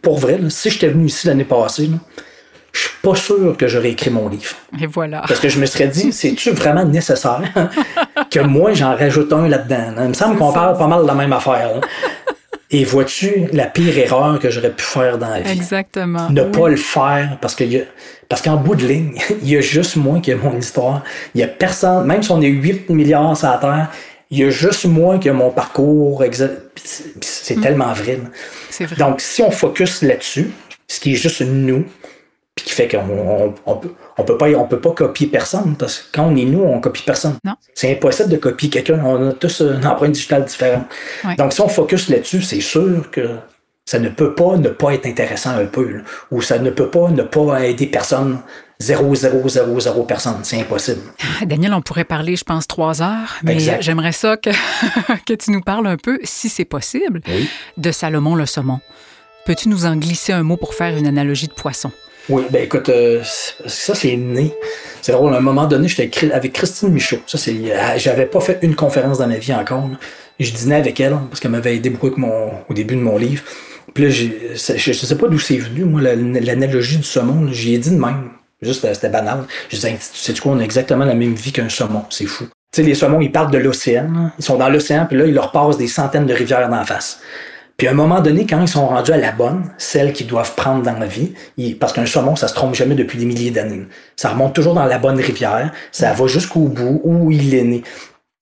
pour 0.02 0.18
vrai, 0.18 0.38
là, 0.38 0.50
si 0.50 0.70
j'étais 0.70 0.88
venu 0.88 1.06
ici 1.06 1.26
l'année 1.28 1.44
passée, 1.44 1.86
là, 1.86 1.98
je 2.72 2.80
suis 2.80 2.90
pas 3.02 3.14
sûr 3.14 3.54
que 3.56 3.68
j'aurais 3.68 3.90
écrit 3.90 4.10
mon 4.10 4.28
livre. 4.28 4.56
Et 4.80 4.86
voilà. 4.86 5.22
Parce 5.28 5.40
que 5.40 5.48
je 5.48 5.60
me 5.60 5.66
serais 5.66 5.88
dit, 5.88 6.10
c'est-tu 6.10 6.50
vraiment 6.52 6.84
nécessaire 6.84 7.42
que 8.30 8.40
moi, 8.40 8.72
j'en 8.72 8.96
rajoute 8.96 9.32
un 9.32 9.46
là-dedans? 9.46 9.94
Il 9.98 10.08
me 10.08 10.14
semble 10.14 10.38
qu'on 10.38 10.52
parle 10.52 10.76
pas 10.78 10.86
mal 10.86 11.02
de 11.02 11.06
la 11.06 11.14
même 11.14 11.32
affaire. 11.34 11.80
Et 12.74 12.84
vois-tu 12.84 13.48
la 13.52 13.66
pire 13.66 13.96
erreur 13.98 14.38
que 14.38 14.48
j'aurais 14.50 14.72
pu 14.72 14.82
faire 14.82 15.18
dans 15.18 15.28
la 15.28 15.40
vie? 15.42 15.52
Exactement. 15.52 16.30
Ne 16.30 16.42
Oui. 16.42 16.50
pas 16.50 16.68
le 16.68 16.76
faire 16.76 17.36
parce 17.40 17.54
que 17.54 17.64
y 17.64 17.76
a- 17.78 17.84
parce 18.28 18.40
qu'en 18.40 18.56
bout 18.56 18.74
de 18.74 18.86
ligne, 18.86 19.14
il 19.42 19.48
y 19.50 19.56
a 19.56 19.60
juste 19.60 19.96
moi 19.96 20.20
qui 20.20 20.30
ai 20.30 20.34
mon 20.34 20.56
histoire. 20.56 21.02
Il 21.34 21.40
y 21.42 21.44
a 21.44 21.48
personne, 21.48 22.06
même 22.06 22.22
si 22.22 22.30
on 22.30 22.40
est 22.40 22.46
8 22.48 22.88
milliards 22.88 23.36
sur 23.36 23.48
la 23.48 23.58
Terre, 23.58 23.88
il 24.30 24.38
y 24.38 24.44
a 24.44 24.48
juste 24.50 24.86
moi 24.86 25.18
qui 25.18 25.28
ai 25.28 25.32
mon 25.32 25.50
parcours. 25.50 26.24
C'est 26.32 27.04
c'est 27.20 27.60
tellement 27.60 27.92
vrai. 27.92 28.18
vrai. 28.80 28.96
Donc, 28.96 29.20
si 29.20 29.42
on 29.42 29.50
focus 29.50 30.00
là-dessus, 30.02 30.50
ce 30.88 30.98
qui 31.00 31.12
est 31.12 31.16
juste 31.16 31.42
nous, 31.42 31.84
qui 32.74 32.82
fait 32.82 32.88
qu'on 32.88 32.98
on, 33.08 33.54
on 33.66 33.76
peut, 33.76 33.92
on 34.18 34.22
peut 34.24 34.38
pas, 34.38 34.46
on 34.50 34.66
peut 34.66 34.80
pas 34.80 34.90
copier 34.92 35.26
personne, 35.26 35.76
parce 35.78 35.98
que 35.98 36.04
quand 36.12 36.24
on 36.24 36.36
est 36.36 36.44
nous, 36.44 36.62
on 36.62 36.80
copie 36.80 37.02
personne. 37.02 37.36
C'est 37.74 37.92
impossible 37.92 38.30
de 38.30 38.36
copier 38.36 38.68
quelqu'un. 38.70 39.00
On 39.04 39.28
a 39.30 39.32
tous 39.32 39.60
une 39.62 39.86
empreinte 39.86 40.12
digitale 40.12 40.44
différente. 40.44 40.84
Ouais. 41.24 41.36
Donc, 41.36 41.52
si 41.52 41.60
on 41.60 41.68
focus 41.68 42.08
là-dessus, 42.08 42.42
c'est 42.42 42.60
sûr 42.60 43.10
que 43.10 43.28
ça 43.84 43.98
ne 43.98 44.08
peut 44.08 44.34
pas 44.34 44.56
ne 44.56 44.68
pas 44.68 44.94
être 44.94 45.06
intéressant 45.06 45.50
un 45.50 45.66
peu, 45.66 45.88
là. 45.88 46.00
ou 46.30 46.40
ça 46.40 46.58
ne 46.58 46.70
peut 46.70 46.88
pas 46.88 47.10
ne 47.10 47.22
pas 47.22 47.64
aider 47.66 47.86
personne. 47.86 48.38
0, 48.80 49.14
0, 49.14 49.48
0, 49.48 49.78
0 49.80 50.02
personne. 50.02 50.38
C'est 50.42 50.60
impossible. 50.60 51.02
Daniel, 51.46 51.72
on 51.72 51.80
pourrait 51.82 52.02
parler, 52.04 52.34
je 52.34 52.42
pense, 52.42 52.66
trois 52.66 53.00
heures, 53.00 53.36
mais 53.44 53.60
j'aimerais 53.80 54.10
ça 54.10 54.36
que, 54.36 54.50
que 55.26 55.34
tu 55.34 55.52
nous 55.52 55.60
parles 55.60 55.86
un 55.86 55.96
peu, 55.96 56.18
si 56.24 56.48
c'est 56.48 56.64
possible, 56.64 57.20
Oui. 57.28 57.48
de 57.76 57.92
Salomon 57.92 58.34
le 58.34 58.44
saumon. 58.44 58.80
Peux-tu 59.46 59.68
nous 59.68 59.86
en 59.86 59.94
glisser 59.96 60.32
un 60.32 60.42
mot 60.42 60.56
pour 60.56 60.74
faire 60.74 60.96
une 60.96 61.06
analogie 61.06 61.46
de 61.46 61.52
poisson? 61.52 61.92
Oui, 62.28 62.44
ben 62.50 62.62
écoute, 62.62 62.88
euh, 62.88 63.20
ça 63.24 63.94
c'est 63.94 64.16
né. 64.16 64.52
C'est 65.00 65.12
drôle, 65.12 65.34
à 65.34 65.38
un 65.38 65.40
moment 65.40 65.66
donné, 65.66 65.88
j'étais 65.88 66.02
avec 66.02 66.16
Chri- 66.16 66.32
avec 66.32 66.52
Christine 66.52 66.90
Michaud. 66.90 67.18
Ça, 67.26 67.36
c'est. 67.38 67.52
euh, 67.52 67.76
J'avais 67.98 68.26
pas 68.26 68.40
fait 68.40 68.58
une 68.62 68.76
conférence 68.76 69.18
dans 69.18 69.26
ma 69.26 69.38
vie 69.38 69.52
encore. 69.52 69.88
là. 69.88 69.96
Je 70.38 70.52
dînais 70.52 70.76
avec 70.76 70.98
elle 71.00 71.16
parce 71.28 71.40
qu'elle 71.40 71.50
m'avait 71.50 71.76
aidé 71.76 71.90
beaucoup 71.90 72.10
au 72.68 72.74
début 72.74 72.94
de 72.96 73.00
mon 73.00 73.16
livre. 73.18 73.42
Puis 73.94 74.04
là, 74.04 74.10
je, 74.10 74.24
je 74.54 74.92
sais 74.92 75.16
pas 75.16 75.28
d'où 75.28 75.38
c'est 75.38 75.56
venu, 75.58 75.84
moi, 75.84 76.00
la- 76.00 76.14
l'analogie 76.14 76.96
du 76.96 77.02
saumon. 77.02 77.52
J'y 77.52 77.74
ai 77.74 77.78
dit 77.78 77.90
de 77.90 77.98
même. 78.00 78.30
Juste, 78.62 78.86
c'était 78.94 79.08
banal. 79.08 79.44
Je 79.70 79.76
disais, 79.76 79.90
tu 79.92 80.18
sais 80.18 80.32
quoi, 80.40 80.52
on 80.52 80.60
a 80.60 80.62
exactement 80.62 81.04
la 81.04 81.14
même 81.14 81.34
vie 81.34 81.50
qu'un 81.52 81.68
saumon. 81.68 82.04
C'est 82.10 82.26
fou. 82.26 82.44
Tu 82.72 82.80
sais, 82.80 82.82
les 82.88 82.94
saumons, 82.94 83.20
ils 83.20 83.30
partent 83.32 83.52
de 83.52 83.58
l'océan. 83.58 84.04
là. 84.14 84.32
Ils 84.38 84.44
sont 84.44 84.56
dans 84.56 84.68
l'océan, 84.68 85.06
puis 85.06 85.18
là, 85.18 85.26
ils 85.26 85.34
leur 85.34 85.50
passent 85.52 85.76
des 85.76 85.88
centaines 85.88 86.26
de 86.26 86.32
rivières 86.34 86.68
d'en 86.70 86.84
face. 86.84 87.18
Puis 87.76 87.88
à 87.88 87.90
un 87.90 87.94
moment 87.94 88.20
donné, 88.20 88.46
quand 88.46 88.60
ils 88.60 88.68
sont 88.68 88.86
rendus 88.86 89.12
à 89.12 89.16
la 89.16 89.32
bonne, 89.32 89.64
celle 89.78 90.12
qu'ils 90.12 90.26
doivent 90.26 90.54
prendre 90.54 90.82
dans 90.82 90.98
la 90.98 91.06
vie, 91.06 91.32
ils- 91.56 91.76
parce 91.76 91.92
qu'un 91.92 92.06
saumon, 92.06 92.36
ça 92.36 92.46
se 92.48 92.54
trompe 92.54 92.74
jamais 92.74 92.94
depuis 92.94 93.18
des 93.18 93.24
milliers 93.24 93.50
d'années. 93.50 93.86
Ça 94.16 94.28
remonte 94.30 94.54
toujours 94.54 94.74
dans 94.74 94.84
la 94.84 94.98
bonne 94.98 95.18
rivière, 95.20 95.72
ça 95.90 96.12
va 96.12 96.26
jusqu'au 96.26 96.60
bout 96.68 97.00
où 97.04 97.30
il 97.30 97.54
est 97.54 97.62
né. 97.64 97.82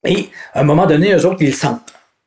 Et 0.06 0.28
à 0.54 0.60
un 0.60 0.64
moment 0.64 0.86
donné, 0.86 1.12
eux 1.14 1.24
autres, 1.26 1.38
ils 1.40 1.48
le 1.48 1.52
sentent. 1.54 1.80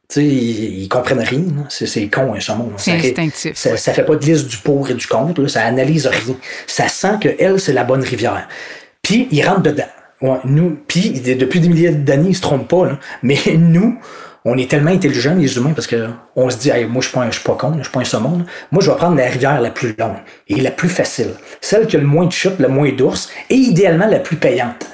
Tu 0.09 0.15
sais, 0.21 0.25
ils, 0.25 0.83
ils 0.83 0.89
comprennent 0.89 1.19
rien. 1.21 1.41
C'est, 1.69 2.07
con, 2.09 2.33
un 2.35 2.39
saumon. 2.39 2.71
C'est 2.77 2.91
instinctif, 3.09 3.55
Ça, 3.55 3.77
ça 3.77 3.93
fait 3.93 4.03
pas 4.03 4.15
de 4.15 4.25
liste 4.25 4.47
du 4.47 4.57
pour 4.57 4.89
et 4.89 4.93
du 4.93 5.07
contre. 5.07 5.41
là. 5.41 5.47
Ça 5.47 5.63
analyse 5.63 6.05
rien. 6.07 6.35
Ça 6.67 6.87
sent 6.87 7.15
que 7.21 7.29
elle, 7.39 7.59
c'est 7.59 7.73
la 7.73 7.83
bonne 7.83 8.01
rivière. 8.03 8.47
Puis, 9.01 9.27
ils 9.31 9.43
rentrent 9.45 9.63
dedans. 9.63 9.83
Ouais, 10.21 10.37
nous, 10.45 10.77
puis 10.87 11.19
depuis 11.21 11.59
des 11.59 11.67
milliers 11.67 11.91
d'années, 11.91 12.29
ils 12.29 12.35
se 12.35 12.41
trompent 12.41 12.67
pas. 12.67 12.85
là. 12.85 12.99
Mais 13.23 13.37
nous, 13.57 13.97
on 14.45 14.57
est 14.57 14.69
tellement 14.69 14.91
intelligents, 14.91 15.35
les 15.35 15.55
humains, 15.57 15.71
parce 15.73 15.87
que 15.87 16.09
on 16.35 16.49
se 16.49 16.57
dit, 16.57 16.69
Hey, 16.69 16.85
moi, 16.85 17.01
je 17.01 17.07
suis 17.09 17.17
je 17.27 17.31
suis 17.35 17.43
pas 17.43 17.55
con, 17.55 17.73
je 17.77 17.83
suis 17.83 17.91
pas 17.91 18.01
un 18.01 18.03
saumon. 18.03 18.39
là. 18.39 18.45
Moi, 18.71 18.81
je 18.83 18.91
vais 18.91 18.97
prendre 18.97 19.15
la 19.15 19.25
rivière 19.27 19.61
la 19.61 19.69
plus 19.69 19.95
longue 19.97 20.17
et 20.47 20.59
la 20.61 20.71
plus 20.71 20.89
facile. 20.89 21.31
Celle 21.61 21.87
qui 21.87 21.95
a 21.95 21.99
le 21.99 22.05
moins 22.07 22.25
de 22.25 22.31
chutes, 22.31 22.59
le 22.59 22.67
moins 22.67 22.91
d'ours, 22.91 23.29
et 23.49 23.55
idéalement 23.55 24.07
la 24.07 24.19
plus 24.19 24.35
payante. 24.35 24.85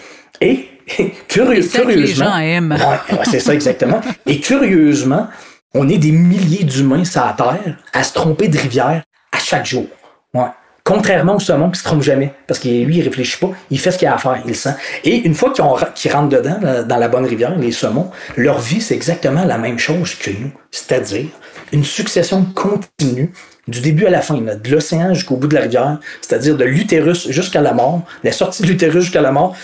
Et, 0.42 0.70
curieux, 1.28 1.64
curieusement. 1.68 2.26
gens 2.26 2.38
aiment. 2.38 2.72
Ouais, 2.80 3.16
ouais, 3.18 3.26
c'est 3.30 3.40
ça 3.40 3.54
exactement. 3.54 4.02
Et 4.26 4.40
curieusement, 4.40 5.28
on 5.74 5.88
est 5.90 5.98
des 5.98 6.12
milliers 6.12 6.64
d'humains 6.64 7.04
sur 7.04 7.22
la 7.22 7.34
Terre 7.34 7.78
à 7.94 8.04
se 8.04 8.14
tromper 8.14 8.48
de 8.48 8.58
rivière 8.58 9.04
à 9.32 9.38
chaque 9.40 9.66
jour. 9.66 9.86
Ouais. 10.34 10.46
Contrairement 10.84 11.36
au 11.36 11.40
saumon 11.40 11.70
qui 11.70 11.80
se 11.80 11.84
trompe 11.84 12.02
jamais, 12.02 12.34
parce 12.48 12.60
que 12.60 12.68
lui, 12.68 12.98
il 12.98 13.02
réfléchit 13.04 13.38
pas, 13.38 13.52
il 13.70 13.80
fait 13.80 13.92
ce 13.92 13.98
qu'il 13.98 14.08
a 14.08 14.16
à 14.16 14.18
faire, 14.18 14.42
il 14.44 14.48
le 14.48 14.54
sent. 14.56 14.74
Et 15.04 15.18
une 15.18 15.36
fois 15.36 15.52
qu'ils 15.54 15.64
rentrent 16.12 16.30
dedans, 16.30 16.60
dans 16.88 16.98
la 16.98 17.08
bonne 17.08 17.26
rivière, 17.26 17.58
les 17.58 17.72
saumons, 17.72 18.10
leur 18.38 18.60
vie, 18.60 18.82
c'est 18.82 18.96
exactement 18.96 19.46
la 19.46 19.58
même 19.58 19.78
chose 19.78 20.16
que 20.16 20.32
nous. 20.32 20.52
C'est-à-dire 20.72 21.28
une 21.72 21.84
succession 21.84 22.44
continue 22.56 23.32
du 23.68 23.82
début 23.82 24.08
à 24.08 24.10
la 24.10 24.22
fin, 24.22 24.36
de 24.36 24.70
l'océan 24.72 25.14
jusqu'au 25.14 25.36
bout 25.36 25.48
de 25.48 25.54
la 25.54 25.62
rivière, 25.62 26.00
c'est-à-dire 26.22 26.58
de 26.58 26.66
l'utérus 26.66 27.30
jusqu'à 27.30 27.62
la 27.62 27.74
mort, 27.74 28.02
la 28.24 28.32
sortie 28.32 28.64
de 28.64 28.68
l'utérus 28.68 29.04
jusqu'à 29.04 29.22
la 29.22 29.32
mort, 29.32 29.56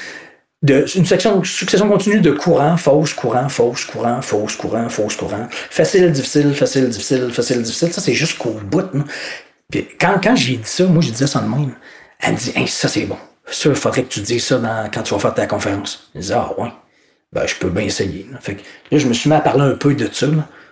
une 0.67 1.05
succession 1.05 1.89
continue 1.89 2.21
de 2.21 2.31
courant, 2.31 2.77
fausse, 2.77 3.13
courant, 3.13 3.49
fausse, 3.49 3.85
courant, 3.85 4.21
fausse, 4.21 4.55
courant, 4.55 4.89
fausse, 4.89 5.15
courant. 5.15 5.47
Facile, 5.51 6.11
difficile, 6.11 6.53
facile, 6.53 6.89
difficile, 6.89 7.29
facile, 7.31 7.61
difficile. 7.61 7.93
Ça, 7.93 8.01
c'est 8.01 8.13
jusqu'au 8.13 8.59
bout. 8.63 8.89
Puis 9.71 9.87
quand, 9.99 10.19
quand 10.23 10.35
j'ai 10.35 10.57
dit 10.57 10.67
ça, 10.69 10.85
moi, 10.85 11.01
je 11.01 11.11
disais 11.11 11.27
ça 11.27 11.39
de 11.39 11.47
même. 11.47 11.73
Elle 12.19 12.33
me 12.33 12.37
dit, 12.37 12.67
ça, 12.67 12.87
c'est 12.87 13.05
bon. 13.05 13.17
Ça, 13.47 13.69
il 13.69 13.75
faudrait 13.75 14.03
que 14.03 14.09
tu 14.13 14.21
dises 14.21 14.45
ça 14.45 14.89
quand 14.93 15.03
tu 15.03 15.13
vas 15.13 15.19
faire 15.19 15.33
ta 15.33 15.47
conférence. 15.47 16.09
Je 16.15 16.21
disais, 16.21 16.33
ah, 16.35 16.51
ouais. 16.57 16.69
Ben, 17.33 17.45
je 17.45 17.55
peux 17.55 17.69
bien 17.69 17.83
essayer. 17.83 18.27
là. 18.31 18.39
Fait 18.39 18.55
que 18.55 18.61
là, 18.91 18.97
je 18.97 19.07
me 19.07 19.13
suis 19.13 19.29
mis 19.29 19.35
à 19.35 19.41
parler 19.41 19.63
un 19.63 19.75
peu 19.75 19.93
de 19.93 20.09
ça, 20.11 20.27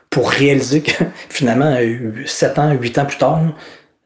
pour 0.09 0.29
réaliser 0.29 0.81
que 0.81 1.03
finalement, 1.29 1.77
7 2.25 2.59
ans, 2.59 2.71
8 2.71 2.97
ans 2.99 3.05
plus 3.05 3.17
tard, 3.17 3.41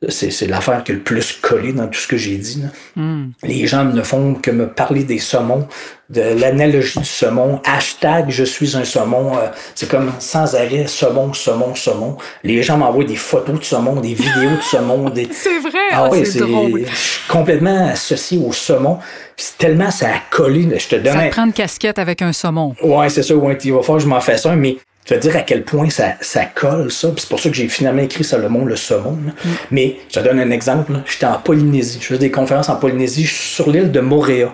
c'est, 0.10 0.46
l'affaire 0.48 0.84
qui 0.84 0.92
a 0.92 0.96
le 0.96 1.02
plus 1.02 1.34
collé 1.42 1.74
dans 1.74 1.88
tout 1.88 2.00
ce 2.00 2.08
que 2.08 2.18
j'ai 2.18 2.36
dit. 2.38 2.62
là. 2.62 3.04
Les 3.44 3.66
gens 3.66 3.84
ne 3.84 4.02
font 4.04 4.36
que 4.36 4.52
me 4.52 4.68
parler 4.68 5.04
des 5.04 5.18
saumons, 5.18 5.68
de 6.10 6.22
l'analogie 6.22 7.00
du 7.00 7.06
saumon. 7.06 7.60
Hashtag 7.66 8.26
je 8.30 8.44
suis 8.44 8.78
un 8.78 8.84
saumon. 8.86 9.38
euh, 9.38 9.48
c'est 9.76 9.90
comme 9.90 10.12
sans 10.20 10.56
arrêt 10.56 10.86
saumon, 10.88 11.34
saumon, 11.34 11.74
saumon. 11.76 12.18
Les 12.44 12.62
gens 12.62 12.78
m'envoient 12.78 13.04
des 13.06 13.16
photos 13.16 13.60
de 13.60 13.64
saumon, 13.64 13.96
des 14.00 14.14
vidéos 14.14 14.56
de 14.58 14.62
saumon. 14.62 15.10
Des... 15.10 15.28
C'est 15.32 15.60
vrai, 15.60 15.80
Ah 15.92 16.04
ah, 16.06 16.10
oui, 16.12 16.26
c'est 16.26 16.40
drôle. 16.40 16.84
je 16.88 16.96
suis 16.96 17.28
complètement 17.28 17.88
associé 17.90 18.38
au 18.38 18.54
saumon. 18.54 19.00
C'est 19.36 19.58
tellement 19.58 19.92
ça 19.92 20.08
a 20.10 20.20
collé. 20.30 20.64
là, 20.64 20.78
Je 20.78 20.88
te 20.88 20.96
donne 20.96 21.14
Ça 21.14 21.26
te 21.28 21.32
prend 21.32 21.46
une 21.46 21.54
casquette 21.54 22.00
avec 22.00 22.22
un 22.22 22.34
saumon. 22.34 22.76
Ouais, 22.84 23.10
c'est 23.10 23.24
ça, 23.24 23.36
ouais, 23.36 23.58
il 23.64 23.74
va 23.74 23.82
falloir 23.82 23.98
que 23.98 24.04
je 24.04 24.08
m'en 24.10 24.22
fasse 24.22 24.46
un, 24.46 24.56
mais 24.56 24.78
te 25.08 25.14
dire 25.16 25.36
à 25.38 25.42
quel 25.42 25.64
point 25.64 25.90
ça, 25.90 26.16
ça 26.20 26.46
colle, 26.46 26.92
ça. 26.92 27.10
C'est 27.16 27.30
pour 27.30 27.40
ça 27.40 27.50
que 27.50 27.56
j'ai 27.56 27.70
finalement 27.70 28.02
écrit 28.02 28.24
Salomon 28.24 28.66
le 28.66 28.76
saumon. 28.76 29.18
là. 29.26 29.32
Mais 29.72 29.98
je 30.10 30.20
te 30.20 30.24
donne 30.24 30.40
un 30.40 30.52
exemple. 30.52 30.92
J'étais 31.06 31.26
en 31.26 31.40
Polynésie. 31.40 32.00
Je 32.02 32.06
faisais 32.08 32.20
des 32.20 32.32
conférences 32.32 32.70
en 32.70 32.76
Polynésie. 32.76 33.26
Je 33.26 33.34
suis 33.34 33.54
sur 33.56 33.72
l'île 33.72 33.92
de 33.92 34.02
Moréa. 34.02 34.52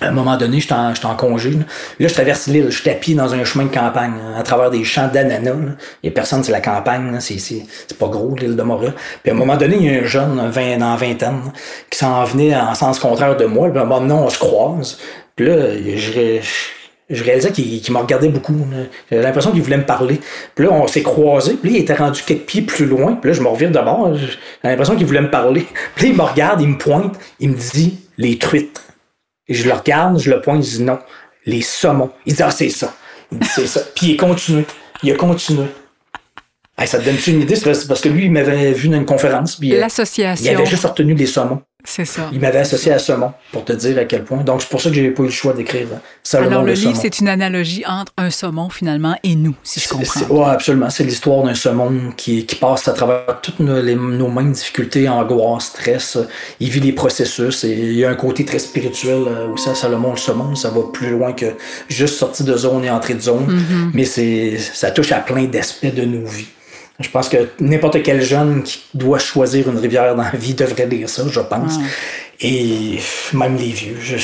À 0.00 0.08
un 0.08 0.12
moment 0.12 0.38
donné, 0.38 0.60
j'étais 0.60 0.72
en, 0.72 0.94
en 1.04 1.14
congé. 1.14 1.50
Là. 1.50 1.64
Là, 2.00 2.08
je 2.08 2.14
traverse 2.14 2.46
l'île. 2.46 2.70
Je 2.70 2.82
pied 2.82 3.14
dans 3.14 3.34
un 3.34 3.44
chemin 3.44 3.64
de 3.66 3.74
campagne, 3.74 4.14
là, 4.16 4.38
à 4.38 4.42
travers 4.42 4.70
des 4.70 4.84
champs 4.84 5.08
d'ananas. 5.08 5.76
Il 6.02 6.06
y 6.06 6.08
a 6.08 6.12
personne, 6.12 6.42
c'est 6.42 6.52
la 6.52 6.62
campagne. 6.62 7.14
C'est, 7.20 7.66
pas 7.98 8.08
gros, 8.08 8.34
l'île 8.36 8.56
de 8.56 8.62
Moréa. 8.62 8.94
Puis 9.22 9.30
à 9.30 9.34
un 9.34 9.36
moment 9.36 9.58
donné, 9.58 9.76
il 9.78 9.84
y 9.84 9.94
a 9.94 10.00
un 10.00 10.06
jeune, 10.06 10.40
un 10.40 10.48
20, 10.48 10.78
dans 10.78 10.96
vingtaine, 10.96 11.52
qui 11.90 11.98
s'en 11.98 12.24
venait 12.24 12.56
en 12.56 12.74
sens 12.74 12.98
contraire 12.98 13.36
de 13.36 13.44
moi. 13.44 13.68
Puis 13.68 13.78
à 13.78 13.82
un 13.82 13.84
moment 13.84 14.00
donné, 14.00 14.14
on 14.14 14.30
se 14.30 14.38
croise. 14.38 14.98
Puis 15.36 15.46
là, 15.46 15.56
je, 15.96 16.40
je 16.40 16.83
réalisais 17.22 17.52
qu'il 17.52 17.80
qu'il 17.80 17.92
me 17.94 17.98
regardait 17.98 18.28
beaucoup. 18.28 18.54
J'avais 19.10 19.22
l'impression 19.22 19.52
qu'il 19.52 19.62
voulait 19.62 19.76
me 19.78 19.86
parler. 19.86 20.20
Puis 20.54 20.64
là, 20.66 20.72
on 20.72 20.86
s'est 20.86 21.02
croisés. 21.02 21.54
Puis 21.54 21.70
là, 21.70 21.76
il 21.78 21.82
était 21.82 21.94
rendu 21.94 22.22
quelques 22.26 22.44
pieds 22.46 22.62
plus 22.62 22.86
loin. 22.86 23.14
Puis 23.14 23.30
là, 23.30 23.36
je 23.36 23.42
me 23.42 23.48
revire 23.48 23.70
de 23.70 23.78
bord. 23.78 24.14
J'ai 24.16 24.28
l'impression 24.68 24.96
qu'il 24.96 25.06
voulait 25.06 25.20
me 25.22 25.30
parler. 25.30 25.66
Puis 25.94 26.06
là, 26.06 26.12
il 26.12 26.16
me 26.16 26.22
regarde, 26.22 26.60
il 26.60 26.68
me 26.68 26.78
pointe. 26.78 27.14
Il 27.40 27.50
me 27.50 27.54
dit 27.56 27.98
«les 28.18 28.38
truites». 28.38 28.82
Et 29.48 29.54
je 29.54 29.66
le 29.68 29.74
regarde, 29.74 30.18
je 30.18 30.30
le 30.30 30.40
pointe, 30.40 30.64
je 30.64 30.76
dis 30.78 30.82
«non, 30.84 30.98
les 31.46 31.60
saumons». 31.60 32.10
Il 32.26 32.34
dit 32.34 32.42
«ah, 32.44 32.50
c'est 32.50 32.70
ça». 32.70 32.94
Il 33.32 33.38
dit 33.38 33.48
«c'est 33.54 33.66
ça». 33.66 33.80
Puis 33.94 34.12
il 34.12 34.14
a 34.14 34.26
continué. 34.26 34.64
Il 35.02 35.12
a 35.12 35.16
continué. 35.16 35.66
Hey, 36.76 36.88
ça 36.88 36.98
te 36.98 37.04
donne 37.04 37.16
une 37.26 37.42
idée? 37.42 37.54
C'est 37.54 37.86
parce- 37.86 38.00
que 38.00 38.08
lui, 38.08 38.24
il 38.24 38.32
m'avait 38.32 38.72
vu 38.72 38.88
dans 38.88 38.96
une 38.96 39.04
conférence. 39.04 39.54
Euh, 39.54 39.64
il 39.66 39.76
L'association. 39.76 40.52
avait 40.54 40.66
juste 40.66 40.84
retenu 40.84 41.14
les 41.14 41.26
saumons. 41.26 41.60
C'est 41.86 42.06
ça. 42.06 42.30
Il 42.32 42.40
m'avait 42.40 42.60
associé 42.60 42.92
à 42.92 42.98
saumon, 42.98 43.32
pour 43.52 43.64
te 43.64 43.72
dire 43.74 43.98
à 43.98 44.04
quel 44.06 44.24
point. 44.24 44.42
Donc, 44.42 44.62
c'est 44.62 44.70
pour 44.70 44.80
ça 44.80 44.88
que 44.88 44.94
j'ai 44.96 45.10
pas 45.10 45.22
eu 45.22 45.26
le 45.26 45.30
choix 45.32 45.52
d'écrire 45.52 45.86
Salomon 46.22 46.50
Alors, 46.50 46.62
le 46.62 46.72
livre, 46.72 46.98
c'est 47.00 47.20
une 47.20 47.28
analogie 47.28 47.84
entre 47.86 48.10
un 48.16 48.30
saumon, 48.30 48.70
finalement, 48.70 49.16
et 49.22 49.34
nous, 49.34 49.54
si 49.62 49.80
je 49.80 49.88
comprends. 49.88 50.20
Ouais, 50.34 50.50
absolument. 50.50 50.88
C'est 50.88 51.04
l'histoire 51.04 51.44
d'un 51.44 51.54
saumon 51.54 52.12
qui, 52.16 52.46
qui 52.46 52.56
passe 52.56 52.88
à 52.88 52.92
travers 52.94 53.38
toutes 53.42 53.60
nos, 53.60 53.82
les- 53.82 53.94
nos 53.96 54.28
mêmes 54.28 54.52
difficultés, 54.52 55.08
angoisse, 55.08 55.66
stress. 55.66 56.16
Il 56.58 56.70
vit 56.70 56.80
les 56.80 56.92
processus 56.92 57.64
et 57.64 57.72
il 57.72 57.92
y 57.96 58.04
a 58.04 58.10
un 58.10 58.14
côté 58.14 58.44
très 58.46 58.58
spirituel 58.58 59.24
euh, 59.26 59.48
aussi 59.48 59.68
à 59.68 59.74
Salomon, 59.74 60.12
le 60.12 60.16
saumon. 60.16 60.54
Ça 60.54 60.70
va 60.70 60.80
plus 60.92 61.10
loin 61.10 61.32
que 61.34 61.46
juste 61.88 62.14
sortir 62.14 62.46
de 62.46 62.56
zone 62.56 62.84
et 62.86 62.90
entrer 62.90 63.14
de 63.14 63.20
zone. 63.20 63.46
Mm-hmm. 63.46 63.90
Mais 63.92 64.04
c'est, 64.06 64.56
ça 64.58 64.90
touche 64.90 65.12
à 65.12 65.18
plein 65.20 65.44
d'aspects 65.44 65.94
de 65.94 66.04
nos 66.04 66.24
vies. 66.26 66.46
Je 67.00 67.08
pense 67.08 67.28
que 67.28 67.48
n'importe 67.58 68.02
quel 68.02 68.22
jeune 68.22 68.62
qui 68.62 68.84
doit 68.94 69.18
choisir 69.18 69.68
une 69.68 69.78
rivière 69.78 70.14
dans 70.14 70.22
la 70.22 70.30
vie 70.30 70.54
devrait 70.54 70.86
lire 70.86 71.08
ça, 71.08 71.24
je 71.28 71.40
pense. 71.40 71.78
Et 72.40 72.98
même 73.32 73.56
les 73.56 73.70
vieux. 73.70 73.96
J'ai 74.00 74.18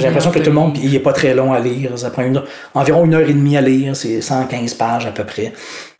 l'impression 0.00 0.30
que 0.30 0.38
tout 0.38 0.50
le 0.50 0.52
monde, 0.52 0.78
il 0.82 0.92
n'est 0.92 1.00
pas 1.00 1.12
très 1.12 1.34
long 1.34 1.52
à 1.52 1.60
lire. 1.60 1.98
Ça 1.98 2.10
prend 2.10 2.24
environ 2.74 3.04
une 3.04 3.14
heure 3.14 3.28
et 3.28 3.34
demie 3.34 3.58
à 3.58 3.60
lire. 3.60 3.94
C'est 3.94 4.22
115 4.22 4.74
pages 4.74 5.06
à 5.06 5.10
peu 5.12 5.24
près. 5.24 5.52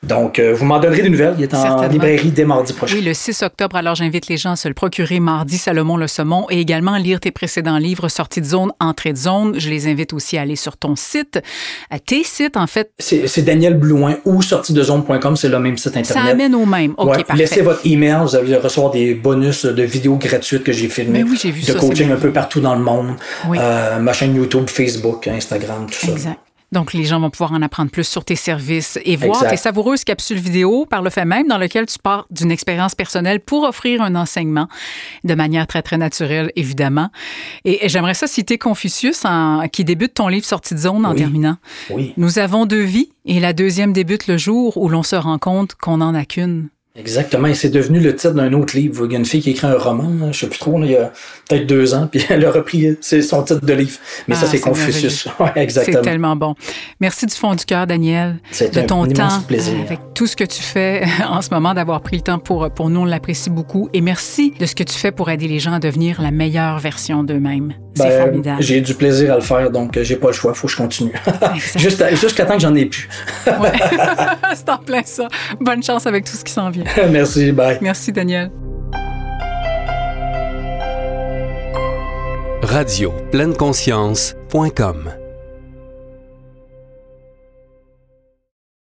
Donc, 0.02 0.38
euh, 0.38 0.54
vous 0.54 0.64
m'en 0.64 0.78
donnerez 0.78 1.02
des 1.02 1.10
nouvelles. 1.10 1.34
Il 1.38 1.44
est 1.44 1.54
en 1.54 1.86
librairie 1.88 2.30
dès 2.30 2.44
mardi 2.44 2.72
prochain. 2.72 2.96
Oui, 2.96 3.02
le 3.02 3.14
6 3.14 3.42
octobre. 3.42 3.76
Alors, 3.76 3.94
j'invite 3.94 4.28
les 4.28 4.36
gens 4.36 4.52
à 4.52 4.56
se 4.56 4.68
le 4.68 4.74
procurer 4.74 5.20
mardi, 5.20 5.58
Salomon 5.58 5.96
Le 5.96 6.06
Saumon, 6.06 6.46
et 6.50 6.60
également 6.60 6.96
lire 6.96 7.20
tes 7.20 7.30
précédents 7.30 7.78
livres, 7.78 8.08
Sortie 8.08 8.40
de 8.40 8.46
zone, 8.46 8.72
Entrée 8.80 9.12
de 9.12 9.18
zone. 9.18 9.58
Je 9.58 9.68
les 9.70 9.88
invite 9.88 10.12
aussi 10.12 10.38
à 10.38 10.42
aller 10.42 10.56
sur 10.56 10.76
ton 10.76 10.96
site, 10.96 11.40
à 11.90 11.98
tes 11.98 12.24
sites, 12.24 12.56
en 12.56 12.66
fait. 12.66 12.90
C'est 12.98 13.42
Daniel 13.42 13.74
Blouin 13.74 14.16
ou 14.24 14.42
sortidezone.com, 14.42 15.36
c'est 15.36 15.48
le 15.48 15.58
même 15.58 15.76
site 15.76 15.96
Internet. 15.96 16.24
Ça 16.24 16.30
amène 16.30 16.54
au 16.54 16.66
même. 16.66 16.94
OK, 16.96 17.24
parfait. 17.24 17.34
Laissez 17.34 17.62
votre 17.62 17.86
email, 17.86 18.18
vous 18.22 18.36
allez 18.36 18.56
recevoir 18.56 18.92
des 18.92 19.14
bonus 19.14 19.64
de 19.64 19.82
vidéos 19.82 20.16
gratuites 20.16 20.64
que 20.64 20.72
j'ai 20.72 20.88
filmées. 20.88 21.22
oui, 21.22 21.38
j'ai 21.40 21.50
vu 21.50 21.62
de 21.62 21.72
coaching 21.78 22.10
un 22.10 22.16
peu 22.16 22.32
partout 22.32 22.60
dans 22.60 22.74
le 22.74 22.82
monde. 22.82 23.14
Euh, 23.54 23.98
ma 23.98 24.12
chaîne 24.12 24.34
YouTube, 24.34 24.68
Facebook, 24.68 25.26
Instagram, 25.28 25.86
tout 25.86 26.06
ça. 26.06 26.12
Exact. 26.12 26.38
Donc, 26.72 26.92
les 26.92 27.04
gens 27.04 27.20
vont 27.20 27.30
pouvoir 27.30 27.52
en 27.52 27.62
apprendre 27.62 27.90
plus 27.90 28.06
sur 28.06 28.24
tes 28.24 28.34
services 28.36 28.98
et 29.04 29.16
voir 29.16 29.48
tes 29.48 29.56
savoureuses 29.56 30.04
capsules 30.04 30.38
vidéo 30.38 30.84
par 30.84 31.02
le 31.02 31.10
fait 31.10 31.24
même 31.24 31.46
dans 31.46 31.58
lequel 31.58 31.86
tu 31.86 31.98
pars 31.98 32.26
d'une 32.30 32.50
expérience 32.50 32.94
personnelle 32.94 33.40
pour 33.40 33.62
offrir 33.62 34.02
un 34.02 34.14
enseignement 34.16 34.68
de 35.24 35.34
manière 35.34 35.66
très, 35.66 35.82
très 35.82 35.96
naturelle, 35.96 36.50
évidemment. 36.56 37.10
Et, 37.64 37.88
j'aimerais 37.88 38.14
ça 38.14 38.26
citer 38.26 38.58
Confucius 38.58 39.24
en, 39.24 39.68
qui 39.68 39.84
débute 39.84 40.14
ton 40.14 40.28
livre 40.28 40.44
Sortie 40.44 40.74
de 40.74 40.80
zone 40.80 41.06
en 41.06 41.14
terminant. 41.14 41.56
Oui. 41.90 42.12
Nous 42.16 42.38
avons 42.38 42.66
deux 42.66 42.82
vies 42.82 43.10
et 43.24 43.40
la 43.40 43.52
deuxième 43.52 43.92
débute 43.92 44.26
le 44.26 44.36
jour 44.36 44.76
où 44.76 44.88
l'on 44.88 45.02
se 45.02 45.16
rend 45.16 45.38
compte 45.38 45.74
qu'on 45.74 45.98
n'en 45.98 46.14
a 46.14 46.24
qu'une. 46.24 46.68
Exactement, 46.98 47.48
et 47.48 47.54
c'est 47.54 47.68
devenu 47.68 48.00
le 48.00 48.14
titre 48.14 48.32
d'un 48.32 48.52
autre 48.54 48.76
livre. 48.76 49.04
Il 49.06 49.12
y 49.12 49.16
a 49.16 49.18
une 49.18 49.26
fille 49.26 49.42
qui 49.42 49.50
écrit 49.50 49.66
un 49.66 49.76
roman, 49.76 50.28
je 50.28 50.32
je 50.32 50.40
sais 50.40 50.46
plus 50.48 50.58
trop, 50.58 50.82
il 50.82 50.90
y 50.90 50.96
a 50.96 51.12
peut-être 51.48 51.66
deux 51.66 51.94
ans, 51.94 52.08
puis 52.10 52.24
elle 52.30 52.44
a 52.44 52.50
repris 52.50 52.96
c'est 53.00 53.22
son 53.22 53.42
titre 53.42 53.64
de 53.64 53.72
livre. 53.72 53.98
Mais 54.28 54.34
ça, 54.34 54.42
ah, 54.44 54.48
c'est 54.50 54.60
Confucius. 54.60 55.28
exactement. 55.56 55.98
C'est 55.98 56.02
tellement 56.02 56.36
bon. 56.36 56.54
Merci 57.00 57.26
du 57.26 57.34
fond 57.34 57.54
du 57.54 57.64
cœur, 57.64 57.86
Daniel, 57.86 58.36
de 58.60 58.80
ton 58.80 59.06
temps, 59.06 59.40
plaisir. 59.46 59.74
avec 59.80 60.00
tout 60.14 60.26
ce 60.26 60.36
que 60.36 60.44
tu 60.44 60.62
fais 60.62 61.04
en 61.28 61.42
ce 61.42 61.50
moment, 61.50 61.74
d'avoir 61.74 62.00
pris 62.00 62.16
le 62.16 62.22
temps 62.22 62.38
pour, 62.38 62.70
pour 62.70 62.88
nous, 62.88 63.00
on 63.00 63.04
l'apprécie 63.04 63.50
beaucoup. 63.50 63.88
Et 63.92 64.00
merci 64.00 64.52
de 64.58 64.66
ce 64.66 64.74
que 64.74 64.82
tu 64.82 64.94
fais 64.94 65.12
pour 65.12 65.30
aider 65.30 65.48
les 65.48 65.58
gens 65.58 65.74
à 65.74 65.80
devenir 65.80 66.22
la 66.22 66.30
meilleure 66.30 66.78
version 66.78 67.22
d'eux-mêmes. 67.24 67.74
Ben, 67.96 68.22
formidable. 68.22 68.62
J'ai 68.62 68.80
du 68.80 68.94
plaisir 68.94 69.32
à 69.32 69.36
le 69.36 69.42
faire, 69.42 69.70
donc 69.70 69.96
euh, 69.96 70.04
j'ai 70.04 70.16
pas 70.16 70.28
le 70.28 70.32
choix, 70.32 70.52
il 70.54 70.58
faut 70.58 70.66
que 70.66 70.72
je 70.72 70.76
continue. 70.76 71.12
Jusqu'à 71.76 72.44
temps 72.44 72.54
que 72.54 72.60
j'en 72.60 72.74
ai 72.74 72.86
plus. 72.86 73.08
ouais. 73.46 73.72
c'est 74.54 74.68
en 74.68 74.78
plein 74.78 75.02
ça. 75.04 75.28
Bonne 75.60 75.82
chance 75.82 76.06
avec 76.06 76.24
tout 76.24 76.36
ce 76.36 76.44
qui 76.44 76.52
s'en 76.52 76.70
vient. 76.70 76.84
Merci, 77.10 77.52
bye. 77.52 77.78
Merci, 77.80 78.12
Daniel. 78.12 78.50
Radio 82.62 83.12
pleine 83.30 83.54
conscience.com 83.54 85.25